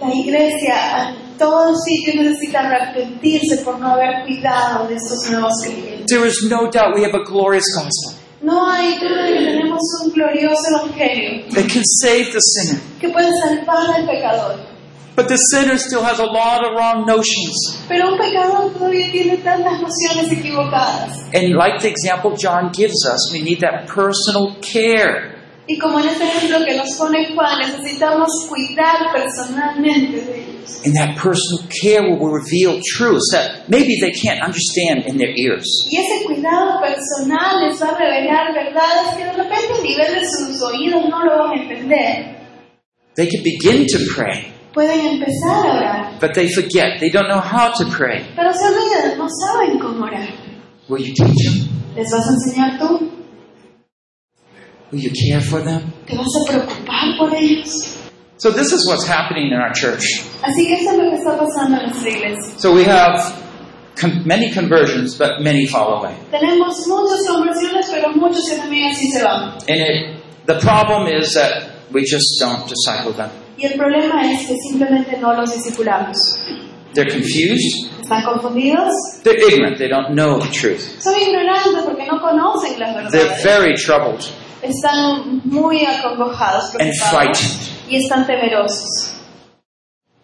La 0.00 0.14
iglesia 0.14 1.08
en 1.08 1.36
todos 1.36 1.82
sitios 1.82 2.14
necesita 2.14 2.60
arrepentirse 2.60 3.64
por 3.64 3.80
no 3.80 3.88
haber 3.88 4.24
cuidado 4.24 4.86
de 4.86 4.94
estos 4.94 5.28
nuevos 5.32 5.52
creyentes. 5.64 6.06
There 6.06 6.24
is 6.28 6.46
no 6.48 6.70
doubt 6.70 6.94
we 6.94 7.02
have 7.02 7.16
a 7.16 7.24
glorious 7.24 7.66
gospel 7.74 8.22
No 8.40 8.70
hay 8.70 8.96
duda 9.00 9.24
de 9.24 9.32
que 9.32 9.44
tenemos 9.46 9.80
un 10.04 10.12
glorioso 10.12 10.68
evangelio 10.70 11.48
that 11.50 11.66
can 11.68 11.82
save 12.00 12.30
the 12.32 12.40
sinner. 12.40 12.80
que 13.00 13.08
puede 13.08 13.32
salvar 13.42 13.96
al 13.96 14.06
pecador. 14.06 14.75
But 15.16 15.28
the 15.28 15.36
sinner 15.36 15.78
still 15.78 16.04
has 16.04 16.18
a 16.18 16.26
lot 16.26 16.62
of 16.62 16.76
wrong 16.76 17.06
notions. 17.06 17.82
Pero 17.88 18.12
un 18.12 18.18
pecador 18.18 18.70
todavía 18.74 19.10
tiene 19.10 19.38
tantas 19.38 19.80
nociones 19.80 20.30
equivocadas. 20.30 21.24
And 21.32 21.54
like 21.56 21.80
the 21.80 21.88
example 21.88 22.36
John 22.36 22.70
gives 22.70 23.06
us, 23.06 23.32
we 23.32 23.40
need 23.40 23.60
that 23.60 23.88
personal 23.88 24.56
care. 24.60 25.32
Y 25.66 25.78
como 25.78 25.98
en 25.98 26.06
este 26.06 26.24
ejemplo 26.24 26.64
que 26.64 26.76
nos 26.76 26.94
pone 26.96 27.34
Juan, 27.34 27.58
necesitamos 27.58 28.28
cuidar 28.48 29.10
personalmente 29.12 30.20
de 30.20 30.38
ellos. 30.38 30.82
And 30.84 30.94
that 30.94 31.16
personal 31.16 31.66
care 31.70 32.02
will 32.02 32.30
reveal 32.30 32.78
truths 32.84 33.32
that 33.32 33.68
maybe 33.68 33.98
they 34.00 34.12
can't 34.12 34.42
understand 34.42 35.06
in 35.06 35.16
their 35.16 35.32
ears. 35.34 35.66
Y 35.90 35.96
ese 35.96 36.26
cuidado 36.26 36.78
personal 36.80 37.66
les 37.66 37.80
va 37.80 37.88
a 37.88 37.98
revelar 37.98 38.52
verdades 38.54 39.16
que 39.16 39.24
de 39.24 39.32
repente 39.32 39.72
a 39.72 39.82
nivel 39.82 40.14
de 40.14 40.28
sus 40.28 40.62
oídos 40.62 41.08
no 41.08 41.24
lo 41.24 41.38
van 41.38 41.58
a 41.58 41.62
entender. 41.62 42.36
They 43.16 43.26
can 43.26 43.42
begin 43.42 43.86
to 43.88 43.98
pray, 44.14 44.52
Pueden 44.76 45.06
empezar 45.06 45.66
a 45.66 45.72
orar, 45.72 46.20
but 46.20 46.34
they 46.34 46.48
forget. 46.52 47.00
They 47.00 47.08
don't 47.10 47.28
know 47.28 47.40
how 47.40 47.72
to 47.72 47.84
pray. 47.86 48.26
pero 48.36 48.52
se 48.52 48.66
olvidan, 48.68 49.16
no 49.16 49.26
saben 49.26 49.78
cómo 49.80 50.04
orar. 50.04 50.28
Will 50.90 51.00
you 51.02 51.14
teach 51.14 51.34
them? 51.46 51.68
¿Les 51.96 52.06
vas 52.12 52.28
a 52.28 52.32
enseñar 52.34 52.78
tú? 52.78 53.10
Will 54.92 55.00
you 55.00 55.10
care 55.10 55.40
for 55.40 55.62
them? 55.62 55.92
¿Te 56.06 56.14
vas 56.14 56.28
a 56.36 56.44
preocupar 56.52 57.16
por 57.18 57.34
ellos? 57.34 57.96
So 58.36 58.50
this 58.52 58.70
is 58.72 58.86
what's 58.86 59.06
happening 59.08 59.46
in 59.50 59.54
our 59.58 59.72
church. 59.72 60.04
Así 60.42 60.66
que 60.68 60.74
eso 60.74 60.90
es 60.92 60.98
lo 60.98 61.10
que 61.10 61.16
está 61.16 61.38
pasando 61.38 61.78
en 61.80 61.88
nuestra 61.88 62.10
iglesia. 62.10 62.58
So 62.58 62.74
we 62.74 62.84
have 62.84 63.32
con- 63.98 64.24
many 64.26 64.52
conversions, 64.52 65.16
but 65.16 65.40
many 65.40 65.66
fall 65.66 66.00
away. 66.02 66.14
Tenemos 66.30 66.86
muchas 66.86 67.26
conversiones, 67.26 67.86
pero 67.90 68.12
muchos 68.14 68.46
que 68.48 68.56
también 68.58 68.90
así 68.92 69.10
se 69.10 69.24
van. 69.24 69.54
And 69.68 69.80
it, 69.80 70.22
the 70.46 70.58
problem 70.60 71.08
is 71.08 71.32
that 71.32 71.64
we 71.90 72.02
just 72.04 72.38
don't 72.38 72.68
disciple 72.68 73.14
them. 73.14 73.30
Y 73.58 73.66
el 73.66 73.74
problema 73.74 74.30
es 74.30 74.46
que 74.46 74.54
simplemente 74.68 75.16
no 75.18 75.32
los 75.32 75.52
discipulamos. 75.52 76.16
They're 76.94 77.10
confused. 77.10 77.90
¿Están 78.00 78.22
confundidos? 78.24 78.92
They're 79.22 79.38
ignorant. 79.38 79.78
They 79.78 79.88
don't 79.88 80.14
know 80.14 80.38
the 80.38 80.48
truth. 80.50 81.00
Son 81.00 81.14
ignorantes 81.14 81.82
porque 81.84 82.06
no 82.06 82.20
conocen 82.20 82.78
las 82.78 83.10
They're 83.10 83.36
very 83.42 83.74
troubled 83.74 84.24
Están 84.62 85.42
muy 85.44 85.84
acongojados, 85.84 86.74
and 86.80 86.92
frightened. 87.10 87.60
y 87.88 87.96
están 87.96 88.26
temerosos. 88.26 89.12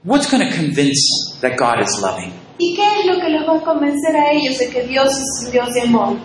What's 0.04 0.30
going 0.30 0.42
to 0.48 0.54
convince 0.56 1.38
that 1.42 1.56
God 1.56 1.80
is 1.82 2.00
loving? 2.00 2.32
¿Y 2.58 2.74
qué 2.74 2.82
es 3.00 3.06
lo 3.06 3.20
que 3.20 3.28
los 3.28 3.46
va 3.46 3.58
a 3.58 3.60
convencer 3.60 4.16
a 4.16 4.32
ellos 4.32 4.58
de 4.58 4.68
que 4.70 4.82
Dios 4.84 5.08
es 5.10 5.44
un 5.46 5.52
Dios 5.52 5.68
de 5.74 5.82
amor? 5.82 6.16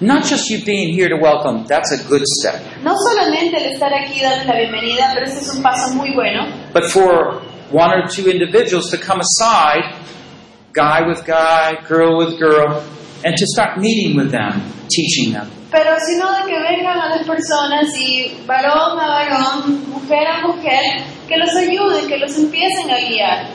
Not 0.00 0.24
just 0.24 0.48
you 0.50 0.64
being 0.64 0.92
here 0.92 1.08
to 1.08 1.16
welcome, 1.16 1.64
that's 1.66 1.90
a 1.92 1.98
good 2.08 2.22
step. 2.38 2.60
No 2.82 2.94
solamente 2.96 3.56
el 3.56 3.72
estar 3.72 3.92
aquí 3.92 4.20
la 4.20 4.54
bienvenida, 4.54 5.12
pero 5.14 5.26
ese 5.26 5.40
es 5.40 5.54
un 5.54 5.62
paso 5.62 5.94
muy 5.94 6.14
bueno, 6.14 6.46
But 6.72 6.84
for 6.90 7.42
one 7.70 7.90
or 7.92 8.06
two 8.08 8.30
individuals 8.30 8.90
to 8.90 8.98
come 8.98 9.20
aside, 9.20 9.94
guy 10.72 11.00
with 11.06 11.24
guy, 11.26 11.76
girl 11.88 12.18
with 12.18 12.38
girl, 12.38 12.82
and 13.24 13.34
to 13.36 13.46
start 13.46 13.78
meeting 13.78 14.16
with 14.16 14.30
them, 14.30 14.62
teaching 14.88 15.32
them. 15.32 15.50
pero 15.70 15.96
sino 15.98 16.30
de 16.32 16.46
que 16.50 16.58
vengan 16.58 16.98
a 16.98 17.08
las 17.16 17.26
personas 17.26 17.86
y 17.98 18.36
varón 18.46 18.98
a 19.00 19.06
varón, 19.08 19.90
mujer 19.90 20.26
a 20.26 20.46
mujer, 20.46 21.02
que 21.28 21.36
los 21.36 21.54
ayuden, 21.56 22.06
que 22.08 22.18
los 22.18 22.36
empiecen 22.38 22.90
a 22.90 22.98
guiar. 23.00 23.46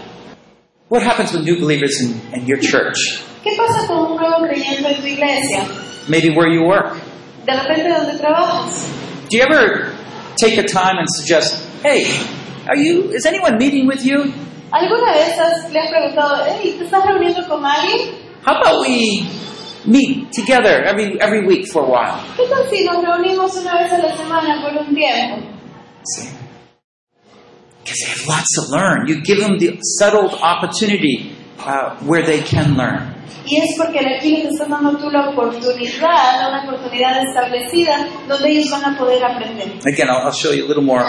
What 0.89 1.03
happens 1.03 1.31
with 1.33 1.43
new 1.45 1.57
believers 1.59 2.01
in, 2.01 2.19
in 2.33 2.45
your 2.47 2.59
church? 2.59 3.23
¿Qué 3.43 3.51
pasa 3.57 3.87
con 3.87 4.11
un 4.11 4.17
nuevo 4.17 4.45
creyente 4.47 4.87
en 4.95 5.01
tu 5.01 5.07
iglesia? 5.07 5.65
Maybe 6.07 6.29
where 6.35 6.49
you 6.53 6.63
work. 6.63 6.95
de 7.45 7.53
repente 7.53 7.89
donde 7.89 8.17
trabajas. 8.19 8.85
Do 9.29 9.37
you 9.37 9.43
ever 9.43 9.93
take 10.39 10.57
a 10.59 10.63
time 10.63 10.99
and 10.99 11.07
suggest, 11.09 11.65
hey, 11.83 12.05
are 12.67 12.77
you, 12.77 13.09
is 13.13 13.25
anyone 13.25 13.57
meeting 13.57 13.87
with 13.87 14.03
you? 14.05 14.31
¿Alguna 14.71 15.11
vez 15.13 15.37
has- 15.39 15.71
le 15.73 15.79
has 15.79 15.89
preguntado, 15.89 16.45
hey, 16.45 16.75
¿te 16.77 16.85
estás 16.85 17.03
reuniendo 17.05 17.45
con 17.47 17.65
alguien? 17.65 18.13
How 18.45 18.55
about 18.61 18.81
we 18.87 19.25
meet 19.85 20.31
together 20.31 20.83
every, 20.85 21.19
every 21.19 21.45
week 21.47 21.65
for 21.67 21.83
a 21.83 21.87
while? 21.89 22.19
¿Qué 22.37 22.47
tal 22.47 22.69
si 22.69 22.83
nos 22.85 23.03
reunimos 23.03 23.55
una 23.57 23.79
vez 23.81 23.91
a 23.91 23.97
la 23.97 24.15
semana 24.15 24.61
por 24.61 24.77
un 24.87 24.93
tiempo? 24.95 25.47
See? 26.03 26.29
Because 27.83 27.97
they 28.05 28.11
have 28.11 28.27
lots 28.27 28.47
to 28.55 28.71
learn. 28.71 29.07
You 29.07 29.21
give 29.23 29.39
them 29.39 29.57
the 29.57 29.79
settled 29.99 30.33
opportunity 30.41 31.35
uh, 31.65 31.95
where 32.05 32.21
they 32.23 32.41
can 32.41 32.75
learn. 32.77 33.10
Y 33.45 33.57
es 33.57 33.75
porque 33.77 33.99
aquí 33.99 34.37
les 34.37 34.53
estás 34.53 34.69
dando 34.69 34.97
tú 34.97 35.09
la 35.09 35.29
oportunidad, 35.29 36.49
una 36.49 36.63
oportunidad 36.63 37.21
establecida 37.23 38.07
donde 38.27 38.49
ellos 38.49 38.69
van 38.69 38.93
a 38.93 38.97
poder 38.97 39.23
aprender. 39.23 39.67
Again, 39.85 40.09
I'll, 40.09 40.25
I'll 40.25 40.31
show 40.31 40.51
you 40.51 40.65
a 40.65 40.67
little 40.67 40.83
more, 40.83 41.03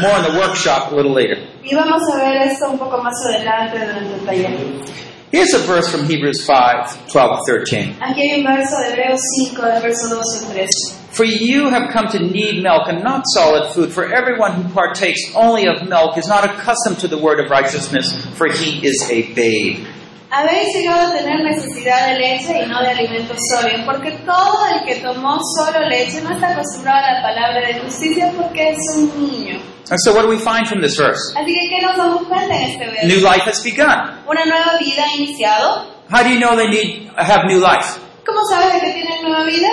more 0.00 0.16
in 0.18 0.24
the 0.24 0.38
workshop 0.38 0.92
a 0.92 0.94
little 0.94 1.12
later. 1.12 1.38
Y 1.62 1.74
vamos 1.74 2.02
a 2.14 2.18
ver 2.18 2.48
esto 2.48 2.70
un 2.70 2.78
poco 2.78 3.02
más 3.02 3.14
adelante 3.26 3.78
durante 3.78 4.14
el 4.14 4.24
taller. 4.24 5.06
Here's 5.32 5.52
a 5.54 5.58
verse 5.66 5.90
from 5.90 6.06
Hebrews 6.06 6.46
5 6.46 7.08
12 7.12 7.40
13. 7.46 7.96
Aquí 8.00 8.20
hay 8.22 8.38
un 8.38 8.44
verso 8.46 8.78
de 8.78 8.92
Hebreos 8.92 9.20
5, 9.50 9.60
del 9.60 9.82
verso 9.82 10.08
12 10.08 10.46
al 10.46 10.52
13. 10.52 11.06
For 11.10 11.24
you 11.24 11.68
have 11.68 11.92
come 11.92 12.08
to 12.08 12.18
need 12.18 12.62
milk 12.62 12.88
and 12.88 13.02
not 13.02 13.24
solid 13.34 13.72
food, 13.72 13.92
for 13.92 14.04
everyone 14.04 14.52
who 14.52 14.72
partakes 14.72 15.20
only 15.34 15.66
of 15.66 15.88
milk 15.88 16.16
is 16.16 16.28
not 16.28 16.44
accustomed 16.44 17.00
to 17.00 17.08
the 17.08 17.18
word 17.18 17.40
of 17.40 17.50
righteousness, 17.50 18.14
for 18.36 18.46
he 18.48 18.86
is 18.86 19.10
a 19.10 19.32
babe. 19.34 19.86
Habéis 20.30 20.74
llegado 20.74 21.12
a 21.12 21.16
tener 21.16 21.40
necesidad 21.44 22.08
de 22.08 22.18
leche 22.18 22.64
y 22.64 22.66
no 22.68 22.80
de 22.82 22.90
alimentos 22.90 23.36
sólidos, 23.54 23.82
porque 23.86 24.10
todo 24.26 24.66
el 24.74 24.84
que 24.84 24.96
tomó 24.96 25.38
solo 25.56 25.80
leche 25.88 26.20
no 26.22 26.32
está 26.34 26.52
acostumbrado 26.52 27.06
a 27.06 27.12
la 27.12 27.22
palabra 27.22 27.60
de 27.66 27.80
justicia 27.80 28.32
porque 28.36 28.70
es 28.70 28.78
un 28.96 29.22
niño. 29.22 29.60
And 29.88 30.00
so, 30.00 30.12
what 30.14 30.22
do 30.22 30.28
we 30.28 30.38
find 30.38 30.66
from 30.66 30.80
this 30.80 30.98
verse? 30.98 31.32
Así 31.36 31.54
que, 31.54 31.68
¿qué 31.68 31.80
nos 31.80 31.96
damos 31.96 32.26
cuenta 32.26 32.56
en 32.56 32.62
este 32.62 32.86
verso? 32.86 33.06
New 33.06 33.20
life 33.20 33.48
has 33.48 33.62
begun. 33.62 33.86
Una 34.26 34.44
nueva 34.44 34.78
vida 34.80 35.04
ha 35.04 35.16
iniciado. 35.16 35.86
How 36.10 36.24
do 36.24 36.30
you 36.30 36.40
know 36.40 36.56
they 36.56 36.68
need 36.68 37.08
have 37.16 37.46
new 37.46 37.60
life? 37.60 38.00
¿Cómo 38.26 38.40
sabes 38.50 38.82
que 38.82 38.90
tienen 38.90 39.22
nueva 39.22 39.44
vida? 39.44 39.68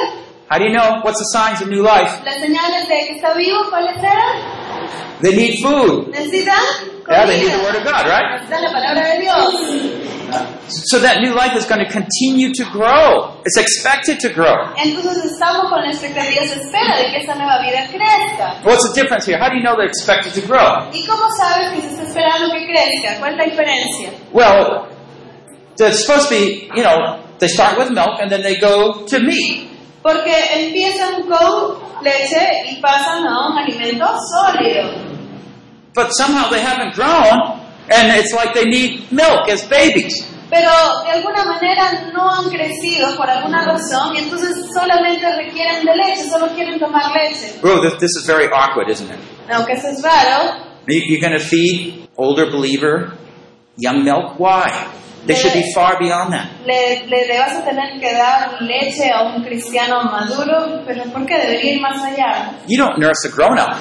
How 0.52 0.60
do 0.60 0.66
you 0.66 0.72
know 0.72 1.02
what's 1.04 1.18
the 1.18 1.26
signs 1.34 1.62
of 1.62 1.68
new 1.70 1.82
life? 1.82 2.22
Las 2.24 2.36
señales 2.36 2.88
de 2.88 3.08
que 3.08 3.16
está 3.16 3.34
vivo, 3.34 3.58
¿cuáles 3.72 3.98
eran? 3.98 4.63
They 5.22 5.36
need 5.36 5.64
food. 5.64 6.14
Necesitan 6.14 6.94
Yeah, 7.10 7.26
they 7.26 7.44
need 7.44 7.52
the 7.52 7.64
word 7.64 7.76
of 7.76 7.84
God, 7.84 8.08
right? 8.08 8.50
La 8.50 8.72
palabra 8.72 9.04
de 9.04 9.22
Dios. 9.22 10.04
Uh, 10.32 10.68
so 10.70 11.00
that 11.00 11.20
new 11.20 11.36
life 11.36 11.56
is 11.56 11.66
going 11.66 11.84
to 11.84 11.92
continue 11.92 12.54
to 12.54 12.64
grow. 12.72 13.42
It's 13.44 13.58
expected 13.58 14.20
to 14.22 14.30
grow. 14.30 14.56
Entonces 14.78 15.34
estamos 15.36 15.70
con 15.70 15.84
la 15.84 15.92
expectativa, 15.92 16.48
se 16.48 16.62
espera 16.62 16.98
de 16.98 17.12
que 17.12 17.18
esta 17.20 17.36
nueva 17.36 17.60
vida 17.62 17.88
crezca. 17.92 18.64
What's 18.64 18.88
the 18.88 19.02
difference 19.02 19.26
here? 19.26 19.38
How 19.38 19.50
do 19.50 19.58
you 19.58 19.64
know 19.64 19.76
they're 19.76 19.92
expected 19.92 20.34
to 20.36 20.48
grow? 20.48 20.90
¿Y 20.94 21.06
cómo 21.06 21.28
sabes 21.38 21.74
que 21.74 21.82
se 21.82 21.88
está 21.90 22.04
esperando 22.04 22.48
que 22.54 22.66
crezca? 22.72 23.20
¿Cuál 23.20 23.34
es 23.34 23.38
la 23.38 23.46
diferencia? 23.46 24.10
Well, 24.32 24.88
it's 25.78 26.06
supposed 26.06 26.30
to 26.30 26.36
be, 26.36 26.72
you 26.74 26.84
know, 26.84 27.20
they 27.40 27.50
start 27.50 27.78
with 27.78 27.92
milk 27.92 28.22
and 28.22 28.32
then 28.32 28.42
they 28.44 28.56
go 28.60 29.06
to 29.06 29.20
meat. 29.20 29.70
Porque 30.02 30.34
empiezan 30.54 31.24
con 31.28 31.83
leche 32.04 32.70
y 32.72 32.76
pasan 32.82 33.26
a 33.26 33.48
un 33.50 33.58
alimento 33.58 34.06
sólido. 34.32 34.92
But 35.96 36.10
somehow 36.14 36.50
they 36.50 36.60
haven't 36.62 36.94
grown 36.96 37.60
and 37.90 38.12
it's 38.18 38.34
like 38.34 38.54
they 38.54 38.66
need 38.66 39.12
milk 39.12 39.48
as 39.50 39.64
babies. 39.68 40.28
Pero 40.50 40.70
de 41.04 41.12
alguna 41.12 41.46
manera 41.46 42.12
no 42.14 42.30
han 42.30 42.50
crecido 42.50 43.16
por 43.16 43.28
alguna 43.30 43.66
razón 43.66 44.16
y 44.16 44.20
entonces 44.20 44.68
solamente 44.72 45.26
requieren 45.36 45.84
de 45.86 45.96
leche, 45.96 46.30
solo 46.30 46.48
quieren 46.54 46.80
tomar 46.80 47.12
leche. 47.12 47.60
Oh, 47.64 47.82
this, 47.82 47.98
this 48.00 48.16
is 48.16 48.26
very 48.28 48.48
awkward, 48.54 48.90
isn't 48.90 49.10
it? 49.10 49.20
Aunque 49.50 49.74
eso 49.74 49.88
es 49.88 50.02
raro, 50.04 50.72
You- 50.88 51.02
You're 51.08 51.22
going 51.22 51.40
to 51.40 51.44
feed 51.44 52.08
older 52.18 52.52
believer 52.52 53.14
young 53.78 54.04
milk? 54.04 54.38
Why? 54.40 54.70
They 55.26 55.36
should 55.36 55.54
be 55.54 55.72
far 55.74 55.98
beyond 56.00 56.34
that. 56.34 56.48
le, 56.66 57.06
le, 57.08 57.28
le 57.28 57.40
vas 57.40 57.56
a 57.56 57.64
tener 57.64 57.98
que 58.00 58.14
dar 58.14 58.62
leche 58.62 59.10
a 59.10 59.22
un 59.24 59.44
cristiano 59.44 60.04
maduro, 60.04 60.84
pero 60.86 61.04
¿por 61.06 61.26
qué 61.26 61.38
debería 61.38 61.76
ir 61.76 61.82
más 61.82 62.02
allá? 62.04 62.52
You 62.68 62.78
don't 62.78 62.98
nurse 62.98 63.26
a 63.28 63.32
grown 63.34 63.58
up. 63.58 63.76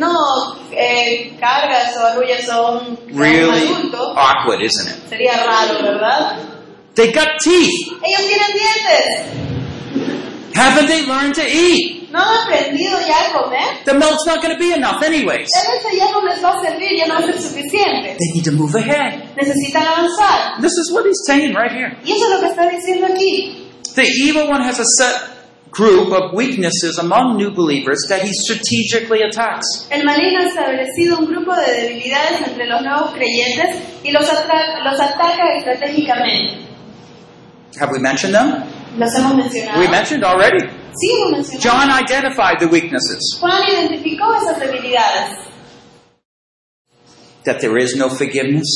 No 0.00 0.10
eh, 0.72 1.36
cargas 1.38 1.96
o 1.96 2.06
arrullas 2.06 2.48
a 2.48 2.60
un, 2.72 2.98
Really 3.12 3.68
adulto, 3.68 4.12
awkward, 4.16 4.60
isn't 4.62 4.88
it? 4.88 5.08
sería 5.08 5.34
raro, 5.46 5.82
¿verdad? 5.82 6.36
They 6.96 7.12
got 7.12 7.38
teeth. 7.38 7.92
Ellos 8.02 8.26
tienen 8.26 8.52
dientes, 8.52 9.61
Haven't 10.54 10.86
they 10.86 11.06
learned 11.06 11.34
to 11.36 11.42
eat? 11.46 12.10
no 12.12 12.18
han 12.20 12.46
aprendido 12.46 13.00
ya 13.06 13.16
a 13.28 13.32
comer. 13.32 13.84
The 13.86 13.94
milk's 13.94 14.26
not 14.26 14.42
going 14.42 14.52
to 14.54 14.58
be 14.60 14.72
enough, 14.72 15.02
anyways. 15.02 15.48
La 15.48 15.72
leche 15.72 15.96
ya 15.96 16.10
no 16.12 16.20
les 16.20 16.42
va 16.42 16.50
a 16.50 16.60
servir, 16.62 16.92
ya 16.96 17.06
no 17.06 17.14
va 17.14 17.20
a 17.20 17.32
ser 17.32 17.40
suficiente. 17.40 18.16
They 18.18 18.30
need 18.34 18.44
to 18.44 18.52
move 18.52 18.74
ahead. 18.74 19.34
Necesitan 19.34 19.82
avanzar. 19.86 20.60
This 20.60 20.72
is 20.72 20.92
what 20.92 21.06
he's 21.06 21.22
saying 21.26 21.54
right 21.54 21.72
here. 21.72 21.96
Y 22.04 22.12
eso 22.12 22.26
es 22.26 22.30
lo 22.34 22.40
que 22.40 22.48
está 22.48 22.68
diciendo 22.68 23.06
aquí. 23.06 23.66
The 23.94 24.04
evil 24.26 24.48
one 24.50 24.62
has 24.62 24.78
a 24.78 24.84
set 24.98 25.30
group 25.70 26.12
of 26.12 26.34
weaknesses 26.34 26.98
among 26.98 27.38
new 27.38 27.50
believers 27.50 28.04
that 28.10 28.20
he 28.20 28.30
strategically 28.34 29.22
attacks. 29.22 29.88
El 29.90 30.04
maligno 30.04 30.40
ha 30.42 30.48
establecido 30.48 31.18
un 31.18 31.24
grupo 31.26 31.54
de 31.56 31.80
debilidades 31.80 32.46
entre 32.46 32.66
los 32.66 32.82
nuevos 32.82 33.12
creyentes 33.14 33.80
y 34.04 34.10
los, 34.10 34.28
atra- 34.28 34.84
los 34.84 35.00
ataca 35.00 35.56
estratégicamente. 35.56 36.58
Have 37.80 37.90
we 37.90 37.98
mentioned 38.00 38.34
them? 38.34 38.64
¿Los 38.98 39.14
hemos 39.14 39.34
mencionado? 39.36 39.78
We 39.80 39.88
mentioned 39.88 40.24
already. 40.24 40.58
Sí, 40.94 41.10
hemos 41.26 41.48
mencionado. 41.48 41.62
John 41.62 41.90
identified 41.90 42.58
the 42.58 42.66
weaknesses 42.66 43.38
Juan 43.40 43.62
identificó 43.68 44.34
esas 44.34 44.58
debilidades. 44.60 45.38
that 47.44 47.60
there 47.60 47.76
is 47.76 47.96
no 47.96 48.08
forgiveness, 48.08 48.68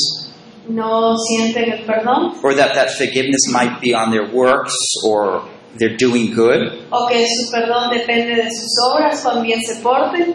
No 0.68 1.14
sienten 1.16 1.70
el 1.70 1.84
perdón 1.86 2.42
or 2.42 2.54
that 2.54 2.74
that 2.74 2.90
forgiveness 2.98 3.46
might 3.52 3.80
be 3.80 3.94
on 3.94 4.10
their 4.10 4.28
works 4.32 4.74
or 5.04 5.48
they're 5.78 5.96
doing 5.96 6.34
good. 6.34 6.86
o 6.90 7.06
que 7.08 7.24
su 7.28 7.50
perdón 7.52 7.90
depende 7.90 8.34
de 8.34 8.48
sus 8.50 8.72
obras, 8.92 9.22
cuán 9.22 9.42
bien 9.42 9.60
se 9.62 9.80
porten. 9.82 10.34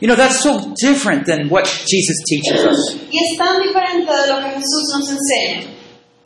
You 0.00 0.08
know, 0.08 0.16
that's 0.16 0.40
so 0.42 0.74
different 0.82 1.24
than 1.24 1.48
what 1.48 1.64
Jesus 1.64 2.18
teaches 2.28 2.60
us. 2.66 2.98
Y 3.10 3.16
es 3.18 3.38
tan 3.38 3.62
diferente 3.62 4.12
de 4.12 4.26
lo 4.28 4.40
que 4.42 4.50
Jesús 4.50 4.92
nos 4.92 5.08
enseña. 5.10 5.70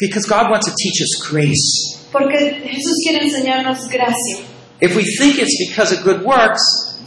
Because 0.01 0.27
God 0.27 0.51
wants 0.51 0.67
to 0.67 0.75
teach 0.77 1.01
us 1.01 1.31
grace. 1.31 2.00
Porque 2.13 2.37
Jesús 2.65 2.95
quiere 3.05 3.25
enseñarnos 3.27 3.89
gracia. 3.89 4.39
If 4.81 4.97
we 4.97 5.05
think 5.19 5.39
it's 5.39 5.57
because 5.69 5.93
of 5.95 6.03
good 6.05 6.23
works, 6.25 6.63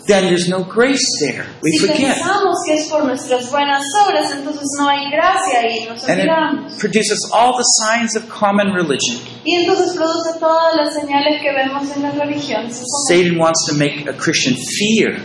then 0.07 0.25
there's 0.25 0.47
no 0.49 0.63
grace 0.63 1.01
there. 1.21 1.45
We 1.61 1.71
si 1.71 1.79
forget. 1.87 2.15
pensamos 2.17 2.55
que 2.67 2.73
es 2.75 2.87
por 2.89 3.03
nuestras 3.05 3.49
buenas 3.49 3.81
obras, 4.05 4.31
entonces 4.31 4.67
no 4.77 4.87
hay 4.89 5.09
gracia 5.09 5.67
y 5.69 5.85
nos 5.85 6.03
And 6.07 6.19
olvidamos. 6.21 6.73
it 6.73 6.79
produces 6.79 7.19
all 7.33 7.53
the 7.57 7.63
signs 7.81 8.15
of 8.15 8.27
common 8.29 8.73
religion. 8.73 9.17
Y 9.45 9.55
entonces 9.63 9.95
produce 9.95 10.39
todas 10.39 10.75
las 10.75 10.93
señales 10.93 11.41
que 11.41 11.51
vemos 11.51 11.95
en 11.95 12.03
las 12.03 12.15
religiones. 12.17 12.81
Satan 13.07 13.37
wants 13.39 13.65
to 13.67 13.73
make 13.75 14.07
a 14.09 14.13
Christian 14.13 14.55
fear, 14.55 15.19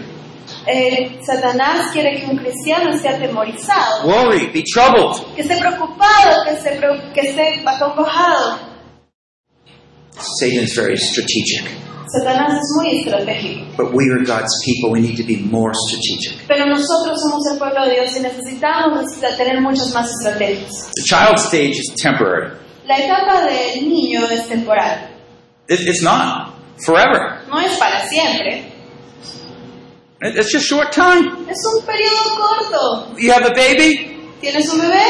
Eh, 0.66 1.18
Satanás 1.24 1.90
quiere 1.92 2.18
que 2.20 2.26
un 2.26 2.36
cristiano 2.38 2.90
esté 2.94 3.08
atemorizado, 3.08 4.04
worry, 4.06 4.46
be 4.52 4.62
troubled. 4.72 5.16
que 5.34 5.42
esté 5.42 5.56
preocupado, 5.56 6.44
que 6.44 6.50
esté, 6.52 6.78
que 7.14 7.20
esté 7.20 7.62
acongojado. 7.66 8.58
Satan 10.20 10.64
is 10.64 10.74
very 10.76 10.96
strategic. 10.96 11.64
Satanás 12.10 12.54
es 12.54 12.72
muy 12.76 13.00
estratégico. 13.00 13.76
But 13.76 13.92
we 13.92 14.08
are 14.10 14.18
God's 14.24 14.52
people. 14.64 14.90
We 14.90 15.00
need 15.00 15.16
to 15.18 15.24
be 15.24 15.36
more 15.50 15.72
strategic. 15.74 16.46
Pero 16.48 16.64
nosotros 16.66 17.20
somos 17.22 17.44
el 17.52 17.58
pueblo 17.58 17.84
de 17.86 17.94
Dios 17.96 18.16
y 18.16 18.20
necesitamos 18.20 19.04
tener 19.36 19.60
muchas 19.60 19.92
más 19.92 20.08
estrategias. 20.10 20.90
The 20.96 21.02
child 21.04 21.38
stage 21.38 21.78
is 21.78 21.94
temporary. 22.02 22.52
La 22.86 22.96
etapa 22.96 23.42
del 23.44 23.86
niño 23.88 24.26
es 24.30 24.48
temporal, 24.48 25.10
It, 25.68 25.80
it's 25.82 26.02
not 26.02 26.54
forever. 26.86 27.42
no 27.50 27.60
es 27.60 27.76
para 27.76 28.08
siempre. 28.08 28.72
It- 30.22 30.36
It's 30.36 30.50
just 30.50 30.66
short 30.66 30.90
time. 30.92 31.28
Es 31.48 31.58
un 31.76 31.84
periodo 31.86 32.34
corto. 32.34 33.14
You 33.18 33.30
have 33.32 33.44
a 33.44 33.52
baby. 33.54 34.16
¿Tienes 34.40 34.68
un 34.72 34.80
bebé? 34.80 35.04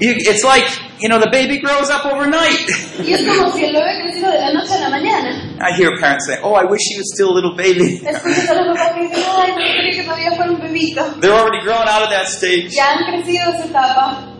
You, 0.00 0.14
it's 0.18 0.44
like 0.44 0.66
you 1.00 1.08
know 1.08 1.18
the 1.18 1.30
baby 1.30 1.58
grows 1.58 1.90
up 1.90 2.04
overnight. 2.06 2.68
Y 3.04 3.12
es 3.12 3.22
como 3.26 3.52
si 3.52 3.64
el 3.64 3.72
bebé 3.72 4.02
creciera 4.02 4.32
de 4.32 4.38
la 4.40 4.52
noche 4.52 4.74
a 4.74 4.80
la 4.80 4.90
mañana. 4.90 5.56
I 5.60 5.72
hear 5.76 5.90
parents 6.00 6.26
say, 6.26 6.38
"Oh, 6.42 6.54
I 6.54 6.64
wish 6.64 6.80
he 6.90 6.96
was 6.98 7.06
still 7.14 7.30
a 7.30 7.36
little 7.36 7.54
baby." 7.56 8.00
Escuchas 8.06 8.50
a 8.50 8.54
los 8.54 8.76
papás 8.76 8.94
que 8.94 9.02
dicen, 9.08 9.24
ay, 9.36 9.52
me 9.56 9.64
gustaría 9.64 9.92
que 9.92 10.02
todavía 10.04 10.32
fuera 10.36 10.50
un 10.52 10.60
bebito. 10.60 11.04
They're 11.20 11.34
already 11.34 11.62
grown 11.64 11.86
out 11.88 12.02
of 12.02 12.10
that 12.10 12.26
stage. 12.28 12.70
Ya 12.70 12.94
han 12.94 13.04
crecido 13.12 13.52
esa 13.54 13.64
etapa. 13.66 14.34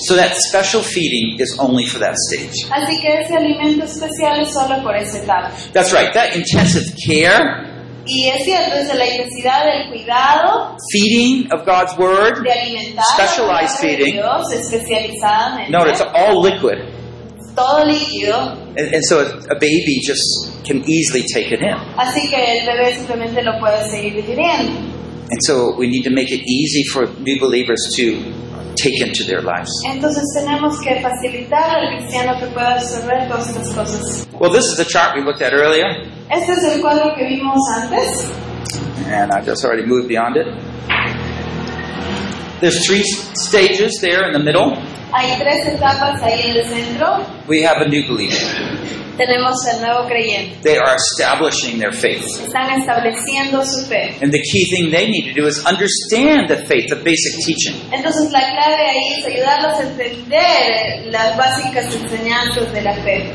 So 0.00 0.14
that 0.16 0.36
special 0.36 0.82
feeding 0.82 1.38
is 1.40 1.56
only 1.58 1.84
for 1.84 1.98
that 2.00 2.14
stage. 2.28 2.66
Así 2.70 3.00
que 3.00 3.20
ese 3.20 3.34
alimento 3.34 3.84
especial 3.84 4.40
es 4.40 4.52
solo 4.52 4.82
por 4.82 4.94
esa 4.96 5.18
etapa. 5.18 5.50
That's 5.72 5.92
right. 5.92 6.12
That 6.14 6.36
intensive 6.36 6.94
care, 7.04 7.77
Y 8.10 8.28
es 8.28 8.44
cierto, 8.44 8.74
es 8.76 8.94
la 8.94 9.06
intensidad 9.06 9.64
del 9.66 9.88
cuidado, 9.90 10.76
feeding 10.90 11.46
of 11.52 11.64
God's 11.66 11.96
word. 11.98 12.42
de 12.42 12.50
alimentar 12.52 13.04
Specialized 13.14 13.78
feeding. 13.80 14.14
Dios, 14.14 14.42
especializadamente. 14.52 15.70
No, 15.70 15.84
it's 15.86 16.00
all 16.14 16.40
liquid. 16.42 16.78
todo 17.54 17.84
líquido, 17.84 18.52
And, 18.76 18.94
and 18.94 19.02
so 19.08 19.18
a, 19.20 19.24
a 19.50 19.58
baby 19.58 20.00
just 20.06 20.64
can 20.64 20.82
easily 20.88 21.24
take 21.34 21.52
it 21.52 21.60
in. 21.60 21.74
así 21.96 22.28
que 22.30 22.36
el 22.60 22.66
bebé 22.66 22.94
simplemente 22.94 23.42
lo 23.42 23.58
puede 23.58 23.90
seguir 23.90 24.14
digiriendo. 24.14 24.72
And 25.30 25.40
so 25.44 25.74
we 25.76 25.88
need 25.88 26.04
to 26.04 26.10
make 26.10 26.30
it 26.30 26.40
easy 26.46 26.84
for 26.92 27.06
new 27.20 27.38
believers 27.40 27.78
to 27.96 28.22
take 28.82 29.00
into 29.04 29.24
their 29.24 29.42
lives. 29.42 29.70
Entonces 29.86 30.22
tenemos 30.34 30.80
que 30.80 31.00
facilitar 31.00 31.70
al 31.70 31.96
cristiano 31.98 32.38
que 32.40 32.46
pueda 32.46 32.74
absorber 32.74 33.28
todas 33.28 33.48
estas 33.48 33.70
cosas. 33.74 34.26
Well, 34.40 34.50
this 34.52 34.64
is 34.64 34.76
the 34.76 34.84
chart 34.84 35.14
we 35.16 35.22
looked 35.24 35.42
at 35.42 35.52
earlier, 35.52 35.86
Este 36.30 36.52
es 36.52 36.64
el 36.74 36.80
cuadro 36.80 37.14
que 37.16 37.24
vimos 37.26 37.58
antes. 37.76 38.30
and 39.06 39.32
I 39.32 39.40
just 39.44 39.64
already 39.64 39.86
moved 39.86 40.08
beyond 40.08 40.36
it. 40.36 40.46
There's 42.60 42.84
three 42.86 43.02
stages 43.34 43.98
there 44.00 44.26
in 44.26 44.32
the 44.32 44.42
middle. 44.42 44.76
Hay 45.12 45.38
tres 45.38 45.66
etapas 45.74 46.20
ahí 46.22 46.50
en 46.50 46.56
el 46.56 46.64
centro. 46.68 47.24
We 47.46 47.62
have 47.62 47.78
a 47.80 47.88
new 47.88 48.06
believer. 48.06 48.36
Tenemos 49.18 49.56
el 49.66 49.80
nuevo 49.80 50.06
creyente. 50.06 50.62
They 50.62 50.78
are 50.78 50.94
establishing 50.94 51.80
their 51.80 51.92
faith. 51.92 52.24
Están 52.40 52.70
estableciendo 52.80 53.64
su 53.64 53.84
fe. 53.86 54.16
And 54.22 54.30
the 54.30 54.40
key 54.40 54.64
thing 54.70 54.90
they 54.92 55.08
need 55.08 55.34
to 55.34 55.40
do 55.40 55.48
is 55.48 55.58
understand 55.66 56.48
the 56.48 56.64
faith, 56.66 56.88
the 56.88 56.94
basic 56.94 57.34
teaching. 57.44 57.74
Entonces 57.92 58.30
la 58.30 58.38
clave 58.38 58.76
ahí 58.76 59.18
es 59.18 59.26
ayudarlos 59.26 59.80
a 59.80 59.82
entender 59.82 61.06
las 61.10 61.36
básicas 61.36 61.92
enseñanzas 61.92 62.72
de 62.72 62.82
la 62.82 62.94
fe. 63.02 63.32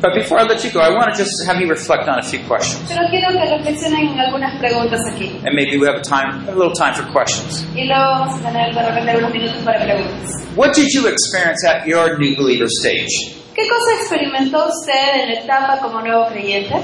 But 0.00 0.14
before 0.14 0.38
I 0.38 0.44
let 0.44 0.64
you 0.64 0.70
go, 0.70 0.80
I 0.80 0.90
want 0.90 1.12
to 1.12 1.16
just 1.16 1.32
have 1.46 1.60
you 1.60 1.68
reflect 1.68 2.08
on 2.08 2.18
a 2.18 2.22
few 2.22 2.40
questions. 2.46 2.88
Pero 2.88 3.08
quiero 3.10 3.32
que 3.32 3.44
reflexionen 3.44 4.12
en 4.12 4.20
algunas 4.20 4.58
preguntas 4.58 5.00
aquí. 5.12 5.28
And 5.44 5.54
maybe 5.54 5.78
we 5.78 5.86
have 5.86 5.96
a 5.96 6.02
time, 6.02 6.48
a 6.48 6.52
little 6.52 6.72
time 6.72 6.94
for 6.94 7.04
questions. 7.12 7.66
Y 7.74 7.84
luego 7.84 8.04
vamos 8.04 8.40
a 8.40 8.48
tener 8.48 8.74
de 8.74 8.82
repente 8.82 9.10
algunos 9.10 9.32
minutos 9.32 9.62
para 9.62 9.84
preguntas. 9.84 10.30
What 10.56 10.74
did 10.74 10.88
you 10.92 11.06
experience 11.06 11.64
at 11.66 11.86
your 11.86 12.18
new 12.18 12.34
believer 12.36 12.68
stage? 12.80 13.36
¿Qué 13.56 13.62
cosa 13.68 14.00
experimentó 14.00 14.66
usted 14.68 15.22
en 15.22 15.28
la 15.34 15.40
etapa 15.40 15.78
como 15.80 16.00
nuevo 16.02 16.26
creyente? 16.26 16.74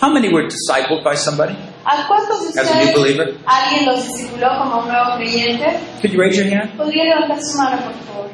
How 0.00 0.08
many 0.10 0.28
were 0.32 0.46
discipled 0.48 1.02
by 1.04 1.16
somebody? 1.16 1.54
¿A 1.84 2.06
cuántos 2.06 2.54
de 2.54 2.60
As 2.60 2.70
a 2.70 2.74
new 2.76 2.84
ustedes 2.84 2.94
believer? 2.94 3.34
alguien 3.44 3.86
los 3.86 4.06
discipuló 4.06 4.48
como 4.58 4.82
un 4.82 4.88
nuevo 4.88 5.16
creyente? 5.16 5.66
Could 6.00 6.12
you 6.12 6.20
raise 6.20 6.36
your 6.36 6.46
hand? 6.46 6.76
¿Podría 6.76 7.04
levantar 7.04 7.38
su 7.42 7.58
mano, 7.58 7.76
por 7.82 7.92
favor? 8.06 8.30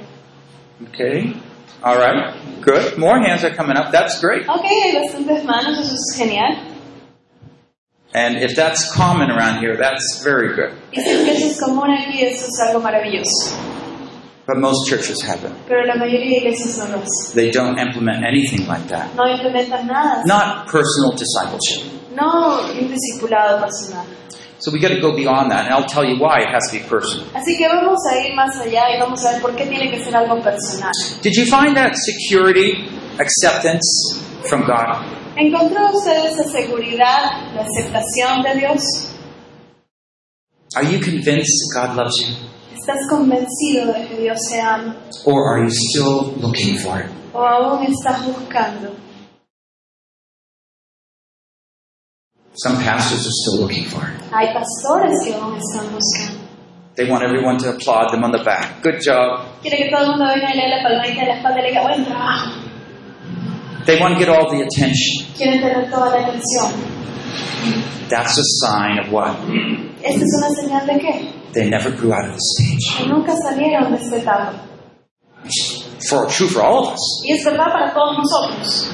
Okay. 0.91 1.34
All 1.82 1.97
right. 1.97 2.34
Good. 2.62 2.99
More 2.99 3.18
hands 3.20 3.43
are 3.45 3.55
coming 3.57 3.76
up. 3.78 3.91
That's 3.91 4.20
great. 4.20 4.47
Ok, 4.49 4.64
hay 4.64 4.95
bastantes 5.01 5.45
manos, 5.45 5.78
eso 5.78 5.95
es 5.95 6.16
genial. 6.18 6.59
And 8.14 8.36
if 8.43 8.55
that's 8.57 8.91
common 8.95 9.30
around 9.30 9.61
here, 9.61 9.76
that's 9.76 10.22
very 10.24 10.55
good. 10.55 10.72
Y 10.93 11.01
si 11.01 11.09
es 11.11 11.24
que 11.24 11.30
eso 11.36 11.47
es 11.47 11.61
común 11.61 11.91
aquí, 11.91 12.22
eso 12.22 12.47
es 12.47 12.61
algo 12.68 12.80
maravilloso. 12.80 13.55
But 14.49 14.57
most 14.61 14.88
churches 14.88 15.20
haven't. 15.20 15.55
Pero 15.68 15.84
la 15.84 15.94
mayoría 15.94 16.40
de 16.40 16.49
iglesias 16.49 16.78
no 16.78 16.86
lo 16.86 17.03
hacen. 17.03 17.34
They 17.34 17.51
don't 17.51 17.78
implement 17.78 18.24
anything 18.24 18.66
like 18.66 18.88
that. 18.88 19.14
No 19.14 19.24
implementan 19.28 19.86
nada. 19.86 20.22
Not 20.24 20.66
personal 20.72 21.12
discipleship. 21.12 21.84
No 22.16 22.59
un 22.72 22.88
discipulado 22.88 23.61
personal. 23.61 24.07
So 24.59 24.72
we 24.72 24.80
got 24.80 24.88
to 24.88 25.01
go 25.03 25.14
beyond 25.14 25.53
that, 25.53 25.66
and 25.66 25.74
I'll 25.74 25.86
tell 25.86 26.03
you 26.03 26.16
why 26.18 26.40
it 26.40 26.49
has 26.49 26.64
to 26.70 26.78
be 26.78 26.82
personal. 26.82 27.26
Así 27.34 27.59
que 27.59 27.68
vamos 27.68 27.99
a 28.11 28.18
ir 28.24 28.34
más 28.34 28.57
allá 28.57 28.88
y 28.88 28.99
vamos 28.99 29.22
a 29.26 29.32
ver 29.32 29.42
por 29.42 29.55
qué 29.55 29.66
tiene 29.66 29.90
que 29.90 30.03
ser 30.03 30.16
algo 30.16 30.42
personal. 30.42 30.92
Did 31.20 31.34
you 31.36 31.44
find 31.44 31.76
that 31.76 31.94
security, 31.94 32.88
acceptance 33.20 33.86
from 34.49 34.62
God? 34.64 35.05
¿Encontró 35.36 35.92
usted 35.92 36.24
esa 36.24 36.49
seguridad, 36.49 37.53
la 37.55 37.66
aceptación 37.68 38.42
de 38.42 38.61
Dios? 38.61 38.82
Are 40.74 40.84
you 40.84 41.01
convinced 41.01 41.68
God 41.74 41.94
loves 41.96 42.16
you? 42.18 42.34
¿Estás 42.89 43.07
convencido 43.11 43.93
de 43.93 44.09
que 44.09 44.16
Dios 44.16 44.39
te 44.51 44.59
ama? 44.59 44.97
Or 45.26 45.53
are 45.53 45.62
you 45.62 45.68
still 45.70 46.32
looking 46.41 46.78
for 46.78 46.99
it? 46.99 47.11
¿O 47.34 47.45
aún 47.45 47.84
estás 47.84 48.24
buscando? 48.24 48.97
Some 52.55 52.82
pastors 52.82 53.26
are 53.26 53.36
still 53.45 53.61
looking 53.61 53.84
for 53.84 54.01
it. 54.09 54.32
Hay 54.32 54.55
pastores 54.55 55.12
que 55.22 55.34
aún 55.34 55.59
están 55.59 55.93
buscando. 55.93 56.41
They 56.97 57.11
want 57.11 57.24
everyone 57.24 57.59
to 57.59 57.68
applaud 57.76 58.11
them 58.11 58.24
on 58.24 58.32
the 58.32 58.43
back. 58.43 58.80
Good 58.82 59.03
job. 59.05 59.45
Quiere 59.61 59.76
que 59.76 59.91
todo 59.91 60.05
el 60.05 60.09
mundo 60.12 60.24
venga 60.24 60.55
y 60.55 60.57
le 60.57 60.62
dé 60.62 60.68
la 60.70 60.82
palmadita 60.82 61.26
la 61.26 61.36
espalda 61.36 61.59
y 61.59 61.62
le 61.64 61.68
diga, 61.68 61.82
buen 61.82 62.05
trabajo. 62.07 62.67
They 63.87 63.99
want 64.01 64.14
to 64.14 64.18
get 64.18 64.29
all 64.29 64.51
the 64.51 64.62
attention. 64.62 65.26
Quieren 65.37 65.61
tener 65.61 65.91
toda 65.91 66.11
la 66.11 66.26
atención. 66.26 66.72
That's 68.09 68.39
a 68.39 68.45
sign 68.45 68.99
of 68.99 69.12
what? 69.12 69.37
¿Esta 70.03 70.24
es 70.24 70.35
una 70.39 70.51
señal 70.55 70.87
de 70.87 70.99
qué? 70.99 71.33
They 71.53 71.68
never 71.68 71.91
grew 71.91 72.12
out 72.12 72.26
of 72.29 72.35
the 72.35 72.41
stage. 72.41 73.09
Nunca 73.09 73.35
salieron 73.37 73.93
de 73.93 74.16
etapa. 74.18 74.55
For 76.09 76.26
true 76.26 76.49
for 76.49 76.62
all 76.62 76.89
of 76.89 76.95
us. 76.95 77.22
Y 77.26 77.33
es 77.35 77.45
verdad 77.45 77.66
para 77.72 77.93
todos 77.93 78.16
nosotros. 78.18 78.91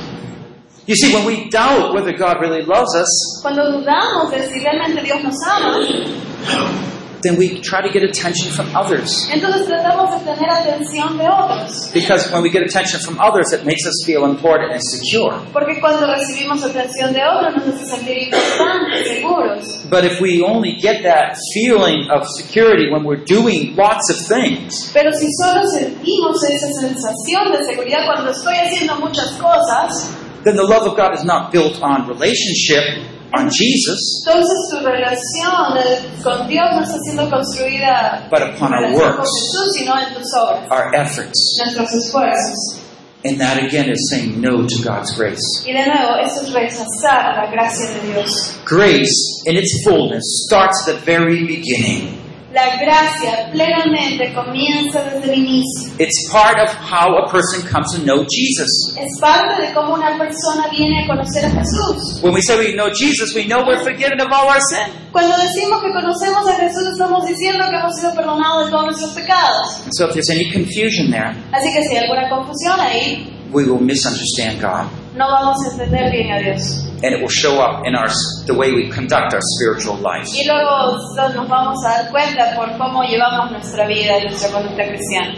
You 0.87 0.95
see, 0.97 1.15
when 1.15 1.25
we 1.25 1.49
doubt 1.49 1.95
whether 1.95 2.13
God 2.13 2.41
really 2.41 2.63
loves 2.63 2.95
us, 2.95 3.09
Cuando 3.43 3.63
dudamos 3.73 4.31
de 4.31 4.47
si 4.49 4.61
realmente 4.61 5.03
Dios 5.03 5.23
nos 5.23 5.35
ama, 5.49 5.79
then 7.25 7.37
we 7.37 7.61
try 7.61 7.81
to 7.81 7.91
get 7.91 8.05
attention 8.05 8.53
from 8.53 8.69
others. 8.77 9.29
entonces 9.33 9.67
tratamos 9.67 10.11
de 10.13 10.25
tener 10.25 10.51
atención 10.51 11.19
de 11.19 11.27
otros. 11.29 11.91
Because 11.93 12.31
when 12.31 12.43
we 12.43 12.51
get 12.51 12.63
attention 12.63 13.01
from 13.01 13.19
others, 13.21 13.53
it 13.53 13.65
makes 13.65 13.87
us 13.87 14.05
feel 14.07 14.25
important 14.25 14.73
and 14.73 14.81
secure. 14.83 15.41
Porque 15.53 15.81
cuando 15.81 16.07
recibimos 16.07 16.63
atención 16.63 17.13
de 17.13 17.21
otros 17.25 17.55
nos 17.57 17.75
hace 17.75 17.87
sentir 17.97 18.19
importantes, 18.29 19.09
seguros. 19.09 19.91
But 19.91 20.05
if 20.05 20.21
we 20.21 20.43
only 20.43 20.77
get 20.81 21.03
that 21.03 21.37
feeling 21.55 22.09
of 22.11 22.27
security 22.29 22.91
when 22.91 23.05
we're 23.05 23.25
doing 23.25 23.75
lots 23.77 24.11
of 24.11 24.17
things, 24.17 24.91
Pero 24.93 25.11
si 25.13 25.27
solo 25.41 25.63
sentimos 25.67 26.43
esa 26.45 26.69
sensación 26.81 27.53
de 27.53 27.65
seguridad 27.65 28.07
cuando 28.07 28.31
estoy 28.31 28.55
haciendo 28.57 28.97
muchas 29.01 29.33
cosas, 29.41 30.11
then 30.45 30.57
the 30.57 30.63
love 30.63 30.87
of 30.87 30.97
God 30.97 31.15
is 31.15 31.25
not 31.25 31.51
built 31.51 31.81
on 31.83 32.07
relationship, 32.07 33.14
on 33.37 33.51
Jesus, 33.51 34.23
entonces 34.27 34.83
relación 34.83 35.77
eh, 35.79 35.99
con 36.23 36.47
Dios 36.49 36.67
no 36.73 36.83
está 36.83 36.99
siendo 37.05 37.29
construida 37.31 38.29
But 38.31 38.43
upon 38.55 38.73
our 38.73 38.93
works. 38.95 39.29
Jesús, 39.29 39.73
sino 39.79 39.99
en 39.99 40.15
tus 40.15 40.27
obras, 40.41 40.71
our 40.71 40.95
efforts. 40.95 41.57
nuestros 41.63 41.93
esfuerzos. 41.93 42.81
And 43.27 43.41
that 43.41 43.57
again 43.57 43.89
is 43.89 44.11
saying 44.11 44.39
no 44.39 44.67
to 44.67 44.83
God's 44.85 45.17
grace. 45.17 45.41
Y 45.67 45.73
de 45.73 45.87
nuevo, 45.87 46.17
eso 46.23 46.43
es 46.43 46.53
rechazar 46.53 47.35
la 47.35 47.51
gracia 47.51 47.89
de 47.95 48.13
Dios. 48.13 48.59
Grace, 48.67 49.43
in 49.47 49.57
its 49.57 49.83
fullness, 49.83 50.23
starts 50.47 50.87
at 50.87 50.95
the 50.95 51.01
very 51.07 51.47
beginning. 51.47 52.21
La 52.55 52.77
gracia 52.77 53.51
plenamente 53.51 54.33
comienza 54.33 55.03
desde 55.03 55.33
el 55.33 55.41
inicio. 55.41 55.93
It's 55.99 56.31
part 56.31 56.57
of 56.61 56.71
how 56.71 57.19
a 57.19 57.29
person 57.29 57.67
comes 57.67 57.91
to 57.95 57.99
know 58.05 58.25
Jesus. 58.31 58.95
Es 58.97 59.21
parte 59.21 59.61
de 59.61 59.75
cómo 59.75 59.95
una 59.95 60.17
persona 60.17 60.69
viene 60.71 61.03
a 61.03 61.07
conocer 61.09 61.47
a 61.47 61.51
Jesús. 61.51 62.23
When 62.23 62.33
we 62.33 62.41
say 62.41 62.57
we 62.57 62.73
know 62.75 62.91
Jesus, 62.95 63.35
we 63.35 63.45
know 63.45 63.67
we're 63.67 63.83
forgiven 63.83 64.21
of 64.21 64.31
all 64.31 64.47
our 64.49 64.61
sin. 64.71 64.87
Cuando 65.11 65.35
decimos 65.37 65.83
que 65.83 65.91
conocemos 65.93 66.47
a 66.47 66.55
Jesús, 66.55 66.87
estamos 66.93 67.27
diciendo 67.27 67.65
que 67.69 67.77
hemos 67.77 67.97
sido 67.99 68.15
perdonados 68.15 68.67
de 68.67 68.71
todos 68.71 68.85
nuestros 68.87 69.11
pecados. 69.15 69.83
So 69.91 70.07
if 70.07 70.13
there's 70.13 70.31
any 70.31 70.49
confusion 70.53 71.11
there, 71.11 71.35
Así 71.51 71.73
que 71.75 71.83
si 71.89 71.97
hay 71.97 72.05
alguna 72.05 72.29
confusión 72.31 72.79
ahí, 72.79 73.35
we 73.51 73.65
will 73.65 73.81
misunderstand 73.81 74.63
God. 74.63 74.87
No 75.15 75.27
vamos 75.31 75.57
a 75.67 75.73
entender 75.73 76.11
bien 76.11 76.33
a 76.33 76.39
Dios. 76.41 76.81
And 77.03 77.13
it 77.15 77.21
will 77.21 77.29
show 77.29 77.61
up 77.61 77.87
in 77.87 77.95
our 77.95 78.09
the 78.47 78.55
way 78.55 78.73
we 78.73 78.89
conduct 78.91 79.35
our 79.35 79.43
spiritual 79.57 79.97
life. 80.01 80.29
Y 80.35 80.47
luego 80.47 80.99
so- 81.15 81.29
nos 81.35 81.49
vamos 81.49 81.79
a 81.85 82.03
dar 82.03 82.11
cuenta 82.11 82.55
por 82.57 82.77
cómo 82.79 83.03
llevamos 83.05 83.51
nuestra 83.53 83.87
vida 83.87 84.19
y 84.19 84.25
nuestra 84.25 84.51
conducta 84.53 84.85
cristiana. 84.89 85.35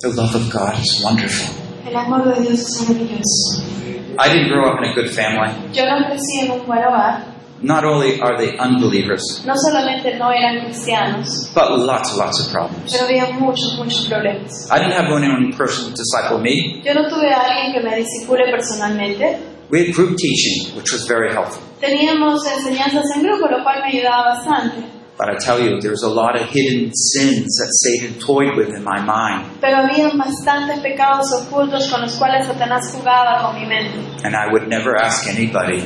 The 0.00 0.08
love 0.08 0.34
of 0.34 0.52
God 0.52 0.74
is 0.78 1.02
wonderful. 1.02 1.54
El 1.88 1.96
amor 1.96 2.24
de 2.34 2.40
Dios 2.42 2.60
es 2.60 2.88
maravilloso. 2.88 3.62
I 4.18 4.28
didn't 4.28 4.48
grow 4.48 4.68
up 4.70 4.78
in 4.82 4.90
a 4.90 4.94
good 4.94 5.10
family. 5.10 5.52
Yo 5.72 5.84
no 5.86 6.06
crecí 6.06 6.40
en 6.40 6.50
un 6.52 6.66
buen 6.66 6.78
hogar. 6.84 7.35
Not 7.62 7.84
only 7.84 8.20
are 8.20 8.36
they 8.36 8.58
unbelievers, 8.58 9.42
No 9.46 9.54
solamente 9.56 10.18
no 10.18 10.30
eran 10.30 10.64
cristianos, 10.66 11.50
but 11.54 11.70
lots 11.70 12.10
and 12.10 12.18
lots 12.18 12.40
of 12.40 12.52
problems. 12.52 12.92
pero 12.92 13.06
había 13.06 13.30
muchos, 13.38 13.76
muchos 13.78 14.06
problemas. 14.08 14.70
I 14.70 14.78
didn't 14.78 14.92
have 14.92 15.06
anyone 15.10 15.52
person 15.56 15.94
disciple 15.94 16.38
me. 16.38 16.82
Yo 16.84 16.92
no 16.94 17.08
tuve 17.08 17.32
a 17.32 17.40
alguien 17.40 17.72
que 17.72 17.80
me 17.80 18.50
personalmente. 18.50 19.38
We 19.70 19.86
had 19.86 19.94
group 19.94 20.16
teaching, 20.16 20.76
which 20.76 20.92
was 20.92 21.06
very 21.08 21.32
helpful. 21.32 21.60
Teníamos 21.80 22.46
enseñanzas 22.46 23.04
en 23.16 23.22
grupo, 23.22 23.48
lo 23.50 23.62
cual 23.64 23.80
me 23.82 23.88
ayudaba 23.98 24.36
bastante. 24.36 24.84
But 25.18 25.30
I 25.30 25.36
tell 25.38 25.58
you, 25.58 25.80
there's 25.80 26.02
a 26.02 26.10
lot 26.10 26.36
of 26.36 26.46
hidden 26.50 26.92
sins 26.94 27.46
that 27.56 27.72
Satan 27.72 28.20
toyed 28.20 28.54
with 28.54 28.68
in 28.68 28.84
my 28.84 29.00
mind, 29.00 29.46
Pero 29.62 29.78
había 29.78 30.10
bastantes 30.14 30.78
pecados 30.80 31.32
ocultos 31.32 31.88
con 31.90 32.02
los 32.02 32.16
cuales 32.16 32.46
Satanás 32.46 32.92
jugaba 32.94 33.40
con 33.42 33.58
mi 33.58 33.66
mente. 33.66 33.98
and 34.24 34.36
I 34.36 34.52
would 34.52 34.68
never 34.68 34.94
ask 35.00 35.26
anybody 35.26 35.82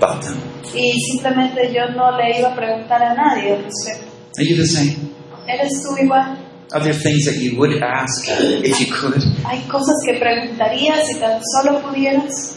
them. 0.00 0.36
Y 0.74 0.92
simplemente 1.12 1.72
yo 1.72 1.88
no 1.96 2.16
le 2.16 2.38
iba 2.38 2.52
a 2.52 2.56
preguntar 2.56 3.02
a 3.02 3.14
nadie 3.14 3.52
al 3.52 3.64
respecto. 3.64 4.10
Are 4.38 4.44
you 4.44 4.56
the 4.56 4.66
same? 4.66 4.96
¿Eres 5.46 5.82
tú 5.82 5.96
igual? 6.02 6.38
Are 6.72 6.80
there 6.82 6.94
things 6.94 7.24
that 7.24 7.36
you 7.36 7.58
would 7.58 7.82
ask 7.82 8.28
if 8.28 8.78
you 8.80 8.86
could? 8.94 9.20
¿Hay 9.44 9.60
cosas 9.68 9.96
que 10.06 10.14
preguntarías 10.18 11.06
si 11.06 11.18
tan 11.18 11.40
solo 11.42 11.80
pudieras? 11.82 12.56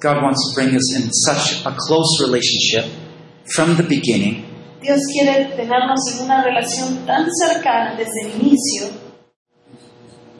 God 0.00 0.22
wants 0.22 0.40
to 0.48 0.54
bring 0.54 0.74
us 0.74 0.96
in 0.96 1.10
such 1.12 1.60
a 1.66 1.76
close 1.76 2.22
relationship 2.24 2.86
from 3.44 3.76
the 3.76 3.82
beginning 3.82 4.46
Dios 4.80 5.00
quiere 5.12 5.44
tenernos 5.56 6.00
en 6.14 6.24
una 6.24 6.42
relación 6.42 7.04
tan 7.04 7.26
cercana 7.30 7.94
desde 7.96 8.22
el 8.22 8.40
inicio 8.40 8.88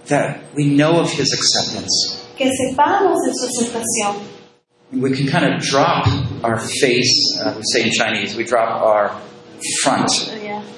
that 0.06 0.38
we 0.56 0.64
know 0.64 0.98
of 0.98 1.10
His 1.12 1.34
acceptance. 1.34 2.24
que 2.38 2.48
sepamos 2.48 3.18
de 3.26 3.32
su 3.34 3.46
aceptación. 3.46 4.39
We 4.92 5.16
can 5.16 5.28
kind 5.28 5.44
of 5.54 5.60
drop 5.62 6.08
our 6.42 6.58
face, 6.58 7.38
uh, 7.40 7.54
we 7.56 7.62
say 7.72 7.86
in 7.86 7.92
Chinese, 7.92 8.36
we 8.36 8.44
drop 8.44 8.82
our 8.82 9.20
front 9.82 10.10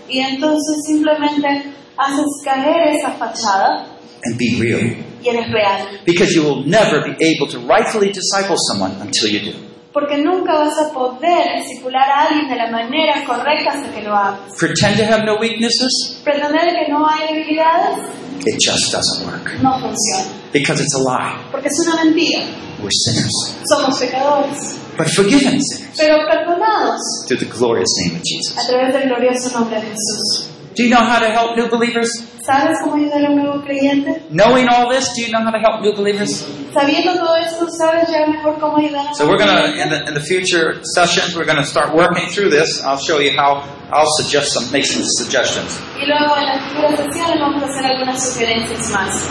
Y 0.09 0.19
entonces 0.19 0.77
simplemente 0.87 1.49
haces 1.49 2.43
caer 2.45 2.95
esa 2.95 3.13
fachada 3.13 3.87
and 4.25 4.37
be 4.39 4.61
real. 4.61 4.79
y 5.23 5.29
eres 5.29 5.47
real. 5.53 6.01
Because 6.05 6.33
you 6.35 6.43
will 6.43 6.65
never 6.67 7.01
be 7.03 7.17
able 7.25 7.47
to 7.49 7.59
rightfully 7.61 8.13
disciple 8.13 8.57
someone 8.71 8.93
until 9.01 9.29
you 9.31 9.53
do. 9.53 9.72
Porque 9.93 10.17
nunca 10.19 10.55
vas 10.55 10.79
a 10.79 10.91
poder 10.93 11.63
discipular 11.63 12.09
a 12.09 12.29
alguien 12.29 12.49
de 12.49 12.57
la 12.57 12.71
manera 12.71 13.23
correcta 13.27 13.73
hasta 13.73 13.93
que 13.93 14.03
lo 14.03 14.15
hagas. 14.17 14.41
Pretend 14.59 14.97
to 14.97 15.05
have 15.05 15.25
no 15.25 15.39
weaknesses, 15.39 16.21
Pretender 16.25 16.73
que 16.75 16.91
no 16.91 17.07
hay 17.07 17.29
debilidades 17.29 17.99
it 18.47 18.59
just 18.59 18.91
doesn't 18.93 19.27
work. 19.27 19.53
no 19.63 19.73
funciona. 19.79 20.33
Because 20.53 20.81
it's 20.83 20.95
a 20.95 20.99
lie. 20.99 21.37
Porque 21.51 21.69
es 21.69 21.87
una 21.87 22.03
mentira. 22.05 22.41
We're 22.81 22.91
sinners. 22.91 23.57
Somos 23.71 23.99
pecadores. 23.99 24.77
But 24.97 25.09
forgiven 25.09 25.61
sinners 25.63 25.97
Pero 25.97 26.17
perdonados 26.27 27.01
through 27.29 27.39
the 27.41 27.47
glorious 27.47 27.89
name 28.05 28.17
of 28.17 28.21
a 28.21 28.25
Jesus. 28.25 28.67
través 28.69 28.93
del 28.95 29.09
glorioso 29.09 29.51
nombre 29.59 29.77
de 29.81 29.87
Jesús. 29.89 30.49
Do 30.75 30.83
you 30.85 30.91
know 30.91 31.03
how 31.05 31.19
to 31.21 31.29
help 31.29 31.57
new 31.57 31.69
believers? 31.69 32.09
¿Sabes 32.43 32.79
cómo 32.83 32.97
ayudar 32.97 33.25
a 33.25 33.31
un 33.31 33.37
nuevo 33.37 33.63
creyente? 33.63 34.23
Knowing 34.31 34.69
all 34.69 34.89
this, 34.91 35.13
do 35.15 35.23
you 35.23 35.29
know 35.31 35.41
how 35.45 35.51
to 35.51 35.59
help 35.59 35.83
new 35.83 35.93
believers? 35.93 36.43
Sabiendo 36.73 37.15
todo 37.15 37.37
esto, 37.37 37.67
¿sabes 37.79 38.09
ya 38.11 38.27
mejor 38.27 38.59
cómo 38.59 38.79
ayudar 38.79 39.07
a 39.07 39.15
So 39.15 39.29
we're 39.29 39.37
gonna 39.39 39.77
in 39.77 39.91
the, 39.91 40.09
in 40.09 40.15
the 40.15 40.21
future 40.21 40.81
sessions 40.95 41.37
we're 41.37 41.45
gonna 41.45 41.65
start 41.65 41.95
working 41.95 42.27
through 42.31 42.51
this. 42.51 42.83
I'll 42.83 42.99
show 42.99 43.19
you 43.21 43.33
how 43.37 43.63
I'll 43.93 44.11
suggest 44.17 44.53
some 44.55 44.73
make 44.73 44.87
some 44.87 45.05
suggestions. 45.05 45.79
Y 46.01 46.07
luego 46.07 46.37
en 46.37 46.47
las 46.47 46.63
futuras 46.73 46.97
sesiones 46.97 47.39
vamos 47.39 47.63
a 47.63 47.67
hacer 47.67 47.85
algunas 47.87 48.33
sugerencias 48.33 48.91
más. 48.91 49.29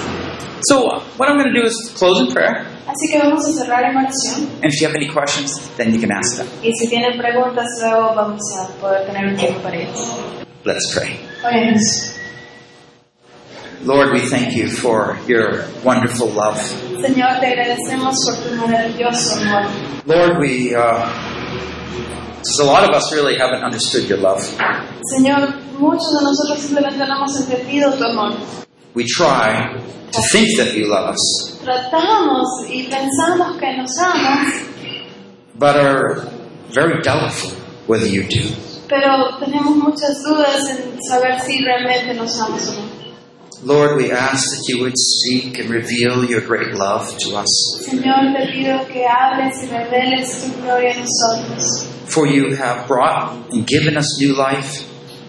So 0.69 0.85
uh, 0.87 0.99
what 1.17 1.27
I'm 1.27 1.37
gonna 1.37 1.51
do 1.59 1.65
is 1.65 1.73
close 1.97 2.21
in 2.21 2.31
prayer, 2.31 2.67
Así 2.85 3.11
que 3.11 3.17
vamos 3.17 3.43
a 3.47 3.51
cerrar 3.51 3.83
en 3.83 3.97
oración. 3.97 4.47
and 4.61 4.65
if 4.71 4.79
you 4.79 4.85
have 4.87 4.95
any 4.95 5.09
questions, 5.09 5.69
then 5.75 5.91
you 5.91 5.99
can 5.99 6.11
ask 6.11 6.37
them. 6.37 6.47
Y 6.61 6.71
si 6.77 6.87
tienen 6.87 7.17
preguntas, 7.17 7.65
luego 7.81 8.13
vamos 8.13 8.41
a 8.59 8.67
poder 8.79 9.07
tener 9.07 9.25
un 9.27 9.35
tiempo 9.35 9.59
para 9.63 9.75
ellos. 9.75 10.13
Let's 10.63 10.93
pray. 10.93 11.17
Oremos. 11.43 12.17
Lord, 13.83 14.13
we 14.13 14.19
thank 14.19 14.55
you 14.55 14.69
for 14.69 15.17
your 15.27 15.65
wonderful 15.83 16.27
love. 16.27 16.57
Señor, 17.01 17.39
te 17.39 17.47
agradecemos 17.47 18.15
por 18.25 18.35
tu 18.35 18.55
maravilloso 18.55 19.41
amor. 19.41 19.71
Lord, 20.05 20.39
we 20.39 20.75
uh, 20.75 21.09
so 22.43 22.65
a 22.65 22.67
lot 22.67 22.87
of 22.87 22.95
us 22.95 23.11
really 23.11 23.37
haven't 23.37 23.63
understood 23.63 24.07
your 24.07 24.19
love. 24.19 24.41
Señor, 25.17 25.59
muchos 25.79 26.13
de 26.13 26.23
nosotros 26.23 26.59
simplemente 26.59 26.99
no 26.99 27.15
hemos 27.15 27.35
entendido 27.41 27.97
tu 27.97 28.03
amor. 28.05 28.37
We 28.93 29.05
try 29.07 29.73
to 30.11 30.21
think 30.31 30.57
that 30.57 30.75
you 30.75 30.87
love 30.87 31.15
us, 31.15 31.59
Tratamos 31.63 32.69
y 32.69 32.87
pensamos 32.87 33.59
que 33.59 33.77
nos 33.77 33.97
amas, 33.97 34.67
but 35.55 35.75
are 35.75 36.29
very 36.69 37.01
doubtful 37.01 37.51
whether 37.87 38.05
you 38.05 38.23
do. 38.23 38.70
Pero 38.91 39.39
tenemos 39.39 39.75
muchas 39.77 40.21
dudas 40.23 40.69
en 40.69 41.01
saber 41.01 41.39
si 41.39 41.63
realmente 41.63 42.13
nos 42.13 42.39
amas 42.41 42.67
o 42.67 42.73
no. 42.73 43.01
Lord, 43.63 43.95
we 43.95 44.11
ask 44.11 44.43
that 44.49 44.63
you 44.67 44.81
would 44.81 44.97
speak 44.97 45.59
and 45.59 45.69
reveal 45.69 46.25
your 46.25 46.41
great 46.41 46.73
love 46.73 47.15
to 47.19 47.37
us. 47.37 47.47
Señor, 47.87 48.33
te 48.35 48.51
pido 48.51 48.85
que 48.87 49.05
hables 49.07 49.53
y 49.63 49.67
reveles 49.67 50.41
tu 50.43 50.61
gloria 50.63 50.93
a 50.93 50.99
nosotros, 50.99 51.87
For 52.07 52.27
you 52.27 52.55
have 52.55 52.87
brought 52.87 53.33
and 53.51 53.65
given 53.65 53.97
us 53.97 54.19
new 54.19 54.35
life 54.35 54.85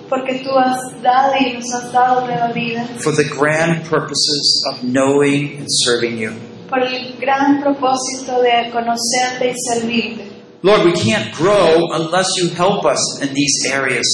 porque 0.09 0.43
tú 0.45 0.51
has 0.59 0.79
dado 1.03 1.33
y 1.41 1.55
nos 1.55 1.73
has 1.73 1.93
dado 1.93 2.27
nueva 2.27 2.53
vida, 2.53 2.85
for 3.03 3.13
the 3.13 3.25
grand 3.25 3.85
purposes 3.89 4.65
of 4.71 4.83
knowing 4.83 5.59
and 5.59 5.67
serving 5.69 6.19
you. 6.19 6.33
por 6.69 6.83
el 6.83 7.17
gran 7.21 7.63
propósito 7.63 8.41
de 8.41 8.71
conocerte 8.71 9.51
y 9.51 9.55
servirte. 9.55 10.32
Lord, 10.63 10.85
we 10.85 10.93
can't 10.93 11.35
grow 11.35 11.89
unless 11.93 12.29
you 12.39 12.51
help 12.51 12.85
us 12.85 13.21
in 13.21 13.35
these 13.35 13.67
areas 13.71 14.07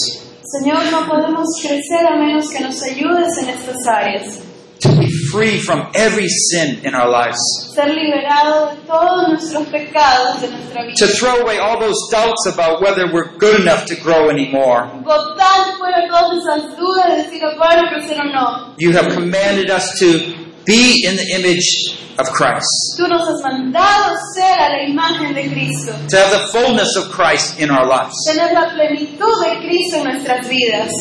Señor, 0.62 0.90
no 0.90 1.06
podemos 1.06 1.46
crecer 1.60 2.06
a 2.06 2.16
menos 2.16 2.48
que 2.50 2.60
nos 2.64 2.82
ayudes 2.82 3.36
en 3.42 3.50
estas 3.50 3.86
áreas. 3.86 4.42
to 4.80 4.88
be 4.96 5.10
free 5.32 5.58
from 5.58 5.88
every 5.94 6.26
sin 6.28 6.78
in 6.84 6.94
our 6.94 7.10
lives, 7.10 7.38
Ser 7.74 7.88
liberado 7.92 8.70
de 8.70 8.76
todos 8.86 9.28
nuestros 9.28 9.66
pecados 9.68 10.40
de 10.40 10.48
nuestra 10.50 10.82
vida. 10.84 10.94
to 10.96 11.06
throw 11.08 11.36
away 11.42 11.58
all 11.58 11.78
those 11.78 11.98
doubts 12.10 12.46
about 12.46 12.80
whether 12.80 13.12
we're 13.12 13.36
good 13.38 13.60
enough 13.60 13.84
to 13.86 13.94
grow 13.96 14.30
anymore. 14.30 14.86
Botar 15.04 15.76
fuera 15.76 16.08
todas 16.08 16.38
esas 16.38 16.76
dudas 16.78 17.16
de 17.16 17.30
si 17.30 17.40
lo 17.40 17.50
puedo 17.58 17.82
crecer 17.92 18.18
o 18.20 18.32
no. 18.32 18.74
You 18.78 18.92
have 18.92 19.12
commanded 19.12 19.68
us 19.68 19.98
to 19.98 20.47
be 20.68 21.02
in 21.08 21.16
the 21.16 21.26
image 21.34 21.96
of 22.18 22.26
Christ, 22.36 22.68
Tú 22.98 23.08
nos 23.08 23.26
has 23.26 23.40
mandado 23.42 24.14
ser 24.36 24.52
a 24.58 24.68
la 24.68 24.82
imagen 24.84 25.34
de 25.34 25.48
Cristo. 25.48 25.92
to 26.10 26.16
have 26.16 26.30
the 26.30 26.46
fullness 26.52 26.94
of 26.96 27.10
Christ 27.10 27.58
in 27.58 27.70
our 27.70 27.86
lives. 27.86 28.14
Tener 28.26 28.52
la 28.52 28.68
plenitud 28.74 29.34
de 29.44 29.60
Cristo 29.66 29.96
en 29.98 30.04
nuestras 30.04 30.46
vidas. 30.48 30.92